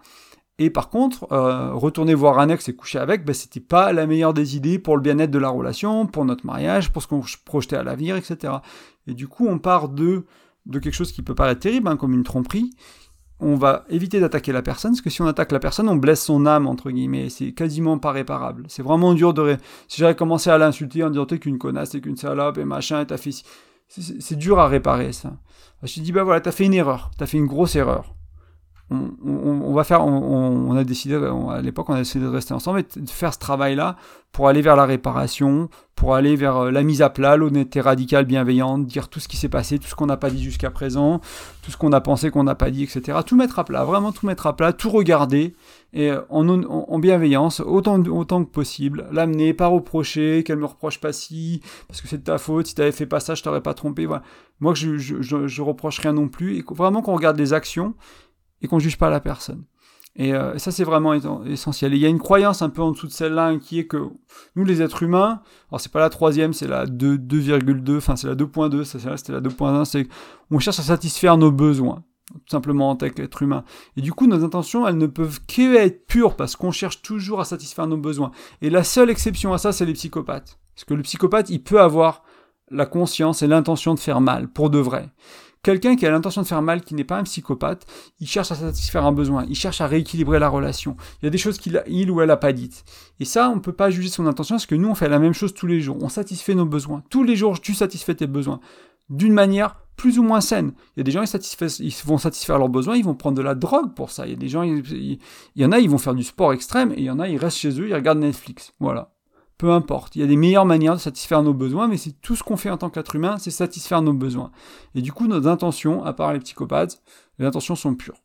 Et 0.59 0.68
par 0.68 0.90
contre, 0.90 1.26
euh, 1.33 1.72
retourner 1.72 2.12
voir 2.12 2.38
un 2.38 2.50
ex 2.50 2.68
et 2.68 2.76
coucher 2.76 2.98
avec, 2.98 3.24
ben, 3.24 3.33
c'était 3.33 3.61
pas 3.61 3.94
la 3.94 4.07
meilleure 4.07 4.35
des 4.35 4.57
idées 4.57 4.79
pour 4.79 4.96
le 4.96 5.03
bien-être 5.03 5.31
de 5.31 5.38
la 5.38 5.48
relation, 5.48 6.07
pour 6.07 6.26
notre 6.26 6.44
mariage, 6.44 6.92
pour 6.92 7.03
ce 7.03 7.09
qu'on 7.09 7.22
projetait 7.46 7.76
à 7.76 7.83
l'avenir, 7.83 8.16
etc. 8.16 8.53
Et 9.07 9.14
du 9.14 9.26
coup, 9.26 9.46
on 9.48 9.59
part 9.59 9.88
de 9.88 10.26
de 10.66 10.79
quelque 10.79 10.94
chose 10.94 11.12
qui 11.12 11.22
peut 11.22 11.35
paraître 11.35 11.61
terrible, 11.61 11.88
hein, 11.88 11.96
comme 11.96 12.12
une 12.12 12.22
tromperie, 12.22 12.70
on 13.40 13.57
va 13.57 13.85
éviter 13.88 14.20
d'attaquer 14.20 14.53
la 14.53 14.62
personne, 14.62 14.92
parce 14.92 15.00
que 15.00 15.11
si 15.11 15.22
on 15.22 15.26
attaque 15.26 15.53
la 15.53 15.59
personne, 15.59 15.88
on 15.88 15.96
blesse 15.96 16.24
son 16.24 16.46
âme, 16.46 16.66
entre 16.66 16.90
guillemets, 16.90 17.29
c'est 17.29 17.53
quasiment 17.53 17.98
pas 17.98 18.12
réparable. 18.12 18.64
C'est 18.68 18.83
vraiment 18.83 19.14
dur 19.14 19.35
de... 19.35 19.57
Si 19.88 20.00
j'avais 20.00 20.14
commencé 20.14 20.50
à 20.50 20.59
l'insulter 20.59 21.05
en 21.05 21.11
disant 21.11 21.26
t'es 21.26 21.38
qu'une 21.38 21.59
connasse, 21.59 21.90
t'es 21.90 22.00
qu'une 22.00 22.16
salope, 22.16 22.59
et 22.59 22.64
machin, 22.64 23.00
et 23.00 23.07
t'as 23.07 23.16
fait... 23.16 23.33
C'est 23.88 24.37
dur 24.37 24.61
à 24.61 24.68
réparer, 24.68 25.12
ça. 25.12 25.33
Je 25.83 25.94
te 25.94 26.00
dis, 26.00 26.12
bah 26.12 26.22
voilà, 26.22 26.40
t'as 26.40 26.53
fait 26.53 26.64
une 26.64 26.74
erreur, 26.74 27.11
t'as 27.18 27.26
fait 27.26 27.38
une 27.38 27.46
grosse 27.46 27.74
erreur 27.74 28.14
on, 28.90 29.72
va 29.72 29.85
faire, 29.85 30.05
on, 30.05 30.74
a 30.76 30.83
décidé, 30.83 31.14
à 31.14 31.61
l'époque, 31.61 31.88
on 31.90 31.94
a 31.94 31.98
décidé 31.98 32.24
de 32.24 32.31
rester 32.31 32.55
ensemble 32.55 32.81
et 32.81 33.00
de 33.00 33.09
faire 33.09 33.33
ce 33.33 33.38
travail-là 33.38 33.96
pour 34.33 34.48
aller 34.48 34.62
vers 34.62 34.76
la 34.76 34.85
réparation, 34.85 35.68
pour 35.94 36.14
aller 36.14 36.37
vers 36.37 36.57
euh, 36.57 36.70
la 36.70 36.83
mise 36.83 37.03
à 37.03 37.11
plat, 37.11 37.37
l'honnêteté 37.37 37.81
radicale, 37.81 38.24
bienveillante, 38.24 38.87
dire 38.87 39.09
tout 39.09 39.18
ce 39.18 39.29
qui 39.29 39.37
s'est 39.37 39.48
passé, 39.48 39.79
tout 39.79 39.88
ce 39.88 39.94
qu'on 39.94 40.07
n'a 40.07 40.16
pas 40.16 40.31
dit 40.31 40.42
jusqu'à 40.42 40.70
présent, 40.70 41.20
tout 41.62 41.70
ce 41.70 41.76
qu'on 41.76 41.92
a 41.92 42.00
pensé 42.00 42.31
qu'on 42.31 42.44
n'a 42.44 42.55
pas 42.55 42.70
dit, 42.70 42.85
etc. 42.85 43.18
Tout 43.26 43.37
mettre 43.37 43.59
à 43.59 43.64
plat, 43.64 43.85
vraiment 43.85 44.12
tout 44.12 44.26
mettre 44.26 44.46
à 44.46 44.57
plat, 44.57 44.72
tout 44.72 44.90
regarder 44.90 45.55
et 45.92 46.11
euh, 46.11 46.20
en, 46.29 46.98
bienveillance, 47.00 47.61
autant, 47.61 48.03
que 48.03 48.50
possible, 48.50 49.07
l'amener, 49.11 49.53
pas 49.53 49.66
reprocher, 49.66 50.44
qu'elle 50.44 50.59
me 50.59 50.66
reproche 50.66 51.00
pas 51.00 51.12
si, 51.12 51.61
parce 51.88 52.00
que 52.00 52.09
c'est 52.09 52.18
de 52.18 52.24
ta 52.24 52.38
faute, 52.38 52.68
si 52.68 52.74
tu 52.74 52.83
avais 52.83 52.92
fait 52.92 53.07
pas 53.07 53.20
ça, 53.20 53.35
je 53.35 53.42
t'aurais 53.42 53.62
pas 53.62 53.74
trompé. 53.74 54.07
Moi, 54.61 54.74
je, 54.74 54.96
je 54.96 55.62
reproche 55.62 55.98
rien 55.98 56.12
non 56.12 56.29
plus, 56.29 56.59
et 56.59 56.64
vraiment 56.70 57.03
qu'on 57.03 57.14
regarde 57.14 57.38
les 57.38 57.53
actions 57.53 57.94
et 58.62 58.68
qu'on 58.68 58.79
juge 58.79 58.99
pas 58.99 59.11
la 59.11 59.20
personne. 59.20 59.64
Et 60.16 60.35
euh, 60.35 60.59
ça, 60.59 60.73
c'est 60.73 60.85
vraiment 60.85 61.14
essentiel. 61.44 61.94
Et 61.94 61.96
il 61.96 62.03
y 62.03 62.07
a 62.07 62.09
une 62.09 62.18
croyance 62.18 62.62
un 62.62 62.68
peu 62.68 62.83
en 62.83 62.90
dessous 62.90 63.07
de 63.07 63.12
celle-là 63.12 63.46
hein, 63.46 63.59
qui 63.59 63.79
est 63.79 63.87
que 63.87 64.09
nous, 64.57 64.64
les 64.64 64.83
êtres 64.83 65.03
humains, 65.03 65.40
alors 65.70 65.81
c'est 65.81 65.92
pas 65.92 66.01
la 66.01 66.11
troisième, 66.11 66.53
c'est 66.53 66.66
la 66.66 66.87
2,2, 66.87 67.96
enfin 67.96 68.16
c'est 68.16 68.27
la 68.27 68.35
2.2, 68.35 68.85
c'était 68.85 69.33
la 69.33 69.40
2.1, 69.40 69.85
c'est 69.85 70.09
on 70.51 70.59
cherche 70.59 70.81
à 70.81 70.83
satisfaire 70.83 71.37
nos 71.37 71.53
besoins, 71.53 72.03
tout 72.33 72.51
simplement 72.51 72.90
en 72.90 72.96
tant 72.96 73.09
qu'être 73.09 73.42
humain. 73.42 73.64
Et 73.96 74.01
du 74.01 74.12
coup, 74.12 74.27
nos 74.27 74.44
intentions, 74.44 74.87
elles 74.87 74.99
ne 74.99 75.07
peuvent 75.07 75.40
qu'être 75.46 76.07
pures 76.07 76.35
parce 76.35 76.57
qu'on 76.57 76.73
cherche 76.73 77.03
toujours 77.03 77.40
à 77.40 77.44
satisfaire 77.44 77.87
nos 77.87 77.96
besoins. 77.96 78.33
Et 78.62 78.70
la 78.70 78.83
seule 78.83 79.11
exception 79.11 79.53
à 79.53 79.59
ça, 79.59 79.73
c'est 79.73 79.87
les 79.87 79.92
psychopathes. 79.92 80.59
Parce 80.75 80.85
que 80.85 80.94
le 80.94 81.03
psychopathe, 81.03 81.51
il 81.51 81.62
peut 81.62 81.81
avoir 81.81 82.25
la 82.70 82.87
conscience 82.87 83.42
et 83.42 83.46
l'intention 83.46 83.94
de 83.94 84.01
faire 84.01 84.20
mal, 84.20 84.49
pour 84.49 84.70
de 84.70 84.79
vrai. 84.79 85.09
Quelqu'un 85.62 85.94
qui 85.94 86.07
a 86.07 86.11
l'intention 86.11 86.40
de 86.40 86.46
faire 86.46 86.62
mal, 86.62 86.81
qui 86.81 86.94
n'est 86.94 87.05
pas 87.05 87.18
un 87.18 87.25
psychopathe, 87.25 87.85
il 88.18 88.27
cherche 88.27 88.51
à 88.51 88.55
satisfaire 88.55 89.05
un 89.05 89.12
besoin, 89.12 89.44
il 89.46 89.55
cherche 89.55 89.83
à 89.83 89.87
rééquilibrer 89.87 90.38
la 90.38 90.49
relation. 90.49 90.96
Il 91.20 91.27
y 91.27 91.29
a 91.29 91.31
des 91.31 91.38
choses 91.38 91.59
qu'il 91.59 91.83
il 91.87 92.11
ou 92.11 92.23
elle 92.23 92.29
n'a 92.29 92.38
pas 92.38 92.53
dites. 92.53 92.85
Et 93.20 93.27
ça, 93.27 93.51
on 93.51 93.57
ne 93.57 93.61
peut 93.61 93.75
pas 93.75 93.90
juger 93.90 94.09
son 94.09 94.27
intention 94.27 94.55
parce 94.55 94.64
que 94.64 94.75
nous, 94.75 94.88
on 94.88 94.94
fait 94.94 95.09
la 95.09 95.18
même 95.18 95.35
chose 95.35 95.53
tous 95.53 95.66
les 95.66 95.83
jours. 95.83 95.99
On 96.01 96.09
satisfait 96.09 96.55
nos 96.55 96.64
besoins. 96.64 97.03
Tous 97.11 97.25
les 97.25 97.37
jours, 97.37 97.61
tu 97.61 97.75
satisfais 97.75 98.14
tes 98.14 98.27
besoins. 98.27 98.61
D'une 99.11 99.35
manière 99.35 99.77
plus 99.96 100.18
ou 100.18 100.23
moins 100.23 100.40
saine. 100.40 100.73
Il 100.96 101.01
y 101.01 101.03
a 101.03 101.05
des 101.05 101.11
gens, 101.11 101.23
ils, 101.23 101.87
ils 101.87 101.94
vont 102.07 102.16
satisfaire 102.16 102.59
leurs 102.59 102.70
besoins, 102.70 102.96
ils 102.96 103.05
vont 103.05 103.14
prendre 103.14 103.37
de 103.37 103.42
la 103.42 103.55
drogue 103.55 103.92
pour 103.94 104.11
ça. 104.11 104.27
Il 104.27 104.31
y 104.31 104.35
a 104.35 104.38
des 104.38 104.49
gens, 104.49 104.62
il 104.62 105.18
y 105.57 105.64
en 105.64 105.73
a, 105.73 105.79
ils 105.79 105.90
vont 105.90 105.99
faire 105.99 106.14
du 106.14 106.23
sport 106.23 106.55
extrême, 106.55 106.92
et 106.92 107.01
il 107.01 107.05
y 107.05 107.11
en 107.11 107.18
a, 107.18 107.29
ils 107.29 107.37
restent 107.37 107.59
chez 107.59 107.79
eux, 107.79 107.87
ils 107.87 107.94
regardent 107.94 108.20
Netflix. 108.20 108.73
Voilà 108.81 109.12
peu 109.61 109.70
importe. 109.73 110.16
Il 110.16 110.23
y 110.23 110.25
a 110.25 110.27
des 110.27 110.38
meilleures 110.38 110.64
manières 110.64 110.94
de 110.94 111.01
satisfaire 111.01 111.42
nos 111.42 111.53
besoins, 111.53 111.87
mais 111.87 111.99
c'est 111.99 112.18
tout 112.23 112.35
ce 112.35 112.42
qu'on 112.42 112.57
fait 112.57 112.70
en 112.70 112.79
tant 112.79 112.88
qu'être 112.88 113.14
humain, 113.14 113.37
c'est 113.38 113.51
satisfaire 113.51 114.01
nos 114.01 114.14
besoins. 114.14 114.53
Et 114.94 115.03
du 115.03 115.12
coup, 115.12 115.27
nos 115.27 115.46
intentions, 115.46 116.03
à 116.03 116.14
part 116.14 116.33
les 116.33 116.38
psychopathes, 116.38 117.03
les 117.38 117.44
intentions 117.44 117.77
sont 117.77 117.94
pures. 117.94 118.16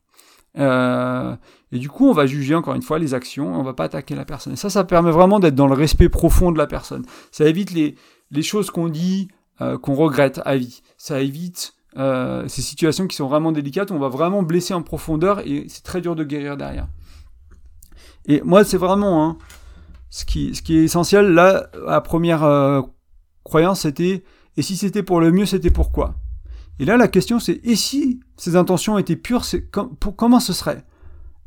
Euh, 0.56 1.36
et 1.72 1.78
du 1.78 1.90
coup, 1.90 2.08
on 2.08 2.14
va 2.14 2.24
juger 2.24 2.54
encore 2.54 2.74
une 2.74 2.80
fois 2.80 2.98
les 2.98 3.12
actions, 3.12 3.54
on 3.54 3.62
va 3.62 3.74
pas 3.74 3.84
attaquer 3.84 4.14
la 4.14 4.24
personne. 4.24 4.54
Et 4.54 4.56
ça, 4.56 4.70
ça 4.70 4.82
permet 4.84 5.10
vraiment 5.10 5.38
d'être 5.38 5.54
dans 5.54 5.66
le 5.66 5.74
respect 5.74 6.08
profond 6.08 6.52
de 6.52 6.56
la 6.56 6.66
personne. 6.66 7.04
Ça 7.32 7.44
évite 7.44 7.70
les, 7.72 8.42
choses 8.42 8.70
qu'on 8.70 8.88
dit, 8.88 9.28
euh, 9.60 9.76
qu'on 9.76 9.94
regrette 9.94 10.40
à 10.46 10.56
vie. 10.56 10.80
Ça 10.96 11.20
évite 11.20 11.74
euh, 11.98 12.48
ces 12.48 12.62
situations 12.62 13.06
qui 13.06 13.16
sont 13.16 13.28
vraiment 13.28 13.52
délicates, 13.52 13.90
on 13.90 13.98
va 13.98 14.08
vraiment 14.08 14.42
blesser 14.42 14.72
en 14.72 14.82
profondeur 14.82 15.46
et 15.46 15.66
c'est 15.68 15.82
très 15.82 16.00
dur 16.00 16.16
de 16.16 16.24
guérir 16.24 16.56
derrière. 16.56 16.88
Et 18.24 18.40
moi, 18.40 18.64
c'est 18.64 18.78
vraiment, 18.78 19.22
hein, 19.22 19.36
ce 20.16 20.24
qui, 20.24 20.48
est 20.48 20.82
essentiel, 20.82 21.26
là, 21.26 21.68
la 21.86 22.00
première 22.00 22.42
euh, 22.42 22.80
croyance, 23.44 23.82
c'était 23.82 24.24
et 24.56 24.62
si 24.62 24.74
c'était 24.74 25.02
pour 25.02 25.20
le 25.20 25.30
mieux, 25.30 25.44
c'était 25.44 25.70
pourquoi 25.70 26.14
Et 26.78 26.86
là, 26.86 26.96
la 26.96 27.06
question, 27.06 27.38
c'est 27.38 27.60
et 27.64 27.76
si 27.76 28.20
ses 28.38 28.56
intentions 28.56 28.96
étaient 28.96 29.16
pures, 29.16 29.44
comment 29.70 30.40
ce 30.40 30.54
serait? 30.54 30.86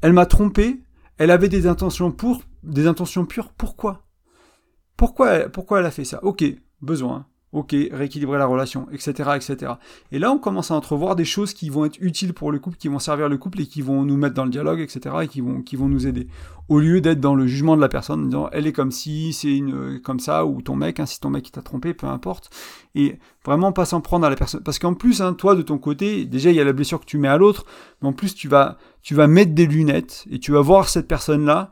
Elle 0.01 0.13
m'a 0.13 0.27
trompé, 0.27 0.83
elle 1.17 1.31
avait 1.31 1.49
des 1.49 1.65
intentions 1.65 2.11
pour, 2.11 2.43
des 2.61 2.85
intentions 2.85 3.25
pures, 3.25 3.51
pourquoi? 3.53 4.05
Pourquoi, 4.97 5.49
pourquoi 5.49 5.79
elle 5.79 5.87
a 5.87 5.91
fait 5.91 6.05
ça? 6.05 6.23
Ok, 6.23 6.43
besoin 6.79 7.25
ok, 7.51 7.75
rééquilibrer 7.91 8.37
la 8.37 8.45
relation, 8.45 8.87
etc., 8.91 9.31
etc. 9.35 9.73
Et 10.11 10.19
là, 10.19 10.31
on 10.31 10.37
commence 10.37 10.71
à 10.71 10.75
entrevoir 10.75 11.15
des 11.15 11.25
choses 11.25 11.53
qui 11.53 11.69
vont 11.69 11.85
être 11.85 11.97
utiles 11.99 12.33
pour 12.33 12.51
le 12.51 12.59
couple, 12.59 12.77
qui 12.77 12.87
vont 12.87 12.99
servir 12.99 13.27
le 13.27 13.37
couple 13.37 13.61
et 13.61 13.65
qui 13.65 13.81
vont 13.81 14.03
nous 14.03 14.17
mettre 14.17 14.35
dans 14.35 14.45
le 14.45 14.51
dialogue, 14.51 14.79
etc., 14.79 15.15
et 15.23 15.27
qui 15.27 15.41
vont, 15.41 15.61
qui 15.61 15.75
vont 15.75 15.87
nous 15.87 16.05
aider. 16.05 16.27
Au 16.67 16.79
lieu 16.79 17.01
d'être 17.01 17.19
dans 17.19 17.33
le 17.33 17.47
jugement 17.47 17.75
de 17.75 17.81
la 17.81 17.89
personne, 17.89 18.25
disant, 18.25 18.49
elle 18.51 18.67
est 18.67 18.73
comme 18.73 18.91
si, 18.91 19.33
c'est 19.33 19.55
une, 19.55 19.99
comme 20.01 20.19
ça, 20.19 20.45
ou 20.45 20.61
ton 20.61 20.75
mec, 20.75 20.99
hein, 20.99 21.07
si 21.07 21.19
ton 21.19 21.31
mec 21.31 21.51
t'a 21.51 21.63
trompé, 21.63 21.95
peu 21.95 22.05
importe. 22.05 22.51
Et 22.93 23.17
vraiment 23.43 23.71
pas 23.71 23.85
s'en 23.85 24.01
prendre 24.01 24.27
à 24.27 24.29
la 24.29 24.35
personne. 24.35 24.61
Parce 24.61 24.77
qu'en 24.77 24.93
plus, 24.93 25.21
hein, 25.21 25.33
toi, 25.33 25.55
de 25.55 25.63
ton 25.63 25.79
côté, 25.79 26.25
déjà, 26.25 26.51
il 26.51 26.55
y 26.55 26.59
a 26.59 26.63
la 26.63 26.73
blessure 26.73 26.99
que 26.99 27.05
tu 27.05 27.17
mets 27.17 27.27
à 27.27 27.37
l'autre, 27.37 27.65
mais 28.01 28.09
en 28.09 28.13
plus, 28.13 28.35
tu 28.35 28.47
vas, 28.47 28.77
tu 29.01 29.15
vas 29.15 29.25
mettre 29.25 29.53
des 29.53 29.65
lunettes, 29.65 30.25
et 30.29 30.37
tu 30.37 30.51
vas 30.51 30.61
voir 30.61 30.87
cette 30.87 31.07
personne-là, 31.07 31.71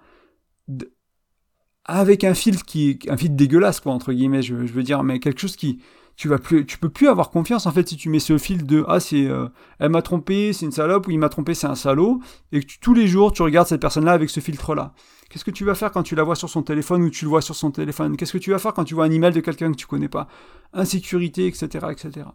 avec 1.87 2.23
un 2.23 2.33
filtre 2.33 2.65
qui 2.65 2.99
un 3.09 3.17
filtre 3.17 3.35
dégueulasse 3.35 3.79
quoi 3.79 3.93
entre 3.93 4.13
guillemets 4.13 4.41
je, 4.41 4.53
veux 4.53 4.83
dire 4.83 5.03
mais 5.03 5.19
quelque 5.19 5.39
chose 5.39 5.55
qui 5.55 5.79
tu 6.15 6.27
vas 6.27 6.37
plus 6.37 6.65
tu 6.65 6.77
peux 6.77 6.89
plus 6.89 7.07
avoir 7.07 7.29
confiance 7.29 7.65
en 7.65 7.71
fait 7.71 7.87
si 7.87 7.95
tu 7.95 8.09
mets 8.09 8.19
ce 8.19 8.37
filtre 8.37 8.65
de 8.65 8.83
ah 8.87 8.99
c'est 8.99 9.25
euh, 9.25 9.47
elle 9.79 9.89
m'a 9.89 10.01
trompé 10.01 10.53
c'est 10.53 10.65
une 10.65 10.71
salope 10.71 11.07
ou 11.07 11.11
il 11.11 11.19
m'a 11.19 11.29
trompé 11.29 11.53
c'est 11.53 11.67
un 11.67 11.75
salaud 11.75 12.19
et 12.51 12.61
que 12.61 12.73
tous 12.81 12.93
les 12.93 13.07
jours 13.07 13.31
tu 13.31 13.41
regardes 13.41 13.67
cette 13.67 13.81
personne 13.81 14.05
là 14.05 14.11
avec 14.11 14.29
ce 14.29 14.39
filtre 14.39 14.75
là 14.75 14.93
qu'est-ce 15.29 15.45
que 15.45 15.51
tu 15.51 15.63
vas 15.63 15.75
faire 15.75 15.91
quand 15.91 16.03
tu 16.03 16.15
la 16.15 16.23
vois 16.23 16.35
sur 16.35 16.49
son 16.49 16.63
téléphone 16.63 17.03
ou 17.03 17.09
tu 17.09 17.25
le 17.25 17.29
vois 17.29 17.41
sur 17.41 17.53
son 17.53 17.71
téléphone? 17.71 18.15
Qu'est-ce 18.15 18.31
que 18.31 18.37
tu 18.37 18.51
vas 18.51 18.59
faire 18.59 18.73
quand 18.73 18.85
tu 18.85 18.95
vois 18.95 19.05
un 19.05 19.11
email 19.11 19.33
de 19.33 19.41
quelqu'un 19.41 19.71
que 19.71 19.75
tu 19.75 19.85
connais 19.85 20.07
pas? 20.07 20.27
Insécurité 20.73 21.47
etc 21.47 21.87
etc 21.91 22.27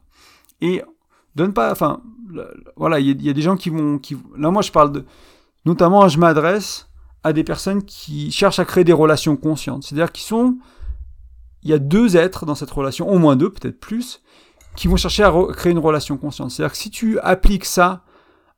et 0.62 0.82
donne 1.34 1.52
pas 1.52 1.70
enfin 1.70 2.00
voilà 2.76 3.00
il 3.00 3.20
y, 3.22 3.28
a 3.28 3.32
des 3.32 3.42
gens 3.42 3.56
qui 3.56 3.68
vont 3.68 3.98
qui 3.98 4.16
là 4.36 4.50
moi 4.50 4.62
je 4.62 4.72
parle 4.72 4.92
de 4.92 5.04
notamment 5.66 6.08
je 6.08 6.18
m'adresse 6.18 6.88
à 7.24 7.32
des 7.32 7.44
personnes 7.44 7.84
qui 7.84 8.30
cherchent 8.32 8.58
à 8.58 8.64
créer 8.64 8.84
des 8.84 8.92
relations 8.92 9.36
conscientes. 9.36 9.84
C'est-à-dire 9.84 10.10
qu'ils 10.12 10.24
sont, 10.24 10.58
il 11.62 11.70
y 11.70 11.72
a 11.72 11.78
deux 11.78 12.16
êtres 12.16 12.46
dans 12.46 12.54
cette 12.54 12.70
relation, 12.70 13.08
au 13.08 13.18
moins 13.18 13.36
deux, 13.36 13.50
peut-être 13.50 13.78
plus, 13.78 14.22
qui 14.76 14.88
vont 14.88 14.96
chercher 14.96 15.22
à 15.22 15.32
créer 15.52 15.72
une 15.72 15.78
relation 15.78 16.16
consciente. 16.16 16.50
C'est-à-dire 16.50 16.72
que 16.72 16.78
si 16.78 16.90
tu 16.90 17.18
appliques 17.20 17.64
ça 17.64 18.04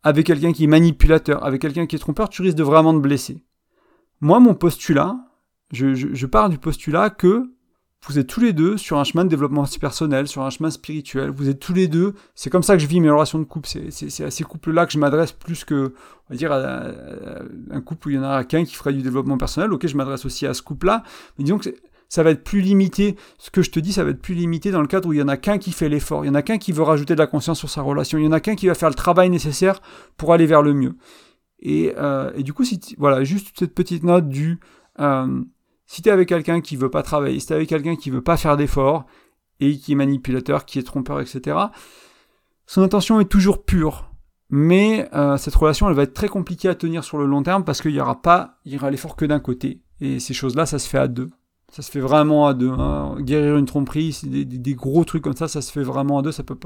avec 0.02 0.26
quelqu'un 0.26 0.52
qui 0.52 0.64
est 0.64 0.68
manipulateur, 0.68 1.44
avec 1.44 1.60
quelqu'un 1.60 1.86
qui 1.86 1.96
est 1.96 1.98
trompeur, 1.98 2.28
tu 2.28 2.42
risques 2.42 2.56
de 2.56 2.62
vraiment 2.62 2.94
te 2.94 2.98
blesser. 2.98 3.42
Moi, 4.20 4.40
mon 4.40 4.54
postulat, 4.54 5.16
je, 5.72 5.94
je, 5.94 6.08
je 6.12 6.26
pars 6.26 6.48
du 6.48 6.58
postulat 6.58 7.10
que 7.10 7.53
vous 8.06 8.18
êtes 8.18 8.26
tous 8.26 8.40
les 8.40 8.52
deux 8.52 8.76
sur 8.76 8.98
un 8.98 9.04
chemin 9.04 9.24
de 9.24 9.30
développement 9.30 9.64
personnel, 9.80 10.28
sur 10.28 10.42
un 10.42 10.50
chemin 10.50 10.70
spirituel. 10.70 11.30
Vous 11.30 11.48
êtes 11.48 11.58
tous 11.58 11.72
les 11.72 11.88
deux. 11.88 12.14
C'est 12.34 12.50
comme 12.50 12.62
ça 12.62 12.74
que 12.74 12.82
je 12.82 12.86
vis 12.86 13.00
mes 13.00 13.10
relations 13.10 13.38
de 13.38 13.44
couple. 13.44 13.68
C'est 13.90 14.24
à 14.24 14.30
ces 14.30 14.44
couples-là 14.44 14.86
que 14.86 14.92
je 14.92 14.98
m'adresse 14.98 15.32
plus 15.32 15.64
que, 15.64 15.94
on 16.28 16.34
va 16.34 16.36
dire, 16.36 16.52
à, 16.52 16.88
un 17.70 17.80
couple 17.80 18.08
où 18.08 18.10
il 18.10 18.16
y 18.16 18.18
en 18.18 18.24
a 18.24 18.44
qu'un 18.44 18.64
qui 18.64 18.74
ferait 18.74 18.92
du 18.92 19.02
développement 19.02 19.38
personnel. 19.38 19.72
Ok, 19.72 19.86
je 19.86 19.96
m'adresse 19.96 20.24
aussi 20.26 20.46
à 20.46 20.52
ce 20.52 20.62
couple-là. 20.62 21.02
Mais 21.38 21.44
disons 21.44 21.58
que 21.58 21.70
ça 22.08 22.22
va 22.22 22.30
être 22.30 22.44
plus 22.44 22.60
limité. 22.60 23.16
Ce 23.38 23.50
que 23.50 23.62
je 23.62 23.70
te 23.70 23.80
dis, 23.80 23.92
ça 23.92 24.04
va 24.04 24.10
être 24.10 24.20
plus 24.20 24.34
limité 24.34 24.70
dans 24.70 24.82
le 24.82 24.86
cadre 24.86 25.08
où 25.08 25.12
il 25.14 25.18
y 25.18 25.22
en 25.22 25.28
a 25.28 25.38
qu'un 25.38 25.58
qui 25.58 25.72
fait 25.72 25.88
l'effort. 25.88 26.24
Il 26.24 26.28
y 26.28 26.30
en 26.30 26.34
a 26.34 26.42
qu'un 26.42 26.58
qui 26.58 26.72
veut 26.72 26.82
rajouter 26.82 27.14
de 27.14 27.20
la 27.20 27.26
conscience 27.26 27.58
sur 27.58 27.70
sa 27.70 27.80
relation. 27.80 28.18
Il 28.18 28.24
y 28.24 28.28
en 28.28 28.32
a 28.32 28.40
qu'un 28.40 28.54
qui 28.54 28.66
va 28.66 28.74
faire 28.74 28.90
le 28.90 28.94
travail 28.94 29.30
nécessaire 29.30 29.80
pour 30.16 30.32
aller 30.32 30.46
vers 30.46 30.62
le 30.62 30.74
mieux. 30.74 30.96
Et, 31.60 31.94
euh, 31.96 32.30
et 32.36 32.42
du 32.42 32.52
coup, 32.52 32.64
si 32.64 32.78
voilà, 32.98 33.24
juste 33.24 33.58
cette 33.58 33.74
petite 33.74 34.02
note 34.02 34.28
du 34.28 34.60
euh, 35.00 35.42
si 35.86 36.02
tu 36.02 36.08
es 36.08 36.12
avec 36.12 36.28
quelqu'un 36.28 36.60
qui 36.60 36.76
veut 36.76 36.90
pas 36.90 37.02
travailler, 37.02 37.38
si 37.40 37.46
tu 37.46 37.52
es 37.52 37.56
avec 37.56 37.68
quelqu'un 37.68 37.96
qui 37.96 38.10
veut 38.10 38.22
pas 38.22 38.36
faire 38.36 38.56
d'efforts, 38.56 39.06
et 39.60 39.78
qui 39.78 39.92
est 39.92 39.96
manipulateur, 39.96 40.64
qui 40.64 40.78
est 40.78 40.82
trompeur, 40.82 41.20
etc., 41.20 41.56
son 42.66 42.82
intention 42.82 43.20
est 43.20 43.26
toujours 43.26 43.64
pure. 43.64 44.10
Mais 44.50 45.08
euh, 45.14 45.36
cette 45.36 45.54
relation, 45.54 45.88
elle 45.88 45.94
va 45.94 46.02
être 46.02 46.14
très 46.14 46.28
compliquée 46.28 46.68
à 46.68 46.74
tenir 46.74 47.04
sur 47.04 47.18
le 47.18 47.26
long 47.26 47.42
terme 47.42 47.64
parce 47.64 47.82
qu'il 47.82 47.92
n'y 47.92 48.00
aura 48.00 48.22
pas, 48.22 48.58
il 48.64 48.72
y 48.72 48.76
aura 48.76 48.90
l'effort 48.90 49.16
que 49.16 49.24
d'un 49.24 49.40
côté. 49.40 49.82
Et 50.00 50.20
ces 50.20 50.34
choses-là, 50.34 50.66
ça 50.66 50.78
se 50.78 50.88
fait 50.88 50.98
à 50.98 51.08
deux. 51.08 51.30
Ça 51.72 51.82
se 51.82 51.90
fait 51.90 52.00
vraiment 52.00 52.46
à 52.46 52.54
deux. 52.54 52.70
Hein. 52.70 53.16
Guérir 53.20 53.56
une 53.56 53.66
tromperie, 53.66 54.16
des, 54.22 54.44
des, 54.44 54.74
gros 54.74 55.04
trucs 55.04 55.22
comme 55.22 55.36
ça, 55.36 55.48
ça 55.48 55.60
se 55.60 55.72
fait 55.72 55.82
vraiment 55.82 56.18
à 56.18 56.22
deux. 56.22 56.30
Ça, 56.30 56.42
peut, 56.42 56.56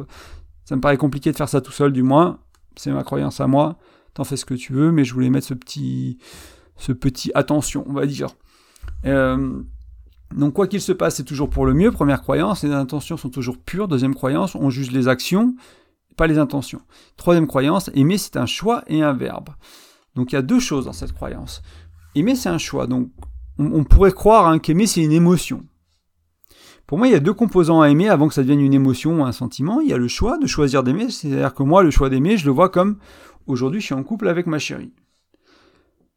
ça 0.65 0.77
me 0.77 0.81
paraît 0.81 0.97
compliqué 0.97 1.33
de 1.33 1.37
faire 1.37 1.49
ça 1.49 1.61
tout 1.61 1.73
seul, 1.73 1.93
du 1.93 2.03
moins. 2.03 2.41
C'est 2.77 2.93
ma 2.93 3.05
croyance 3.05 3.41
à 3.41 3.47
moi. 3.47 3.79
T'en 4.15 4.25
fais 4.25 4.37
ce 4.37 4.45
que 4.45 4.55
tu 4.55 4.73
veux, 4.73 4.93
mais 4.93 5.05
je 5.05 5.15
voulais 5.15 5.31
mettre 5.31 5.47
ce 5.47 5.55
petit, 5.55 6.19
ce 6.77 6.93
petit 6.93 7.31
attention, 7.35 7.85
on 7.89 7.93
va 7.93 8.07
dire. 8.07 8.29
Euh, 9.05 9.63
donc 10.35 10.55
quoi 10.55 10.67
qu'il 10.67 10.81
se 10.81 10.93
passe, 10.93 11.17
c'est 11.17 11.25
toujours 11.25 11.49
pour 11.49 11.65
le 11.65 11.75
mieux, 11.75 11.91
première 11.91 12.21
croyance, 12.21 12.63
les 12.63 12.73
intentions 12.73 13.17
sont 13.17 13.31
toujours 13.31 13.59
pures, 13.59 13.89
deuxième 13.89 14.15
croyance, 14.15 14.55
on 14.55 14.71
juge 14.71 14.91
les 14.91 15.09
actions, 15.09 15.55
pas 16.17 16.27
les 16.27 16.39
intentions. 16.39 16.83
Troisième 17.17 17.47
croyance, 17.47 17.91
aimer 17.95 18.19
c'est 18.19 18.37
un 18.37 18.47
choix 18.47 18.83
et 18.89 19.03
un 19.03 19.15
verbe. 19.15 19.51
Donc 20.15 20.33
il 20.33 20.35
y 20.35 20.39
a 20.39 20.43
deux 20.43 20.61
choses 20.61 20.85
dans 20.85 20.93
cette 20.93 21.13
croyance. 21.13 21.63
Aimer 22.15 22.35
c'est 22.35 22.49
un 22.49 22.59
choix, 22.59 22.87
donc 22.87 23.11
on, 23.59 23.85
pourrait 23.85 24.13
croire 24.13 24.49
hein, 24.49 24.59
qu'aimer 24.59 24.87
c'est 24.87 25.03
une 25.03 25.13
émotion. 25.13 25.63
Pour 26.87 26.97
moi, 26.97 27.07
il 27.07 27.13
y 27.13 27.17
a 27.17 27.21
deux 27.21 27.35
composants 27.35 27.83
à 27.83 27.91
aimer 27.91 28.09
avant 28.09 28.29
que 28.29 28.35
ça 28.35 28.41
devienne 28.43 28.61
une 28.61 28.73
émotion 28.73 29.21
ou 29.21 29.25
un 29.25 29.33
sentiment. 29.33 29.81
Il 29.81 29.89
y 29.89 29.93
a 29.93 29.99
le 29.99 30.09
choix 30.09 30.39
de 30.39 30.47
choisir 30.47 30.83
d'aimer, 30.83 31.11
c'est-à-dire 31.11 31.53
que 31.53 31.63
moi, 31.63 31.83
le 31.83 31.91
choix 31.91 32.09
d'aimer, 32.09 32.39
je 32.39 32.47
le 32.47 32.53
vois 32.53 32.71
comme 32.71 32.97
aujourd'hui 33.47 33.81
je 33.81 33.87
suis 33.87 33.95
en 33.95 34.03
couple 34.03 34.27
avec 34.27 34.47
ma 34.47 34.59
chérie. 34.59 34.93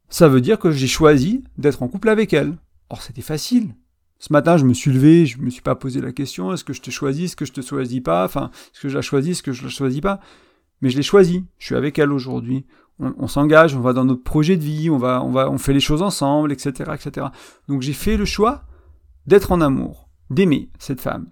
Ça 0.08 0.28
veut 0.28 0.40
dire 0.40 0.58
que 0.58 0.70
j'ai 0.70 0.86
choisi 0.86 1.44
d'être 1.58 1.82
en 1.82 1.88
couple 1.88 2.08
avec 2.08 2.32
elle. 2.32 2.56
Or, 2.92 3.00
c'était 3.00 3.22
facile. 3.22 3.74
Ce 4.18 4.34
matin, 4.34 4.58
je 4.58 4.66
me 4.66 4.74
suis 4.74 4.92
levé, 4.92 5.24
je 5.24 5.38
me 5.38 5.48
suis 5.48 5.62
pas 5.62 5.74
posé 5.74 6.02
la 6.02 6.12
question 6.12 6.52
est-ce 6.52 6.62
que 6.62 6.74
je 6.74 6.82
te 6.82 6.90
choisis, 6.90 7.24
est-ce 7.24 7.36
que 7.36 7.46
je 7.46 7.52
te 7.52 7.62
choisis 7.62 8.02
pas, 8.02 8.24
enfin, 8.24 8.50
est-ce 8.72 8.82
que 8.82 8.90
je 8.90 8.94
la 8.94 9.00
choisis, 9.00 9.38
est-ce 9.38 9.42
que 9.42 9.52
je 9.52 9.64
la 9.64 9.70
choisis 9.70 10.02
pas? 10.02 10.20
Mais 10.82 10.90
je 10.90 10.96
l'ai 10.98 11.02
choisi. 11.02 11.46
Je 11.58 11.66
suis 11.66 11.74
avec 11.74 11.98
elle 11.98 12.12
aujourd'hui. 12.12 12.66
On, 12.98 13.26
s'engage, 13.28 13.74
on 13.74 13.80
va 13.80 13.94
dans 13.94 14.04
notre 14.04 14.22
projet 14.22 14.58
de 14.58 14.62
vie, 14.62 14.90
on 14.90 14.98
va, 14.98 15.24
on 15.24 15.30
va, 15.30 15.50
on 15.50 15.56
fait 15.56 15.72
les 15.72 15.80
choses 15.80 16.02
ensemble, 16.02 16.52
etc., 16.52 16.92
etc. 16.94 17.28
Donc 17.66 17.80
j'ai 17.80 17.94
fait 17.94 18.18
le 18.18 18.26
choix 18.26 18.64
d'être 19.26 19.52
en 19.52 19.62
amour, 19.62 20.10
d'aimer 20.28 20.68
cette 20.78 21.00
femme. 21.00 21.26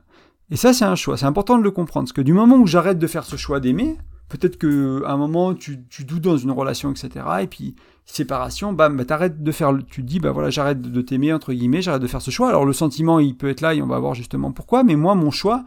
Et 0.51 0.57
ça, 0.57 0.73
c'est 0.73 0.87
un 0.87 0.97
choix. 0.97 1.19
C'est 1.19 1.27
important 1.27 1.59
de 1.59 1.63
le 1.63 1.71
comprendre. 1.71 2.07
Parce 2.07 2.15
que 2.15 2.23
du 2.23 2.33
moment 2.33 2.57
où 2.57 2.67
j'arrête 2.67 2.99
de 2.99 3.07
faire 3.07 3.25
ce 3.25 3.37
choix 3.37 3.61
d'aimer, 3.61 3.99
peut-être 4.31 4.57
qu'à 4.57 5.11
un 5.11 5.17
moment, 5.17 5.55
tu, 5.55 5.85
tu, 5.91 6.05
doutes 6.05 6.23
dans 6.23 6.37
une 6.37 6.53
relation, 6.53 6.91
etc. 6.91 7.27
Et 7.43 7.47
puis, 7.47 7.75
séparation, 8.07 8.73
bam, 8.73 8.97
bah, 8.97 9.05
t'arrêtes 9.05 9.43
de 9.43 9.53
faire, 9.53 9.77
tu 9.91 10.03
te 10.03 10.07
dis, 10.07 10.21
bah 10.21 10.31
voilà, 10.31 10.51
j'arrête 10.51 10.81
de 10.81 11.03
t'aimer, 11.03 11.33
entre 11.33 11.53
guillemets, 11.53 11.83
j'arrête 11.83 12.01
de 12.01 12.07
faire 12.07 12.23
ce 12.23 12.31
choix. 12.31 12.49
Alors, 12.49 12.65
le 12.65 12.73
sentiment, 12.73 13.19
il 13.19 13.37
peut 13.37 13.51
être 13.51 13.61
là 13.61 13.75
et 13.75 13.83
on 13.83 13.87
va 13.87 13.99
voir 13.99 14.15
justement 14.15 14.53
pourquoi, 14.53 14.85
mais 14.85 14.95
moi, 14.95 15.15
mon 15.15 15.31
choix, 15.31 15.65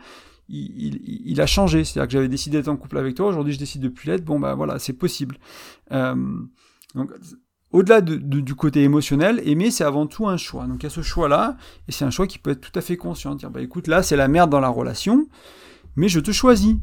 il, 0.50 1.40
a 1.42 1.46
changé. 1.46 1.84
C'est-à-dire 1.84 2.08
que 2.08 2.14
j'avais 2.14 2.28
décidé 2.30 2.58
d'être 2.58 2.70
en 2.70 2.78
couple 2.78 2.98
avec 2.98 3.16
toi, 3.16 3.28
aujourd'hui, 3.28 3.54
je 3.54 3.60
décide 3.60 3.82
de 3.82 3.90
plus 3.90 4.08
l'être. 4.08 4.24
Bon, 4.24 4.40
bah 4.40 4.56
voilà, 4.56 4.80
c'est 4.80 4.94
possible. 4.94 5.38
Euh, 5.92 6.16
donc, 6.96 7.12
au-delà 7.72 8.00
de, 8.02 8.16
du 8.16 8.56
côté 8.56 8.84
émotionnel, 8.84 9.42
aimer, 9.46 9.72
c'est 9.72 9.84
avant 9.84 10.08
tout 10.08 10.28
un 10.28 10.38
choix. 10.38 10.68
Donc, 10.68 10.78
il 10.82 10.84
y 10.84 10.88
a 10.88 10.90
ce 10.90 11.02
choix-là, 11.02 11.58
et 11.90 11.92
c'est 11.92 12.06
un 12.06 12.12
choix 12.12 12.28
qui 12.28 12.40
peut 12.40 12.52
être 12.52 12.62
tout 12.62 12.78
à 12.80 12.82
fait 12.82 12.96
conscient. 12.96 13.36
Dire, 13.36 13.50
bah 13.50 13.62
écoute, 13.62 13.88
là, 13.88 14.04
c'est 14.04 14.16
la 14.16 14.30
merde 14.30 14.50
dans 14.50 14.62
la 14.62 14.70
relation, 14.70 15.28
mais 15.98 16.08
je 16.08 16.22
te 16.22 16.32
choisis 16.32 16.78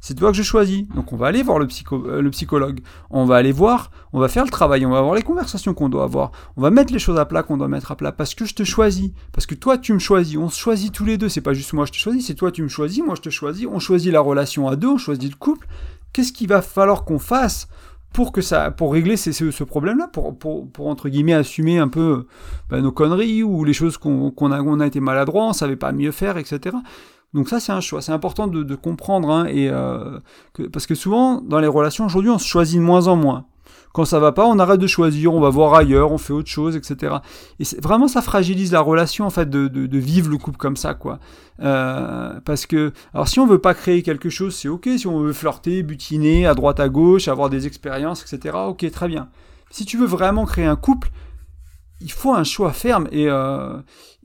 c'est 0.00 0.14
toi 0.14 0.30
que 0.30 0.36
je 0.36 0.42
choisis. 0.42 0.86
Donc 0.94 1.12
on 1.12 1.16
va 1.16 1.26
aller 1.26 1.42
voir 1.42 1.58
le, 1.58 1.66
euh, 1.92 2.20
le 2.22 2.30
psychologue, 2.30 2.80
on 3.10 3.24
va 3.24 3.36
aller 3.36 3.52
voir, 3.52 3.90
on 4.12 4.20
va 4.20 4.28
faire 4.28 4.44
le 4.44 4.50
travail, 4.50 4.86
on 4.86 4.90
va 4.90 4.98
avoir 4.98 5.14
les 5.14 5.22
conversations 5.22 5.74
qu'on 5.74 5.88
doit 5.88 6.04
avoir, 6.04 6.32
on 6.56 6.62
va 6.62 6.70
mettre 6.70 6.92
les 6.92 6.98
choses 6.98 7.18
à 7.18 7.24
plat 7.24 7.42
qu'on 7.42 7.56
doit 7.56 7.68
mettre 7.68 7.92
à 7.92 7.96
plat, 7.96 8.12
parce 8.12 8.34
que 8.34 8.44
je 8.44 8.54
te 8.54 8.64
choisis, 8.64 9.10
parce 9.32 9.46
que 9.46 9.54
toi 9.54 9.78
tu 9.78 9.92
me 9.92 9.98
choisis, 9.98 10.36
on 10.36 10.48
se 10.48 10.58
choisit 10.58 10.92
tous 10.92 11.04
les 11.04 11.18
deux, 11.18 11.28
c'est 11.28 11.40
pas 11.40 11.54
juste 11.54 11.72
moi 11.72 11.86
je 11.86 11.92
te 11.92 11.96
choisis, 11.96 12.26
c'est 12.26 12.34
toi 12.34 12.52
tu 12.52 12.62
me 12.62 12.68
choisis, 12.68 13.02
moi 13.04 13.14
je 13.16 13.22
te 13.22 13.30
choisis, 13.30 13.66
on 13.70 13.78
choisit 13.78 14.12
la 14.12 14.20
relation 14.20 14.68
à 14.68 14.76
deux, 14.76 14.88
on 14.88 14.98
choisit 14.98 15.30
le 15.30 15.36
couple. 15.36 15.66
Qu'est-ce 16.12 16.32
qu'il 16.32 16.48
va 16.48 16.62
falloir 16.62 17.04
qu'on 17.04 17.18
fasse 17.18 17.68
pour 18.16 18.32
que 18.32 18.40
ça, 18.40 18.70
pour 18.70 18.94
régler 18.94 19.18
ce, 19.18 19.62
problème-là, 19.62 20.08
pour, 20.08 20.38
pour, 20.38 20.70
pour, 20.70 20.86
entre 20.86 21.10
guillemets 21.10 21.34
assumer 21.34 21.78
un 21.78 21.88
peu 21.88 22.26
ben, 22.70 22.80
nos 22.80 22.90
conneries 22.90 23.42
ou 23.42 23.62
les 23.62 23.74
choses 23.74 23.98
qu'on 23.98 24.30
a, 24.50 24.82
a 24.82 24.86
été 24.86 25.00
maladroit, 25.00 25.44
on 25.44 25.52
savait 25.52 25.76
pas 25.76 25.92
mieux 25.92 26.12
faire, 26.12 26.38
etc. 26.38 26.76
Donc 27.36 27.50
ça, 27.50 27.60
c'est 27.60 27.70
un 27.70 27.82
choix. 27.82 28.00
C'est 28.00 28.12
important 28.12 28.46
de, 28.46 28.74
comprendre, 28.74 29.30
hein, 29.30 29.44
et 29.44 29.68
euh, 29.68 30.18
parce 30.72 30.86
que 30.86 30.94
souvent, 30.94 31.42
dans 31.42 31.60
les 31.60 31.66
relations, 31.66 32.06
aujourd'hui, 32.06 32.30
on 32.30 32.38
se 32.38 32.46
choisit 32.46 32.78
de 32.78 32.82
moins 32.82 33.08
en 33.08 33.16
moins. 33.16 33.44
Quand 33.92 34.06
ça 34.06 34.18
va 34.18 34.32
pas, 34.32 34.46
on 34.46 34.58
arrête 34.58 34.80
de 34.80 34.86
choisir, 34.86 35.34
on 35.34 35.40
va 35.40 35.50
voir 35.50 35.74
ailleurs, 35.74 36.12
on 36.12 36.18
fait 36.18 36.32
autre 36.32 36.48
chose, 36.48 36.76
etc. 36.76 37.16
Et 37.60 37.64
vraiment, 37.82 38.08
ça 38.08 38.22
fragilise 38.22 38.72
la 38.72 38.80
relation, 38.80 39.26
en 39.26 39.30
fait, 39.30 39.50
de, 39.50 39.98
vivre 39.98 40.30
le 40.30 40.38
couple 40.38 40.56
comme 40.56 40.78
ça, 40.78 40.94
quoi. 40.94 41.18
Euh, 41.60 42.40
parce 42.46 42.64
que, 42.64 42.92
alors, 43.12 43.28
si 43.28 43.38
on 43.38 43.46
veut 43.46 43.58
pas 43.58 43.74
créer 43.74 44.02
quelque 44.02 44.30
chose, 44.30 44.54
c'est 44.54 44.68
ok. 44.68 44.88
Si 44.96 45.06
on 45.06 45.20
veut 45.20 45.34
flirter, 45.34 45.82
butiner 45.82 46.46
à 46.46 46.54
droite, 46.54 46.80
à 46.80 46.88
gauche, 46.88 47.28
avoir 47.28 47.50
des 47.50 47.66
expériences, 47.66 48.22
etc. 48.22 48.56
Ok, 48.66 48.90
très 48.90 49.08
bien. 49.08 49.28
Si 49.70 49.84
tu 49.84 49.98
veux 49.98 50.06
vraiment 50.06 50.46
créer 50.46 50.66
un 50.66 50.76
couple, 50.76 51.10
il 52.00 52.12
faut 52.12 52.34
un 52.34 52.44
choix 52.44 52.72
ferme 52.72 53.08
et, 53.10 53.28
euh, 53.28 53.78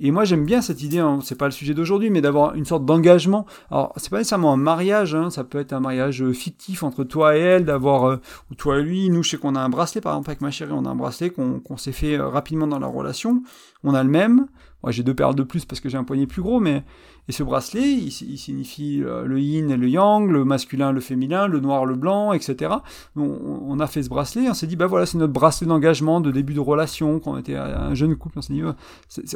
et 0.04 0.12
moi 0.12 0.26
j'aime 0.26 0.46
bien 0.46 0.62
cette 0.62 0.82
idée, 0.82 1.00
hein, 1.00 1.20
c'est 1.22 1.38
pas 1.38 1.46
le 1.46 1.52
sujet 1.52 1.74
d'aujourd'hui, 1.74 2.10
mais 2.10 2.22
d'avoir 2.22 2.56
une 2.56 2.66
sorte 2.66 2.86
d'engagement. 2.86 3.46
Alors 3.70 3.94
c'est 3.98 4.10
pas 4.10 4.18
nécessairement 4.18 4.52
un 4.54 4.58
mariage, 4.58 5.14
hein, 5.14 5.30
ça 5.30 5.44
peut 5.44 5.60
être 5.60 5.74
un 5.74 5.80
mariage 5.80 6.28
fictif 6.32 6.82
entre 6.84 7.04
toi 7.04 7.38
et 7.38 7.40
elle, 7.40 7.66
d'avoir 7.66 8.10
euh, 8.10 8.18
toi 8.58 8.80
et 8.80 8.84
lui. 8.84 9.10
Nous 9.10 9.22
je 9.22 9.30
sais 9.30 9.38
qu'on 9.38 9.56
a 9.56 9.62
un 9.62 9.70
bracelet 9.70 10.02
par 10.02 10.14
exemple 10.14 10.32
avec 10.32 10.42
ma 10.42 10.50
chérie, 10.50 10.74
on 10.74 10.86
a 10.86 10.90
un 10.90 10.96
bracelet 10.96 11.30
qu'on 11.30 11.78
s'est 11.78 11.92
fait 11.92 12.18
euh, 12.18 12.28
rapidement 12.28 12.68
dans 12.68 12.80
la 12.80 12.88
relation. 12.88 13.44
On 13.84 13.94
a 13.94 14.04
le 14.04 14.10
même. 14.10 14.48
Moi 14.82 14.92
j'ai 14.92 15.04
deux 15.04 15.14
perles 15.14 15.36
de 15.36 15.44
plus 15.44 15.66
parce 15.66 15.80
que 15.80 15.88
j'ai 15.88 15.98
un 15.98 16.04
poignet 16.04 16.26
plus 16.26 16.42
gros, 16.42 16.60
mais 16.60 16.84
et 17.28 17.34
ce 17.34 17.44
bracelet, 17.44 17.94
il, 17.94 18.12
signifie 18.12 19.02
euh, 19.04 19.26
le 19.26 19.40
yin 19.40 19.70
et 19.70 19.78
le 19.78 19.88
yang, 19.88 20.30
le 20.30 20.44
masculin, 20.44 20.92
le 20.92 21.00
féminin, 21.00 21.48
le 21.48 21.60
noir, 21.60 21.86
le 21.86 21.96
blanc, 21.96 22.34
etc. 22.34 22.74
On, 23.16 23.80
a 23.80 23.88
fait 23.88 24.04
ce 24.04 24.10
bracelet, 24.10 24.50
on 24.50 24.54
s'est 24.54 24.68
dit, 24.68 24.76
bah 24.76 24.88
voilà, 24.88 25.06
c'est 25.06 25.18
notre 25.18 25.32
bracelet 25.32 25.68
d'engagement, 25.68 26.20
de 26.20 26.32
début 26.32 26.54
de 26.54 26.60
relation, 26.60 27.20
quand 27.20 27.34
on 27.34 27.38
était 27.38 27.56
un 27.56 27.94
jeune 27.94 28.16
couple, 28.16 28.40
on 28.40 28.42
s'est 28.42 28.54
dit, 28.54 28.64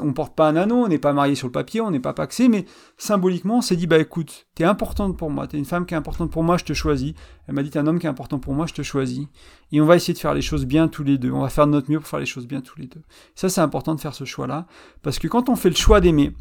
on 0.01 0.13
porte 0.13 0.36
pas 0.36 0.49
un 0.49 0.54
on 0.57 0.87
n'est 0.87 0.99
pas 0.99 1.13
marié 1.13 1.35
sur 1.35 1.47
le 1.47 1.51
papier, 1.51 1.81
on 1.81 1.91
n'est 1.91 1.99
pas 1.99 2.13
paxé, 2.13 2.47
mais 2.47 2.65
symboliquement, 2.97 3.57
on 3.57 3.61
s'est 3.61 3.75
dit, 3.75 3.87
bah 3.87 3.97
écoute, 3.97 4.47
t'es 4.55 4.63
importante 4.63 5.17
pour 5.17 5.29
moi, 5.29 5.47
t'es 5.47 5.57
une 5.57 5.65
femme 5.65 5.85
qui 5.85 5.93
est 5.93 5.97
importante 5.97 6.31
pour 6.31 6.43
moi, 6.43 6.57
je 6.57 6.63
te 6.63 6.73
choisis. 6.73 7.13
Elle 7.47 7.55
m'a 7.55 7.63
dit, 7.63 7.69
t'es 7.69 7.79
un 7.79 7.87
homme 7.87 7.99
qui 7.99 8.05
est 8.05 8.09
important 8.09 8.39
pour 8.39 8.53
moi, 8.53 8.65
je 8.65 8.73
te 8.73 8.81
choisis. 8.81 9.27
Et 9.71 9.81
on 9.81 9.85
va 9.85 9.95
essayer 9.95 10.13
de 10.13 10.19
faire 10.19 10.33
les 10.33 10.41
choses 10.41 10.65
bien 10.65 10.87
tous 10.87 11.03
les 11.03 11.17
deux. 11.17 11.31
On 11.31 11.41
va 11.41 11.49
faire 11.49 11.67
de 11.67 11.71
notre 11.71 11.91
mieux 11.91 11.99
pour 11.99 12.07
faire 12.07 12.19
les 12.19 12.25
choses 12.25 12.47
bien 12.47 12.61
tous 12.61 12.79
les 12.79 12.87
deux. 12.87 13.01
Ça, 13.35 13.49
c'est 13.49 13.61
important 13.61 13.95
de 13.95 14.01
faire 14.01 14.15
ce 14.15 14.25
choix-là, 14.25 14.65
parce 15.01 15.19
que 15.19 15.27
quand 15.27 15.49
on 15.49 15.55
fait 15.55 15.69
le 15.69 15.75
choix 15.75 16.01
d'aimer, 16.01 16.33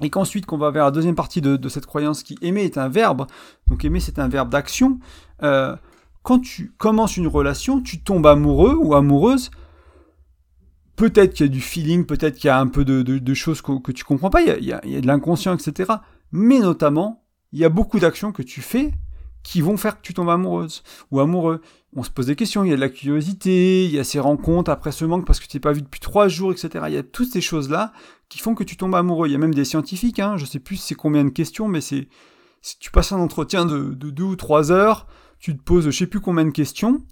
et 0.00 0.10
qu'ensuite 0.10 0.46
qu'on 0.46 0.58
va 0.58 0.70
vers 0.70 0.84
la 0.84 0.90
deuxième 0.90 1.14
partie 1.14 1.40
de, 1.40 1.68
cette 1.68 1.86
croyance 1.86 2.22
qui 2.22 2.36
aimer 2.42 2.64
est 2.64 2.78
un 2.78 2.88
verbe, 2.88 3.26
donc 3.68 3.84
aimer 3.84 4.00
c'est 4.00 4.18
un 4.18 4.28
verbe 4.28 4.48
d'action, 4.48 4.98
euh, 5.42 5.76
quand 6.22 6.38
tu 6.40 6.72
commences 6.78 7.16
une 7.16 7.26
relation, 7.26 7.80
tu 7.80 8.00
tombes 8.00 8.26
amoureux 8.26 8.76
ou 8.80 8.94
amoureuse, 8.94 9.50
peut-être 10.96 11.34
qu'il 11.34 11.46
y 11.46 11.48
a 11.48 11.52
du 11.52 11.60
feeling, 11.60 12.06
peut-être 12.06 12.36
qu'il 12.36 12.48
y 12.48 12.50
a 12.50 12.58
un 12.58 12.66
peu 12.66 12.84
de, 12.84 13.34
choses 13.34 13.62
que, 13.62 13.92
tu 13.92 14.04
comprends 14.04 14.30
pas, 14.30 14.42
il 14.42 14.48
y 14.48 14.72
a, 14.72 14.80
il 14.84 14.90
y 14.92 14.96
a 14.96 15.00
de 15.00 15.06
l'inconscient, 15.06 15.54
etc. 15.54 15.92
Mais 16.32 16.58
notamment, 16.58 17.24
il 17.52 17.60
y 17.60 17.64
a 17.64 17.68
beaucoup 17.68 17.98
d'actions 17.98 18.32
que 18.32 18.42
tu 18.42 18.60
fais 18.60 18.92
qui 19.42 19.60
vont 19.60 19.76
faire 19.76 19.96
que 19.96 20.02
tu 20.02 20.14
tombes 20.14 20.30
amoureuse 20.30 20.82
ou 21.10 21.20
amoureux. 21.20 21.60
On 21.94 22.02
se 22.02 22.10
pose 22.10 22.26
des 22.26 22.36
questions, 22.36 22.64
il 22.64 22.70
y 22.70 22.72
a 22.72 22.76
de 22.76 22.80
la 22.80 22.88
curiosité, 22.88 23.84
il 23.84 23.90
y 23.90 23.98
a 23.98 24.04
ces 24.04 24.20
rencontres 24.20 24.70
après 24.70 24.92
ce 24.92 25.04
manque 25.04 25.26
parce 25.26 25.40
que 25.40 25.44
tu 25.44 25.50
t'es 25.50 25.60
pas 25.60 25.72
vu 25.72 25.82
depuis 25.82 26.00
trois 26.00 26.28
jours, 26.28 26.52
etc. 26.52 26.84
Il 26.88 26.94
y 26.94 26.98
a 26.98 27.02
toutes 27.02 27.30
ces 27.30 27.40
choses-là 27.40 27.92
qui 28.28 28.38
font 28.38 28.54
que 28.54 28.64
tu 28.64 28.76
tombes 28.76 28.94
amoureux. 28.94 29.28
Il 29.28 29.32
y 29.32 29.34
a 29.34 29.38
même 29.38 29.54
des 29.54 29.64
scientifiques, 29.64 30.20
hein, 30.20 30.36
je 30.36 30.46
sais 30.46 30.60
plus 30.60 30.76
c'est 30.76 30.94
combien 30.94 31.24
de 31.24 31.30
questions, 31.30 31.68
mais 31.68 31.80
c'est 31.80 32.08
si 32.62 32.78
tu 32.78 32.90
passes 32.90 33.12
un 33.12 33.18
entretien 33.18 33.66
de, 33.66 33.92
deux 33.92 34.22
ou 34.22 34.36
trois 34.36 34.70
heures, 34.70 35.06
tu 35.38 35.56
te 35.56 35.62
poses 35.62 35.86
je 35.86 35.90
sais 35.90 36.06
plus 36.06 36.20
combien 36.20 36.44
de 36.44 36.50
questions, 36.50 37.02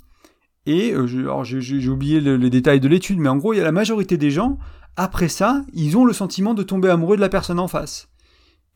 Et 0.71 0.95
j'ai 1.09 1.89
oublié 1.89 2.21
les 2.21 2.51
détails 2.51 2.79
de 2.79 2.87
l'étude, 2.87 3.19
mais 3.19 3.29
en 3.29 3.37
gros, 3.37 3.53
il 3.53 3.57
y 3.57 3.61
a 3.61 3.65
la 3.65 3.73
majorité 3.73 4.17
des 4.17 4.31
gens, 4.31 4.57
après 4.97 5.29
ça, 5.29 5.65
ils 5.73 5.97
ont 5.97 6.05
le 6.05 6.13
sentiment 6.13 6.55
de 6.55 6.63
tomber 6.63 6.89
amoureux 6.91 7.17
de 7.17 7.21
la 7.21 7.29
personne 7.29 7.59
en 7.59 7.67
face. 7.67 8.09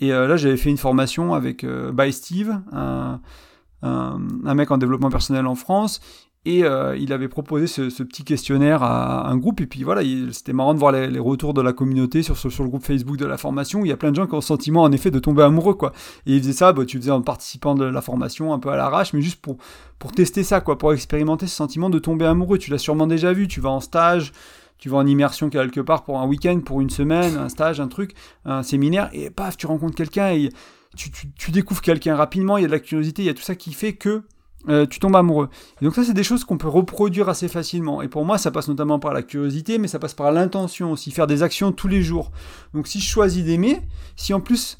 Et 0.00 0.08
là, 0.08 0.36
j'avais 0.36 0.56
fait 0.56 0.70
une 0.70 0.76
formation 0.76 1.34
avec 1.34 1.64
By 1.64 2.12
Steve, 2.12 2.60
un, 2.72 3.20
un, 3.82 4.54
mec 4.54 4.72
en 4.72 4.78
développement 4.78 5.10
personnel 5.10 5.46
en 5.46 5.54
France, 5.54 6.00
et 6.46 6.64
euh, 6.64 6.96
il 6.98 7.12
avait 7.12 7.28
proposé 7.28 7.66
ce, 7.66 8.02
petit 8.02 8.22
questionnaire 8.22 8.82
à 8.82 9.28
un 9.28 9.36
groupe. 9.36 9.60
Et 9.62 9.66
puis 9.66 9.82
voilà, 9.82 10.02
c'était 10.30 10.52
marrant 10.52 10.74
de 10.74 10.78
voir 10.78 10.92
les, 10.92 11.18
retours 11.18 11.54
de 11.54 11.62
la 11.62 11.72
communauté 11.72 12.22
sur, 12.22 12.36
sur, 12.36 12.62
le 12.62 12.68
groupe 12.68 12.84
Facebook 12.84 13.16
de 13.16 13.24
la 13.24 13.38
formation. 13.38 13.80
Où 13.80 13.86
il 13.86 13.88
y 13.88 13.92
a 13.92 13.96
plein 13.96 14.10
de 14.10 14.16
gens 14.16 14.26
qui 14.26 14.34
ont 14.34 14.38
le 14.38 14.42
sentiment, 14.42 14.82
en 14.82 14.92
effet, 14.92 15.10
de 15.10 15.18
tomber 15.18 15.42
amoureux. 15.42 15.74
quoi. 15.74 15.92
Et 16.26 16.34
il 16.36 16.40
faisait 16.40 16.52
ça, 16.52 16.72
bah, 16.72 16.84
tu 16.84 16.98
faisais 16.98 17.10
en 17.10 17.22
participant 17.22 17.74
de 17.74 17.84
la 17.84 18.00
formation, 18.02 18.52
un 18.52 18.58
peu 18.58 18.68
à 18.68 18.76
l'arrache, 18.76 19.14
mais 19.14 19.22
juste 19.22 19.40
pour, 19.40 19.56
pour 19.98 20.12
tester 20.12 20.42
ça, 20.42 20.60
quoi, 20.60 20.76
pour 20.76 20.92
expérimenter 20.92 21.46
ce 21.46 21.56
sentiment 21.56 21.88
de 21.88 21.98
tomber 21.98 22.26
amoureux. 22.26 22.58
Tu 22.58 22.70
l'as 22.70 22.78
sûrement 22.78 23.06
déjà 23.06 23.32
vu, 23.32 23.48
tu 23.48 23.60
vas 23.60 23.70
en 23.70 23.80
stage. 23.80 24.32
Tu 24.76 24.90
vas 24.90 24.98
en 24.98 25.06
immersion 25.06 25.48
quelque 25.48 25.80
part 25.80 26.04
pour 26.04 26.20
un 26.20 26.26
week-end, 26.26 26.60
pour 26.60 26.82
une 26.82 26.90
semaine, 26.90 27.36
un 27.36 27.48
stage, 27.48 27.80
un 27.80 27.88
truc, 27.88 28.12
un 28.44 28.62
séminaire, 28.62 29.08
et 29.12 29.30
paf, 29.30 29.56
tu 29.56 29.66
rencontres 29.66 29.94
quelqu'un 29.94 30.32
et 30.32 30.50
tu, 30.96 31.10
tu, 31.10 31.30
tu 31.30 31.52
découvres 31.52 31.80
quelqu'un 31.80 32.16
rapidement, 32.16 32.58
il 32.58 32.62
y 32.62 32.64
a 32.64 32.66
de 32.66 32.72
la 32.72 32.80
curiosité, 32.80 33.22
il 33.22 33.26
y 33.26 33.30
a 33.30 33.34
tout 33.34 33.42
ça 33.42 33.54
qui 33.54 33.72
fait 33.72 33.94
que 33.94 34.24
euh, 34.68 34.86
tu 34.86 34.98
tombes 34.98 35.16
amoureux. 35.16 35.48
Et 35.80 35.84
donc 35.84 35.94
ça, 35.94 36.04
c'est 36.04 36.14
des 36.14 36.22
choses 36.22 36.44
qu'on 36.44 36.58
peut 36.58 36.68
reproduire 36.68 37.28
assez 37.28 37.48
facilement. 37.48 38.02
Et 38.02 38.08
pour 38.08 38.24
moi, 38.24 38.38
ça 38.38 38.50
passe 38.50 38.68
notamment 38.68 38.98
par 38.98 39.12
la 39.12 39.22
curiosité, 39.22 39.78
mais 39.78 39.88
ça 39.88 39.98
passe 39.98 40.14
par 40.14 40.32
l'intention 40.32 40.92
aussi, 40.92 41.10
faire 41.10 41.26
des 41.26 41.42
actions 41.42 41.72
tous 41.72 41.88
les 41.88 42.02
jours. 42.02 42.30
Donc 42.72 42.86
si 42.86 43.00
je 43.00 43.08
choisis 43.08 43.44
d'aimer, 43.44 43.80
si 44.16 44.32
en 44.34 44.40
plus 44.40 44.76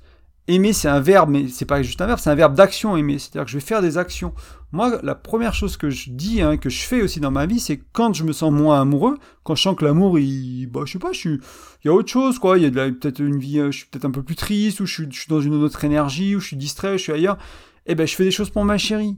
aimer 0.47 0.73
c'est 0.75 0.89
un 0.89 1.01
verbe, 1.01 1.31
mais 1.31 1.49
c'est 1.49 1.65
pas 1.65 1.83
juste 1.83 2.01
un 2.03 2.07
verbe, 2.07 2.19
c'est 2.19 2.31
un 2.31 2.35
verbe 2.35 2.55
d'action 2.55 2.97
aimer. 2.97 3.19
C'est-à-dire 3.19 3.45
que 3.45 3.51
je 3.51 3.57
vais 3.57 3.65
faire 3.65 3.83
des 3.83 3.99
actions. 3.99 4.35
Moi, 4.73 4.99
la 5.03 5.15
première 5.15 5.55
chose 5.55 5.77
que 5.77 5.89
je 5.89 6.11
dis, 6.11 6.43
hein, 6.43 6.57
que 6.57 6.69
je 6.69 6.83
fais 6.83 7.01
aussi 7.01 7.21
dans 7.21 7.31
ma 7.31 7.47
vie, 7.47 7.61
c'est 7.61 7.81
quand 7.93 8.13
je 8.13 8.25
me 8.25 8.33
sens 8.33 8.53
moins 8.53 8.81
amoureux, 8.81 9.19
quand 9.45 9.55
je 9.55 9.63
sens 9.63 9.77
que 9.77 9.85
l'amour, 9.85 10.19
il, 10.19 10.67
bah, 10.67 10.81
je 10.85 10.93
sais 10.93 10.99
pas, 10.99 11.13
il 11.15 11.41
y 11.85 11.89
a 11.89 11.93
autre 11.93 12.11
chose, 12.11 12.39
quoi. 12.39 12.59
Il 12.59 12.65
y 12.65 12.67
a 12.67 12.71
peut-être 12.71 13.21
une 13.21 13.39
vie, 13.39 13.61
euh, 13.61 13.71
je 13.71 13.79
suis 13.79 13.87
peut-être 13.87 14.05
un 14.05 14.11
peu 14.11 14.23
plus 14.23 14.35
triste, 14.35 14.81
ou 14.81 14.87
je 14.87 14.93
suis, 14.93 15.07
je 15.11 15.21
suis 15.21 15.29
dans 15.29 15.41
une 15.41 15.55
autre 15.55 15.85
énergie, 15.85 16.35
ou 16.35 16.41
je 16.41 16.49
suis 16.49 16.57
distrait, 16.57 16.99
je 16.99 17.05
suis 17.05 17.13
ailleurs. 17.13 17.39
Eh 17.87 17.95
ben, 17.95 18.07
je 18.07 18.15
fais 18.15 18.25
des 18.25 18.31
choses 18.31 18.51
pour 18.51 18.65
ma 18.65 18.77
chérie. 18.77 19.17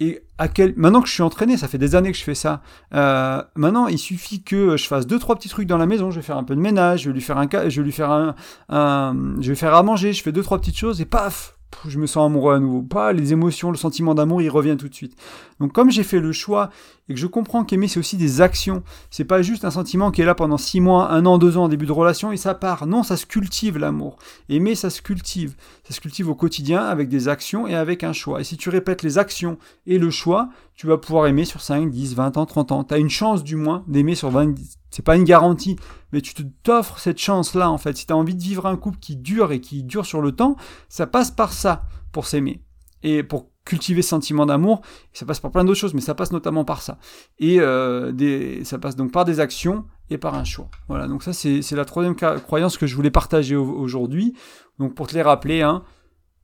Et 0.00 0.22
à 0.38 0.48
quel... 0.48 0.74
maintenant 0.76 1.00
que 1.00 1.08
je 1.08 1.12
suis 1.12 1.22
entraîné, 1.22 1.56
ça 1.56 1.68
fait 1.68 1.78
des 1.78 1.94
années 1.94 2.10
que 2.10 2.18
je 2.18 2.24
fais 2.24 2.34
ça. 2.34 2.62
Euh, 2.94 3.42
maintenant, 3.54 3.86
il 3.86 3.98
suffit 3.98 4.42
que 4.42 4.76
je 4.76 4.86
fasse 4.86 5.06
deux 5.06 5.20
trois 5.20 5.36
petits 5.36 5.48
trucs 5.48 5.68
dans 5.68 5.78
la 5.78 5.86
maison. 5.86 6.10
Je 6.10 6.16
vais 6.16 6.26
faire 6.26 6.36
un 6.36 6.44
peu 6.44 6.56
de 6.56 6.60
ménage, 6.60 7.02
je 7.02 7.10
vais 7.10 7.14
lui 7.14 7.20
faire 7.20 7.38
un, 7.38 7.48
je 7.48 7.80
vais 7.80 7.84
lui 7.84 7.92
faire 7.92 8.10
un, 8.10 8.34
un... 8.68 9.14
je 9.40 9.48
vais 9.50 9.54
faire 9.54 9.74
à 9.74 9.82
manger. 9.82 10.12
Je 10.12 10.22
fais 10.22 10.32
deux 10.32 10.42
trois 10.42 10.58
petites 10.58 10.76
choses 10.76 11.00
et 11.00 11.04
paf, 11.04 11.53
je 11.86 11.98
me 11.98 12.06
sens 12.06 12.26
amoureux 12.26 12.54
à 12.54 12.58
nouveau. 12.58 12.82
Pas 12.82 13.12
les 13.12 13.32
émotions, 13.32 13.70
le 13.70 13.76
sentiment 13.76 14.14
d'amour, 14.14 14.42
il 14.42 14.48
revient 14.48 14.76
tout 14.78 14.88
de 14.88 14.94
suite. 14.94 15.16
Donc 15.60 15.72
comme 15.72 15.90
j'ai 15.90 16.02
fait 16.02 16.20
le 16.20 16.32
choix 16.32 16.70
et 17.08 17.14
que 17.14 17.20
je 17.20 17.26
comprends 17.26 17.64
qu'aimer 17.64 17.88
c'est 17.88 17.98
aussi 17.98 18.16
des 18.16 18.40
actions, 18.40 18.82
c'est 19.10 19.24
pas 19.24 19.42
juste 19.42 19.64
un 19.64 19.70
sentiment 19.70 20.10
qui 20.10 20.22
est 20.22 20.24
là 20.24 20.34
pendant 20.34 20.56
six 20.56 20.80
mois, 20.80 21.10
un 21.10 21.26
an, 21.26 21.38
deux 21.38 21.56
ans 21.56 21.64
en 21.64 21.68
début 21.68 21.86
de 21.86 21.92
relation 21.92 22.32
et 22.32 22.36
ça 22.36 22.54
part. 22.54 22.86
Non, 22.86 23.02
ça 23.02 23.16
se 23.16 23.26
cultive 23.26 23.78
l'amour. 23.78 24.16
Aimer, 24.48 24.74
ça 24.74 24.90
se 24.90 25.02
cultive. 25.02 25.54
Ça 25.84 25.94
se 25.94 26.00
cultive 26.00 26.28
au 26.28 26.34
quotidien 26.34 26.84
avec 26.84 27.08
des 27.08 27.28
actions 27.28 27.66
et 27.66 27.74
avec 27.74 28.04
un 28.04 28.12
choix. 28.12 28.40
Et 28.40 28.44
si 28.44 28.56
tu 28.56 28.68
répètes 28.68 29.02
les 29.02 29.18
actions 29.18 29.58
et 29.86 29.98
le 29.98 30.10
choix, 30.10 30.48
tu 30.74 30.86
vas 30.86 30.98
pouvoir 30.98 31.26
aimer 31.26 31.44
sur 31.44 31.60
5, 31.60 31.90
10, 31.90 32.14
20 32.14 32.36
ans, 32.36 32.46
30 32.46 32.72
ans. 32.72 32.84
Tu 32.84 32.94
as 32.94 32.98
une 32.98 33.10
chance 33.10 33.44
du 33.44 33.56
moins 33.56 33.84
d'aimer 33.86 34.14
sur 34.14 34.30
20, 34.30 34.54
c'est 34.94 35.02
pas 35.02 35.16
une 35.16 35.24
garantie, 35.24 35.76
mais 36.12 36.20
tu 36.20 36.34
t'offres 36.62 37.00
cette 37.00 37.18
chance-là 37.18 37.68
en 37.68 37.78
fait. 37.78 37.96
Si 37.96 38.06
tu 38.06 38.12
as 38.12 38.16
envie 38.16 38.36
de 38.36 38.42
vivre 38.42 38.66
un 38.66 38.76
couple 38.76 38.98
qui 39.00 39.16
dure 39.16 39.50
et 39.50 39.60
qui 39.60 39.82
dure 39.82 40.06
sur 40.06 40.22
le 40.22 40.30
temps, 40.30 40.54
ça 40.88 41.08
passe 41.08 41.32
par 41.32 41.52
ça 41.52 41.82
pour 42.12 42.26
s'aimer. 42.26 42.62
Et 43.02 43.24
pour 43.24 43.50
cultiver 43.64 44.02
ce 44.02 44.10
sentiment 44.10 44.46
d'amour, 44.46 44.82
ça 45.12 45.26
passe 45.26 45.40
par 45.40 45.50
plein 45.50 45.64
d'autres 45.64 45.80
choses, 45.80 45.94
mais 45.94 46.00
ça 46.00 46.14
passe 46.14 46.30
notamment 46.30 46.64
par 46.64 46.80
ça. 46.80 46.98
Et 47.40 47.58
euh, 47.58 48.62
ça 48.62 48.78
passe 48.78 48.94
donc 48.94 49.10
par 49.10 49.24
des 49.24 49.40
actions 49.40 49.84
et 50.10 50.18
par 50.18 50.36
un 50.36 50.44
choix. 50.44 50.70
Voilà, 50.86 51.08
donc 51.08 51.24
ça 51.24 51.32
c'est 51.32 51.72
la 51.72 51.84
troisième 51.84 52.14
croyance 52.14 52.78
que 52.78 52.86
je 52.86 52.94
voulais 52.94 53.10
partager 53.10 53.56
aujourd'hui. 53.56 54.34
Donc 54.78 54.94
pour 54.94 55.08
te 55.08 55.14
les 55.14 55.22
rappeler, 55.22 55.62
hein, 55.62 55.82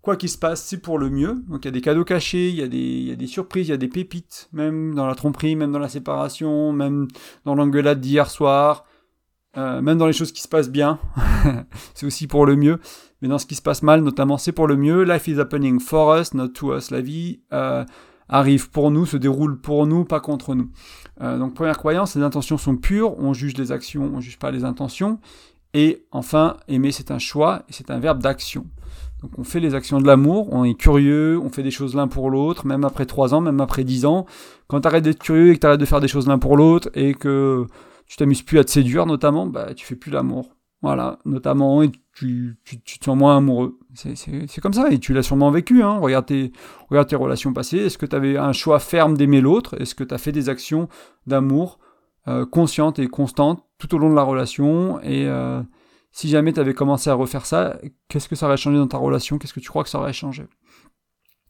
quoi 0.02 0.16
qu'il 0.16 0.28
se 0.28 0.38
passe, 0.38 0.64
c'est 0.64 0.78
pour 0.78 0.98
le 0.98 1.10
mieux. 1.10 1.42
Donc 1.48 1.64
il 1.64 1.66
y 1.66 1.68
a 1.68 1.72
des 1.72 1.80
cadeaux 1.80 2.04
cachés, 2.04 2.48
il 2.48 2.56
y, 2.56 2.62
a 2.62 3.16
des, 3.16 3.26
surprises, 3.26 3.68
il 3.68 3.70
y 3.70 3.74
a 3.74 3.78
des 3.78 3.88
pépites, 3.88 4.48
même 4.52 4.94
dans 4.94 5.06
la 5.06 5.14
tromperie, 5.14 5.56
même 5.56 5.72
dans 5.72 5.78
la 5.78 5.88
séparation, 5.88 6.72
même 6.72 7.08
dans 7.44 7.54
l'engueulade 7.54 8.00
d'hier 8.00 8.30
soir, 8.30 8.84
euh, 9.56 9.80
même 9.82 9.98
dans 9.98 10.06
les 10.06 10.12
choses 10.12 10.32
qui 10.32 10.42
se 10.42 10.48
passent 10.48 10.70
bien. 10.70 10.98
c'est 11.94 12.06
aussi 12.06 12.26
pour 12.26 12.46
le 12.46 12.56
mieux. 12.56 12.78
Mais 13.22 13.28
dans 13.28 13.38
ce 13.38 13.46
qui 13.46 13.54
se 13.54 13.62
passe 13.62 13.82
mal, 13.82 14.02
notamment, 14.02 14.38
c'est 14.38 14.52
pour 14.52 14.66
le 14.66 14.76
mieux. 14.76 15.02
Life 15.02 15.28
is 15.28 15.38
happening 15.38 15.78
for 15.78 16.16
us, 16.16 16.32
not 16.32 16.48
to 16.48 16.74
us. 16.74 16.90
La 16.90 17.02
vie 17.02 17.40
euh, 17.52 17.84
arrive 18.30 18.70
pour 18.70 18.90
nous, 18.90 19.04
se 19.04 19.18
déroule 19.18 19.60
pour 19.60 19.86
nous, 19.86 20.04
pas 20.04 20.20
contre 20.20 20.54
nous. 20.54 20.70
Euh, 21.20 21.38
donc 21.38 21.54
première 21.54 21.76
croyance, 21.76 22.16
les 22.16 22.22
intentions 22.22 22.56
sont 22.56 22.76
pures, 22.76 23.18
on 23.18 23.34
juge 23.34 23.56
les 23.58 23.72
actions, 23.72 24.10
on 24.14 24.20
juge 24.20 24.38
pas 24.38 24.50
les 24.50 24.64
intentions. 24.64 25.20
Et 25.74 26.06
enfin, 26.10 26.56
aimer, 26.66 26.92
c'est 26.92 27.10
un 27.10 27.18
choix, 27.18 27.62
et 27.68 27.72
c'est 27.72 27.90
un 27.90 28.00
verbe 28.00 28.20
d'action. 28.20 28.66
Donc 29.22 29.32
on 29.38 29.44
fait 29.44 29.60
les 29.60 29.74
actions 29.74 30.00
de 30.00 30.06
l'amour, 30.06 30.48
on 30.52 30.64
est 30.64 30.74
curieux, 30.74 31.38
on 31.42 31.50
fait 31.50 31.62
des 31.62 31.70
choses 31.70 31.94
l'un 31.94 32.08
pour 32.08 32.30
l'autre, 32.30 32.66
même 32.66 32.84
après 32.84 33.06
trois 33.06 33.34
ans, 33.34 33.40
même 33.40 33.60
après 33.60 33.84
dix 33.84 34.06
ans. 34.06 34.26
Quand 34.66 34.80
tu 34.80 34.88
arrêtes 34.88 35.04
d'être 35.04 35.22
curieux 35.22 35.50
et 35.50 35.54
que 35.54 35.60
tu 35.60 35.66
arrêtes 35.66 35.80
de 35.80 35.84
faire 35.84 36.00
des 36.00 36.08
choses 36.08 36.26
l'un 36.26 36.38
pour 36.38 36.56
l'autre 36.56 36.90
et 36.94 37.14
que 37.14 37.66
tu 38.06 38.16
t'amuses 38.16 38.42
plus 38.42 38.58
à 38.58 38.64
te 38.64 38.70
séduire 38.70 39.06
notamment, 39.06 39.46
bah 39.46 39.74
tu 39.74 39.84
fais 39.84 39.96
plus 39.96 40.10
l'amour. 40.10 40.56
Voilà, 40.82 41.18
notamment, 41.26 41.82
et 41.82 41.90
tu, 42.14 42.56
tu, 42.64 42.80
tu 42.80 42.98
te 42.98 43.04
sens 43.04 43.14
moins 43.14 43.36
amoureux. 43.36 43.78
C'est 43.92 44.60
comme 44.62 44.72
ça, 44.72 44.90
et 44.90 44.98
tu 44.98 45.12
l'as 45.12 45.22
sûrement 45.22 45.50
vécu. 45.50 45.82
Hein. 45.82 45.98
Regarde, 45.98 46.24
tes, 46.24 46.52
regarde 46.88 47.06
tes 47.06 47.16
relations 47.16 47.52
passées. 47.52 47.76
Est-ce 47.76 47.98
que 47.98 48.06
tu 48.06 48.16
avais 48.16 48.38
un 48.38 48.52
choix 48.54 48.78
ferme 48.78 49.14
d'aimer 49.14 49.42
l'autre? 49.42 49.78
Est-ce 49.78 49.94
que 49.94 50.04
tu 50.04 50.14
as 50.14 50.16
fait 50.16 50.32
des 50.32 50.48
actions 50.48 50.88
d'amour 51.26 51.78
euh, 52.28 52.46
conscientes 52.46 52.98
et 52.98 53.08
constantes 53.08 53.62
tout 53.76 53.94
au 53.94 53.98
long 53.98 54.08
de 54.08 54.14
la 54.14 54.22
relation? 54.22 54.98
Et 55.02 55.26
euh, 55.26 55.60
si 56.12 56.28
jamais 56.28 56.52
tu 56.52 56.60
avais 56.60 56.74
commencé 56.74 57.10
à 57.10 57.14
refaire 57.14 57.46
ça, 57.46 57.78
qu'est-ce 58.08 58.28
que 58.28 58.36
ça 58.36 58.46
aurait 58.46 58.56
changé 58.56 58.78
dans 58.78 58.88
ta 58.88 58.98
relation? 58.98 59.38
Qu'est-ce 59.38 59.54
que 59.54 59.60
tu 59.60 59.68
crois 59.68 59.84
que 59.84 59.90
ça 59.90 59.98
aurait 59.98 60.12
changé? 60.12 60.46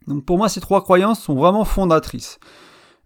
Donc 0.07 0.25
pour 0.25 0.39
moi, 0.39 0.49
ces 0.49 0.61
trois 0.61 0.83
croyances 0.83 1.23
sont 1.23 1.35
vraiment 1.35 1.65
fondatrices. 1.65 2.39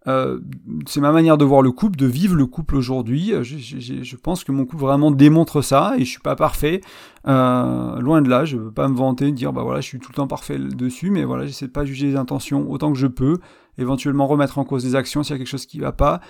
Euh, 0.06 0.38
c'est 0.86 1.00
ma 1.00 1.12
manière 1.12 1.38
de 1.38 1.44
voir 1.44 1.62
le 1.62 1.72
couple, 1.72 1.96
de 1.96 2.06
vivre 2.06 2.36
le 2.36 2.46
couple 2.46 2.76
aujourd'hui. 2.76 3.32
Euh, 3.32 3.42
je, 3.42 4.16
pense 4.16 4.44
que 4.44 4.52
mon 4.52 4.66
couple 4.66 4.82
vraiment 4.82 5.10
démontre 5.10 5.62
ça 5.62 5.94
et 5.96 6.04
je 6.04 6.10
suis 6.10 6.20
pas 6.20 6.36
parfait. 6.36 6.82
Euh, 7.26 7.98
loin 8.00 8.20
de 8.20 8.28
là, 8.28 8.44
je 8.44 8.56
veux 8.56 8.72
pas 8.72 8.88
me 8.88 8.96
vanter, 8.96 9.32
dire 9.32 9.52
bah 9.52 9.62
voilà, 9.62 9.80
je 9.80 9.86
suis 9.86 9.98
tout 9.98 10.10
le 10.10 10.16
temps 10.16 10.26
parfait 10.26 10.58
dessus, 10.58 11.10
mais 11.10 11.24
voilà, 11.24 11.46
j'essaie 11.46 11.66
de 11.66 11.72
pas 11.72 11.84
juger 11.84 12.08
les 12.08 12.16
intentions 12.16 12.70
autant 12.70 12.92
que 12.92 12.98
je 12.98 13.06
peux, 13.06 13.38
éventuellement 13.78 14.26
remettre 14.26 14.58
en 14.58 14.64
cause 14.64 14.84
des 14.84 14.94
actions 14.94 15.22
s'il 15.22 15.32
y 15.32 15.36
a 15.36 15.38
quelque 15.38 15.48
chose 15.48 15.66
qui 15.66 15.78
va 15.78 15.92
pas, 15.92 16.20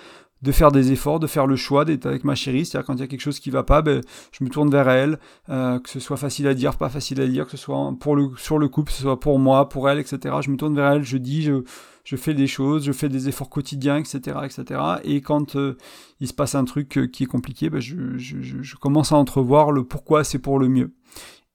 de 0.45 0.51
faire 0.51 0.71
des 0.71 0.91
efforts, 0.91 1.19
de 1.19 1.27
faire 1.27 1.47
le 1.47 1.55
choix 1.55 1.85
d'être 1.85 2.05
avec 2.05 2.23
ma 2.23 2.35
chérie. 2.35 2.65
C'est-à-dire 2.65 2.85
quand 2.85 2.93
il 2.93 2.99
y 2.99 3.03
a 3.03 3.07
quelque 3.07 3.21
chose 3.21 3.39
qui 3.39 3.49
va 3.49 3.63
pas, 3.63 3.81
ben, 3.81 4.01
je 4.31 4.43
me 4.43 4.49
tourne 4.49 4.69
vers 4.69 4.87
elle, 4.87 5.19
euh, 5.49 5.79
que 5.79 5.89
ce 5.89 5.99
soit 5.99 6.17
facile 6.17 6.47
à 6.47 6.53
dire, 6.53 6.77
pas 6.77 6.89
facile 6.89 7.19
à 7.19 7.27
dire, 7.27 7.45
que 7.45 7.51
ce 7.51 7.57
soit 7.57 7.93
pour 7.99 8.15
le, 8.15 8.29
sur 8.37 8.59
le 8.59 8.69
couple, 8.69 8.91
que 8.91 8.95
ce 8.95 9.01
soit 9.01 9.19
pour 9.19 9.39
moi, 9.39 9.67
pour 9.67 9.89
elle, 9.89 9.97
etc. 9.97 10.35
Je 10.41 10.51
me 10.51 10.55
tourne 10.55 10.75
vers 10.75 10.91
elle, 10.91 11.03
je 11.03 11.17
dis, 11.17 11.41
je, 11.41 12.15
fais 12.15 12.35
des 12.35 12.45
choses, 12.45 12.85
je 12.85 12.91
fais 12.91 13.09
des 13.09 13.27
efforts 13.27 13.49
quotidiens, 13.49 13.97
etc., 13.97 14.37
etc. 14.43 14.79
Et 15.03 15.21
quand 15.21 15.55
euh, 15.55 15.77
il 16.19 16.27
se 16.27 16.33
passe 16.33 16.53
un 16.53 16.63
truc 16.63 16.99
euh, 16.99 17.07
qui 17.07 17.23
est 17.23 17.27
compliqué, 17.27 17.71
ben, 17.71 17.81
je, 17.81 18.75
commence 18.75 19.11
à 19.11 19.15
entrevoir 19.15 19.71
le 19.71 19.83
pourquoi 19.83 20.23
c'est 20.23 20.39
pour 20.39 20.59
le 20.59 20.69
mieux. 20.69 20.93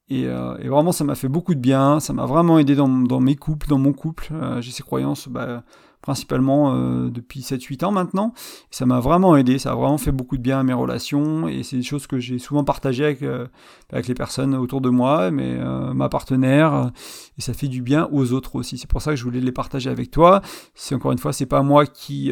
Et, 0.09 0.27
vraiment, 0.27 0.91
ça 0.91 1.05
m'a 1.05 1.15
fait 1.15 1.29
beaucoup 1.29 1.55
de 1.55 1.61
bien, 1.61 2.01
ça 2.01 2.11
m'a 2.11 2.25
vraiment 2.25 2.59
aidé 2.59 2.75
dans, 2.75 2.89
dans, 2.89 3.21
mes 3.21 3.37
couples, 3.37 3.69
dans 3.69 3.77
mon 3.77 3.93
couple. 3.93 4.27
J'ai 4.59 4.71
ces 4.71 4.83
croyances, 4.83 5.29
bah, 5.29 5.63
principalement 6.01 6.73
euh, 6.73 7.09
depuis 7.09 7.41
7-8 7.41 7.85
ans 7.85 7.91
maintenant. 7.91 8.33
ça 8.71 8.85
m'a 8.85 8.99
vraiment 8.99 9.35
aidé, 9.37 9.59
ça 9.59 9.71
a 9.71 9.75
vraiment 9.75 9.97
fait 9.97 10.11
beaucoup 10.11 10.37
de 10.37 10.41
bien 10.41 10.59
à 10.59 10.63
mes 10.63 10.73
relations 10.73 11.47
et 11.47 11.63
c'est 11.63 11.77
des 11.77 11.83
choses 11.83 12.07
que 12.07 12.19
j'ai 12.19 12.39
souvent 12.39 12.63
partagées 12.63 13.05
avec, 13.05 13.21
euh, 13.21 13.47
les 13.91 14.13
personnes 14.13 14.55
autour 14.55 14.81
de 14.81 14.89
moi, 14.89 15.31
mais 15.31 15.57
euh, 15.57 15.93
ma 15.93 16.09
partenaire, 16.09 16.91
et 17.37 17.41
ça 17.41 17.53
fait 17.53 17.67
du 17.67 17.81
bien 17.81 18.07
aux 18.11 18.33
autres 18.33 18.55
aussi. 18.55 18.77
C'est 18.77 18.89
pour 18.89 19.01
ça 19.01 19.11
que 19.11 19.17
je 19.17 19.23
voulais 19.23 19.41
les 19.41 19.51
partager 19.51 19.89
avec 19.89 20.11
toi. 20.11 20.41
C'est 20.73 20.95
encore 20.95 21.11
une 21.11 21.17
fois, 21.17 21.33
c'est 21.33 21.45
pas 21.45 21.61
moi 21.61 21.85
qui 21.85 22.31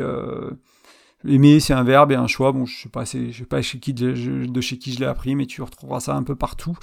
Aimer, 1.28 1.60
c'est 1.60 1.74
un 1.74 1.84
verbe 1.84 2.14
et 2.14 2.16
un 2.16 2.28
choix. 2.28 2.54
Bon, 2.54 2.66
je 2.66 2.84
sais 2.84 2.90
pas, 2.90 3.04
je 3.04 3.32
sais 3.32 3.46
pas 3.46 3.62
chez 3.62 3.80
qui 3.80 3.94
de, 3.94 4.62
chez 4.62 4.78
qui 4.78 4.94
je 4.94 5.00
l'ai 5.00 5.06
appris, 5.06 5.36
mais 5.36 5.46
tu 5.46 5.62
retrouveras 5.62 6.00
ça 6.00 6.16
un 6.16 6.24
peu 6.24 6.36
partout. 6.36 6.78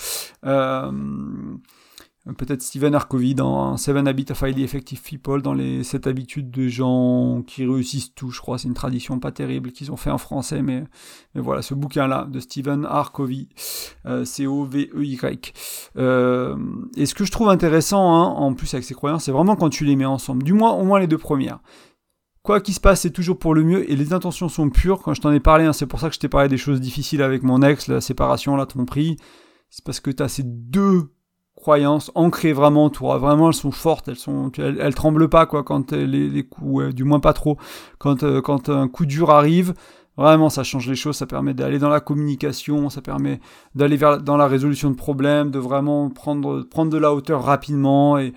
Peut-être 2.34 2.62
Stephen 2.62 2.94
Harcovy 2.94 3.34
dans 3.34 3.76
Seven 3.76 4.08
Habits 4.08 4.26
of 4.30 4.42
Highly 4.42 4.64
Effective 4.64 5.00
People, 5.00 5.42
dans 5.42 5.54
les 5.54 5.84
sept 5.84 6.06
habitudes 6.06 6.50
de 6.50 6.66
gens 6.66 7.42
qui 7.46 7.64
réussissent 7.64 8.14
tout, 8.14 8.30
je 8.30 8.40
crois. 8.40 8.58
C'est 8.58 8.66
une 8.68 8.74
tradition 8.74 9.18
pas 9.20 9.30
terrible 9.30 9.70
qu'ils 9.70 9.92
ont 9.92 9.96
fait 9.96 10.10
en 10.10 10.18
français, 10.18 10.62
mais, 10.62 10.84
mais 11.34 11.40
voilà, 11.40 11.62
ce 11.62 11.74
bouquin-là 11.74 12.26
de 12.30 12.40
Stephen 12.40 12.84
Harcovy, 12.84 13.48
euh, 14.06 14.24
C-O-V-E-Y. 14.24 15.52
Euh, 15.96 16.56
et 16.96 17.06
ce 17.06 17.14
que 17.14 17.24
je 17.24 17.30
trouve 17.30 17.48
intéressant, 17.48 18.14
hein, 18.16 18.24
en 18.24 18.54
plus 18.54 18.74
avec 18.74 18.84
ces 18.84 18.94
croyances, 18.94 19.24
c'est 19.24 19.32
vraiment 19.32 19.54
quand 19.54 19.70
tu 19.70 19.84
les 19.84 19.94
mets 19.94 20.04
ensemble. 20.04 20.42
Du 20.42 20.52
moins, 20.52 20.72
au 20.72 20.84
moins 20.84 20.98
les 20.98 21.06
deux 21.06 21.18
premières. 21.18 21.60
Quoi 22.42 22.60
qu'il 22.60 22.74
se 22.74 22.80
passe, 22.80 23.00
c'est 23.00 23.10
toujours 23.10 23.38
pour 23.38 23.54
le 23.54 23.64
mieux 23.64 23.90
et 23.90 23.96
les 23.96 24.12
intentions 24.12 24.48
sont 24.48 24.70
pures. 24.70 25.02
Quand 25.02 25.14
je 25.14 25.20
t'en 25.20 25.32
ai 25.32 25.40
parlé, 25.40 25.64
hein, 25.64 25.72
c'est 25.72 25.86
pour 25.86 25.98
ça 25.98 26.08
que 26.08 26.14
je 26.14 26.20
t'ai 26.20 26.28
parlé 26.28 26.48
des 26.48 26.56
choses 26.56 26.80
difficiles 26.80 27.22
avec 27.22 27.42
mon 27.42 27.60
ex, 27.62 27.88
la 27.88 28.00
séparation, 28.00 28.54
la 28.56 28.66
tromperie. 28.66 29.16
C'est 29.68 29.84
parce 29.84 29.98
que 29.98 30.12
tu 30.12 30.22
as 30.22 30.28
ces 30.28 30.44
deux 30.44 31.10
croyances 31.56 32.12
ancrées 32.14 32.52
vraiment 32.52 32.90
toi. 32.90 33.18
Vraiment 33.18 33.48
elles 33.48 33.54
sont 33.54 33.72
fortes 33.72 34.08
elles 34.08 34.16
sont 34.16 34.52
elles, 34.58 34.94
tremblent 34.94 35.28
pas 35.28 35.46
quoi 35.46 35.64
quand 35.64 35.92
les, 35.92 36.28
les 36.28 36.42
coups 36.44 36.94
du 36.94 37.04
moins 37.04 37.20
pas 37.20 37.32
trop. 37.32 37.56
Quand 37.98 38.22
euh, 38.22 38.40
quand 38.40 38.68
un 38.68 38.88
coup 38.88 39.06
dur 39.06 39.30
arrive 39.30 39.74
vraiment 40.16 40.48
ça 40.48 40.62
change 40.62 40.88
les 40.88 40.94
choses 40.94 41.16
ça 41.16 41.26
permet 41.26 41.54
d'aller 41.54 41.78
dans 41.78 41.88
la 41.88 42.00
communication 42.00 42.88
ça 42.90 43.02
permet 43.02 43.40
d'aller 43.74 43.96
vers 43.96 44.22
dans 44.22 44.36
la 44.36 44.46
résolution 44.46 44.90
de 44.90 44.96
problèmes 44.96 45.50
de 45.50 45.58
vraiment 45.58 46.08
prendre 46.10 46.62
prendre 46.62 46.90
de 46.90 46.98
la 46.98 47.12
hauteur 47.12 47.42
rapidement 47.44 48.18
et 48.18 48.32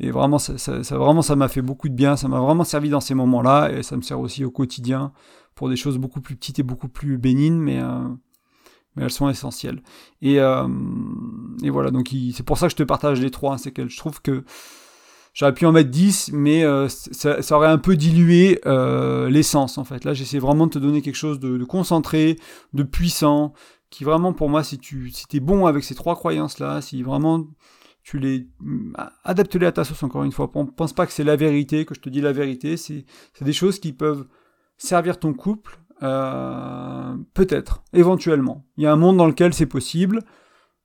et 0.00 0.10
vraiment 0.10 0.38
ça, 0.38 0.56
ça, 0.58 0.96
vraiment 0.96 1.22
ça 1.22 1.36
m'a 1.36 1.48
fait 1.48 1.62
beaucoup 1.62 1.88
de 1.88 1.94
bien 1.94 2.16
ça 2.16 2.28
m'a 2.28 2.40
vraiment 2.40 2.64
servi 2.64 2.88
dans 2.88 3.00
ces 3.00 3.14
moments 3.14 3.42
là 3.42 3.70
et 3.70 3.82
ça 3.82 3.96
me 3.96 4.02
sert 4.02 4.20
aussi 4.20 4.44
au 4.44 4.50
quotidien 4.50 5.12
pour 5.54 5.68
des 5.68 5.76
choses 5.76 5.98
beaucoup 5.98 6.20
plus 6.20 6.36
petites 6.36 6.60
et 6.60 6.62
beaucoup 6.62 6.88
plus 6.88 7.18
bénignes 7.18 7.58
mais 7.58 7.80
euh, 7.80 8.04
mais 8.98 9.04
elles 9.04 9.10
sont 9.10 9.28
essentielles. 9.28 9.80
Et, 10.20 10.40
euh, 10.40 10.66
et 11.62 11.70
voilà, 11.70 11.90
donc 11.90 12.12
c'est 12.34 12.44
pour 12.44 12.58
ça 12.58 12.66
que 12.66 12.72
je 12.72 12.76
te 12.76 12.82
partage 12.82 13.20
les 13.20 13.30
trois. 13.30 13.54
Hein, 13.54 13.58
c'est 13.58 13.88
je 13.88 13.96
trouve 13.96 14.20
que 14.20 14.44
j'aurais 15.34 15.54
pu 15.54 15.64
en 15.66 15.72
mettre 15.72 15.90
10, 15.90 16.30
mais 16.32 16.64
euh, 16.64 16.88
ça, 16.88 17.40
ça, 17.42 17.56
aurait 17.56 17.68
un 17.68 17.78
peu 17.78 17.96
dilué 17.96 18.60
euh, 18.66 19.30
l'essence 19.30 19.78
en 19.78 19.84
fait. 19.84 20.04
Là, 20.04 20.14
j'essaie 20.14 20.40
vraiment 20.40 20.66
de 20.66 20.72
te 20.72 20.78
donner 20.78 21.00
quelque 21.00 21.14
chose 21.14 21.38
de, 21.38 21.62
concentré, 21.64 22.36
de 22.72 22.82
puissant, 22.82 23.52
qui 23.88 24.02
vraiment 24.02 24.32
pour 24.32 24.48
moi, 24.48 24.64
si 24.64 24.78
tu 24.78 25.10
si 25.10 25.24
es 25.32 25.40
bon 25.40 25.66
avec 25.66 25.84
ces 25.84 25.94
trois 25.94 26.16
croyances-là, 26.16 26.80
si 26.80 27.02
vraiment 27.02 27.46
tu 28.02 28.18
les 28.18 28.48
adapte-les 29.22 29.66
à 29.66 29.72
ta 29.72 29.84
sauce 29.84 30.02
encore 30.02 30.24
une 30.24 30.32
fois. 30.32 30.50
Pense 30.50 30.92
pas 30.92 31.06
que 31.06 31.12
c'est 31.12 31.24
la 31.24 31.36
vérité, 31.36 31.84
que 31.84 31.94
je 31.94 32.00
te 32.00 32.08
dis 32.08 32.20
la 32.20 32.32
vérité. 32.32 32.76
C'est 32.76 33.04
des 33.42 33.52
choses 33.52 33.78
qui 33.78 33.92
peuvent 33.92 34.26
servir 34.78 35.18
ton 35.18 35.34
couple, 35.34 35.78
euh, 36.02 37.14
peut-être, 37.34 37.82
éventuellement. 37.92 38.64
Il 38.76 38.84
y 38.84 38.86
a 38.86 38.92
un 38.92 38.96
monde 38.96 39.16
dans 39.16 39.26
lequel 39.26 39.54
c'est 39.54 39.66
possible. 39.66 40.20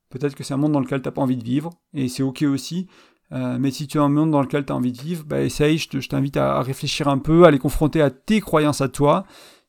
Peut-être 0.10 0.36
que 0.36 0.44
c'est 0.44 0.54
un 0.54 0.58
monde 0.58 0.74
dans 0.74 0.80
lequel 0.80 1.02
tu 1.02 1.08
n'as 1.08 1.12
pas 1.12 1.22
envie 1.22 1.38
de 1.38 1.44
vivre, 1.44 1.72
et 1.94 2.08
c'est 2.08 2.24
ok 2.24 2.44
aussi. 2.44 2.88
Euh, 3.32 3.58
mais 3.60 3.72
si 3.72 3.88
tu 3.88 3.98
as 4.00 4.04
un 4.04 4.10
monde 4.10 4.32
dans 4.32 4.42
lequel 4.42 4.66
tu 4.66 4.72
as 4.72 4.76
envie 4.76 4.92
de 4.92 5.02
vivre, 5.02 5.24
bah 5.26 5.42
essaye, 5.42 5.78
je 5.78 6.08
t'invite 6.08 6.38
à 6.38 6.62
réfléchir 6.62 7.08
un 7.08 7.18
peu, 7.18 7.46
à 7.46 7.52
les 7.52 7.60
confronter 7.60 8.02
à 8.02 8.12
tes 8.12 8.42
croyances 8.42 8.82
à 8.82 8.90
toi, 8.90 9.26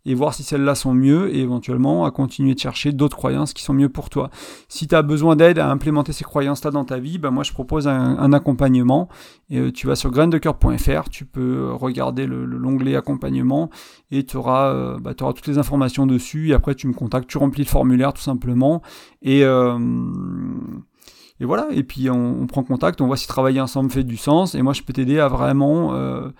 et 0.06 0.14
voir 0.14 0.34
si 0.34 0.42
celles-là 0.42 0.74
sont 0.74 0.94
mieux 0.94 1.34
et 1.34 1.40
éventuellement 1.40 2.04
à 2.04 2.10
continuer 2.10 2.54
de 2.54 2.58
chercher 2.58 2.92
d'autres 2.92 3.16
croyances 3.16 3.52
qui 3.52 3.62
sont 3.62 3.72
mieux 3.72 3.88
pour 3.88 4.10
toi. 4.10 4.30
Si 4.68 4.86
tu 4.86 4.94
as 4.94 5.02
besoin 5.02 5.36
d'aide 5.36 5.58
à 5.58 5.70
implémenter 5.70 6.12
ces 6.12 6.24
croyances-là 6.24 6.70
dans 6.70 6.84
ta 6.84 6.98
vie, 6.98 7.18
ben 7.18 7.30
moi 7.30 7.44
je 7.44 7.52
propose 7.52 7.88
un, 7.88 8.32
accompagnement 8.32 9.08
et 9.50 9.58
euh, 9.58 9.72
tu 9.72 9.86
vas 9.86 9.96
sur 9.96 10.10
graindecoeur.fr, 10.10 11.08
tu 11.10 11.24
peux 11.24 11.70
regarder 11.72 12.26
l'onglet 12.26 12.92
le, 12.92 12.98
accompagnement 12.98 13.70
et 14.10 14.24
tu 14.24 14.36
auras, 14.36 14.72
euh, 14.72 14.98
bah, 14.98 15.12
auras, 15.20 15.32
toutes 15.32 15.46
les 15.46 15.58
informations 15.58 16.06
dessus 16.06 16.50
et 16.50 16.54
après 16.54 16.74
tu 16.74 16.86
me 16.88 16.94
contactes, 16.94 17.28
tu 17.28 17.38
remplis 17.38 17.62
le 17.62 17.68
formulaire 17.68 18.12
tout 18.12 18.22
simplement 18.22 18.82
et 19.22 19.44
euh, 19.44 19.78
et 21.40 21.44
voilà, 21.44 21.66
et 21.72 21.82
puis 21.82 22.08
on, 22.10 22.42
on, 22.42 22.46
prend 22.46 22.62
contact, 22.62 23.00
on 23.00 23.06
voit 23.06 23.16
si 23.16 23.26
travailler 23.26 23.60
ensemble 23.60 23.90
fait 23.90 24.04
du 24.04 24.16
sens, 24.16 24.54
et 24.54 24.62
moi 24.62 24.72
je 24.72 24.82
peux 24.82 24.92
t'aider 24.92 25.18
à 25.18 25.28
vraiment 25.28 25.94
euh, 25.94 26.30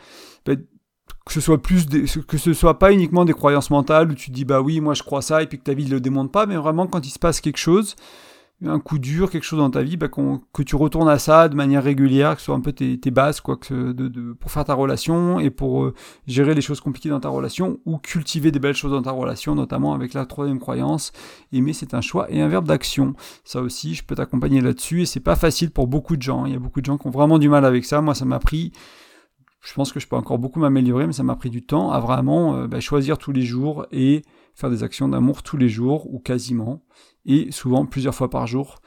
que 1.25 1.33
ce 1.33 1.41
soit 1.41 1.61
plus 1.61 1.87
que 2.29 2.39
ce 2.39 2.53
soit 2.53 2.79
pas 2.79 2.93
uniquement 2.93 3.25
des 3.25 3.33
croyances 3.33 3.71
mentales 3.71 4.11
où 4.11 4.15
tu 4.15 4.31
te 4.31 4.35
dis 4.35 4.45
bah 4.45 4.61
oui 4.61 4.81
moi 4.81 4.95
je 4.95 5.03
crois 5.03 5.23
ça 5.23 5.43
et 5.43 5.47
puis 5.47 5.59
que 5.59 5.65
ta 5.65 5.75
vie 5.75 5.87
ne 5.87 5.91
le 5.91 6.01
démontre 6.01 6.31
pas 6.31 6.47
mais 6.47 6.57
vraiment 6.57 6.87
quand 6.87 7.07
il 7.07 7.11
se 7.11 7.19
passe 7.19 7.41
quelque 7.41 7.59
chose 7.59 7.97
un 8.67 8.79
coup 8.79 8.99
dur 8.99 9.31
quelque 9.31 9.45
chose 9.45 9.59
dans 9.59 9.71
ta 9.71 9.83
vie 9.83 9.97
bah, 9.97 10.09
que 10.09 10.63
tu 10.63 10.77
retournes 10.77 11.09
à 11.09 11.19
ça 11.19 11.49
de 11.49 11.55
manière 11.55 11.83
régulière 11.83 12.35
que 12.35 12.41
ce 12.41 12.47
soit 12.47 12.55
un 12.55 12.61
peu 12.61 12.73
tes, 12.73 12.97
bases 13.11 13.41
quoi 13.41 13.57
que 13.57 13.93
de, 13.93 14.33
pour 14.33 14.51
faire 14.51 14.65
ta 14.65 14.75
relation 14.75 15.41
et 15.41 15.51
pour 15.51 15.85
euh, 15.85 15.95
gérer 16.27 16.55
les 16.55 16.61
choses 16.61 16.81
compliquées 16.81 17.09
dans 17.09 17.21
ta 17.21 17.29
relation 17.29 17.79
ou 17.85 17.99
cultiver 17.99 18.51
des 18.53 18.59
belles 18.59 18.77
choses 18.77 18.93
dans 18.93 19.03
ta 19.03 19.11
relation 19.11 19.55
notamment 19.55 19.95
avec 19.95 20.15
la 20.15 20.25
troisième 20.25 20.61
croyance 20.61 21.13
aimer 21.53 21.73
c'est 21.73 21.95
un 21.95 22.01
choix 22.01 22.31
et 22.31 22.41
un 22.41 22.49
verbe 22.49 22.67
d'action. 22.67 23.15
Ça 23.45 23.61
aussi 23.61 23.95
je 23.95 24.05
peux 24.05 24.15
t'accompagner 24.15 24.61
là-dessus 24.61 25.03
et 25.03 25.07
c'est 25.07 25.21
pas 25.21 25.37
facile 25.37 25.71
pour 25.71 25.87
beaucoup 25.87 26.17
de 26.17 26.23
gens. 26.23 26.47
Il 26.47 26.53
y 26.53 26.57
a 26.57 26.59
beaucoup 26.59 26.81
de 26.81 26.87
gens 26.87 26.97
qui 26.97 27.07
ont 27.07 27.11
vraiment 27.11 27.39
du 27.39 27.49
mal 27.49 27.65
avec 27.65 27.85
ça. 27.85 28.01
Moi 28.01 28.15
ça 28.15 28.25
m'a 28.25 28.39
pris 28.39 28.73
je 29.65 29.73
pense 29.73 29.93
que 29.93 30.01
je 30.01 30.07
peux 30.07 30.17
encore 30.17 30.39
beaucoup 30.39 30.61
m'améliorer, 30.61 31.07
mais 31.07 31.13
ça 31.13 31.23
m'a 31.23 31.37
pris 31.37 31.51
du 31.51 31.65
temps 31.65 31.91
à 31.91 31.99
vraiment 31.99 32.55
euh, 32.55 32.67
bah, 32.67 32.81
choisir 32.81 33.19
tous 33.19 33.33
les 33.33 33.43
jours 33.43 33.87
et 33.91 34.23
faire 34.55 34.71
des 34.71 34.83
actions 34.83 35.09
d'amour 35.09 35.43
tous 35.43 35.57
les 35.57 35.69
jours 35.69 36.13
ou 36.13 36.19
quasiment, 36.19 36.83
et 37.25 37.51
souvent 37.51 37.87
plusieurs 37.87 38.15
fois 38.15 38.31
par 38.31 38.47
jour 38.47 38.81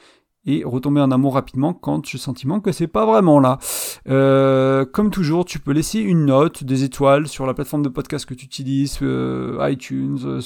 et 0.48 0.64
retomber 0.64 1.02
en 1.02 1.12
amour 1.12 1.34
rapidement 1.34 1.74
quand 1.74 2.06
j'ai 2.06 2.18
le 2.18 2.22
sentiment 2.22 2.62
que 2.62 2.72
c'est 2.72 2.88
pas 2.88 3.06
vraiment 3.06 3.40
là. 3.40 3.60
Euh, 4.08 4.86
comme 4.86 5.12
toujours, 5.12 5.44
tu 5.44 5.60
peux 5.60 5.74
laisser 5.74 6.00
une 6.00 6.26
note, 6.26 6.64
des 6.64 6.86
étoiles 6.86 7.28
sur 7.28 7.46
la 7.46 7.54
plateforme 7.54 7.84
de 7.84 7.90
podcast 7.90 8.26
que 8.26 8.34
tu 8.34 8.46
utilises, 8.46 8.98
euh, 9.02 9.58
iTunes, 9.70 10.40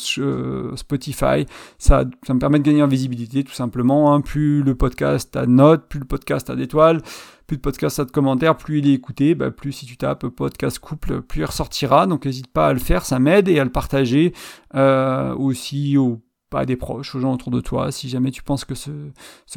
Spotify. 0.76 1.46
Ça, 1.78 2.06
ça 2.26 2.34
me 2.34 2.40
permet 2.40 2.58
de 2.58 2.64
gagner 2.64 2.82
en 2.82 2.88
visibilité 2.88 3.44
tout 3.44 3.54
simplement. 3.54 4.14
Hein. 4.14 4.22
Plus 4.22 4.64
le 4.64 4.74
podcast 4.74 5.36
a 5.36 5.46
de 5.46 5.52
notes, 5.52 5.88
plus 5.88 6.00
le 6.00 6.06
podcast 6.06 6.50
a 6.50 6.56
d'étoiles, 6.56 7.02
plus 7.52 7.58
de 7.58 7.62
podcast 7.64 8.00
a 8.00 8.06
de 8.06 8.12
commentaires, 8.12 8.56
plus 8.56 8.80
il 8.80 8.90
est 8.90 8.94
écouté, 8.94 9.36
bah, 9.36 9.52
plus 9.52 9.74
si 9.74 9.86
tu 9.86 9.98
tapes 9.98 10.26
podcast 10.28 10.80
couple, 10.80 11.22
plus 11.22 11.42
il 11.42 11.44
ressortira. 11.44 12.08
Donc 12.08 12.26
n'hésite 12.26 12.48
pas 12.48 12.68
à 12.68 12.74
le 12.74 12.80
faire, 12.80 13.06
ça 13.06 13.20
m'aide 13.20 13.50
et 13.50 13.60
à 13.60 13.66
le 13.66 13.70
partager 13.70 14.32
aussi 14.74 15.98
au 15.98 16.22
pas 16.50 16.62
à 16.62 16.66
des 16.66 16.78
proches, 16.78 17.14
aux 17.14 17.20
gens 17.20 17.34
autour 17.34 17.52
de 17.52 17.60
toi. 17.60 17.92
Si 17.92 18.08
jamais 18.08 18.32
tu 18.32 18.42
penses 18.42 18.64
que 18.64 18.74
ce, 18.76 18.92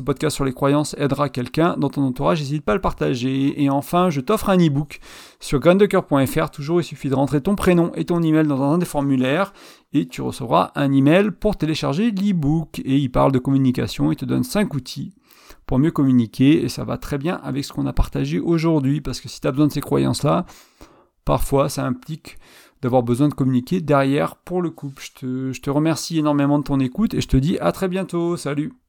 podcast 0.04 0.34
sur 0.34 0.44
les 0.44 0.52
croyances 0.52 0.96
aidera 0.98 1.28
quelqu'un 1.28 1.76
dans 1.76 1.88
ton 1.88 2.02
entourage, 2.02 2.40
n'hésite 2.40 2.64
pas 2.64 2.72
à 2.72 2.74
le 2.74 2.80
partager. 2.80 3.62
Et 3.62 3.70
enfin, 3.70 4.10
je 4.10 4.20
t'offre 4.20 4.50
un 4.50 4.58
e-book 4.58 4.98
sur 5.38 5.60
graindecoeur.fr. 5.60 6.50
Toujours, 6.50 6.80
il 6.80 6.84
suffit 6.84 7.08
de 7.08 7.14
rentrer 7.14 7.40
ton 7.40 7.54
prénom 7.54 7.92
et 7.94 8.04
ton 8.04 8.22
email 8.22 8.46
dans 8.48 8.60
un 8.60 8.78
des 8.78 8.86
formulaires 8.86 9.52
et 9.92 10.06
tu 10.06 10.20
recevras 10.20 10.72
un 10.74 10.90
email 10.92 11.30
pour 11.30 11.56
télécharger 11.56 12.10
l'e-book. 12.10 12.80
Et 12.84 12.96
il 12.96 13.10
parle 13.10 13.30
de 13.30 13.38
communication, 13.38 14.10
il 14.10 14.16
te 14.16 14.24
donne 14.24 14.42
5 14.42 14.74
outils 14.74 15.14
pour 15.66 15.78
mieux 15.78 15.90
communiquer 15.90 16.62
et 16.64 16.68
ça 16.68 16.84
va 16.84 16.98
très 16.98 17.18
bien 17.18 17.40
avec 17.42 17.64
ce 17.64 17.72
qu'on 17.72 17.86
a 17.86 17.92
partagé 17.92 18.38
aujourd'hui 18.38 19.00
parce 19.00 19.20
que 19.20 19.28
si 19.28 19.40
tu 19.40 19.46
as 19.46 19.52
besoin 19.52 19.66
de 19.66 19.72
ces 19.72 19.80
croyances-là, 19.80 20.46
parfois 21.24 21.68
ça 21.68 21.84
implique 21.84 22.38
d'avoir 22.82 23.02
besoin 23.02 23.28
de 23.28 23.34
communiquer 23.34 23.80
derrière 23.80 24.36
pour 24.36 24.60
le 24.60 24.70
couple. 24.70 25.02
Je 25.02 25.12
te, 25.12 25.52
je 25.52 25.60
te 25.62 25.70
remercie 25.70 26.18
énormément 26.18 26.58
de 26.58 26.64
ton 26.64 26.80
écoute 26.80 27.14
et 27.14 27.20
je 27.20 27.28
te 27.28 27.36
dis 27.36 27.58
à 27.58 27.72
très 27.72 27.88
bientôt. 27.88 28.36
Salut 28.36 28.83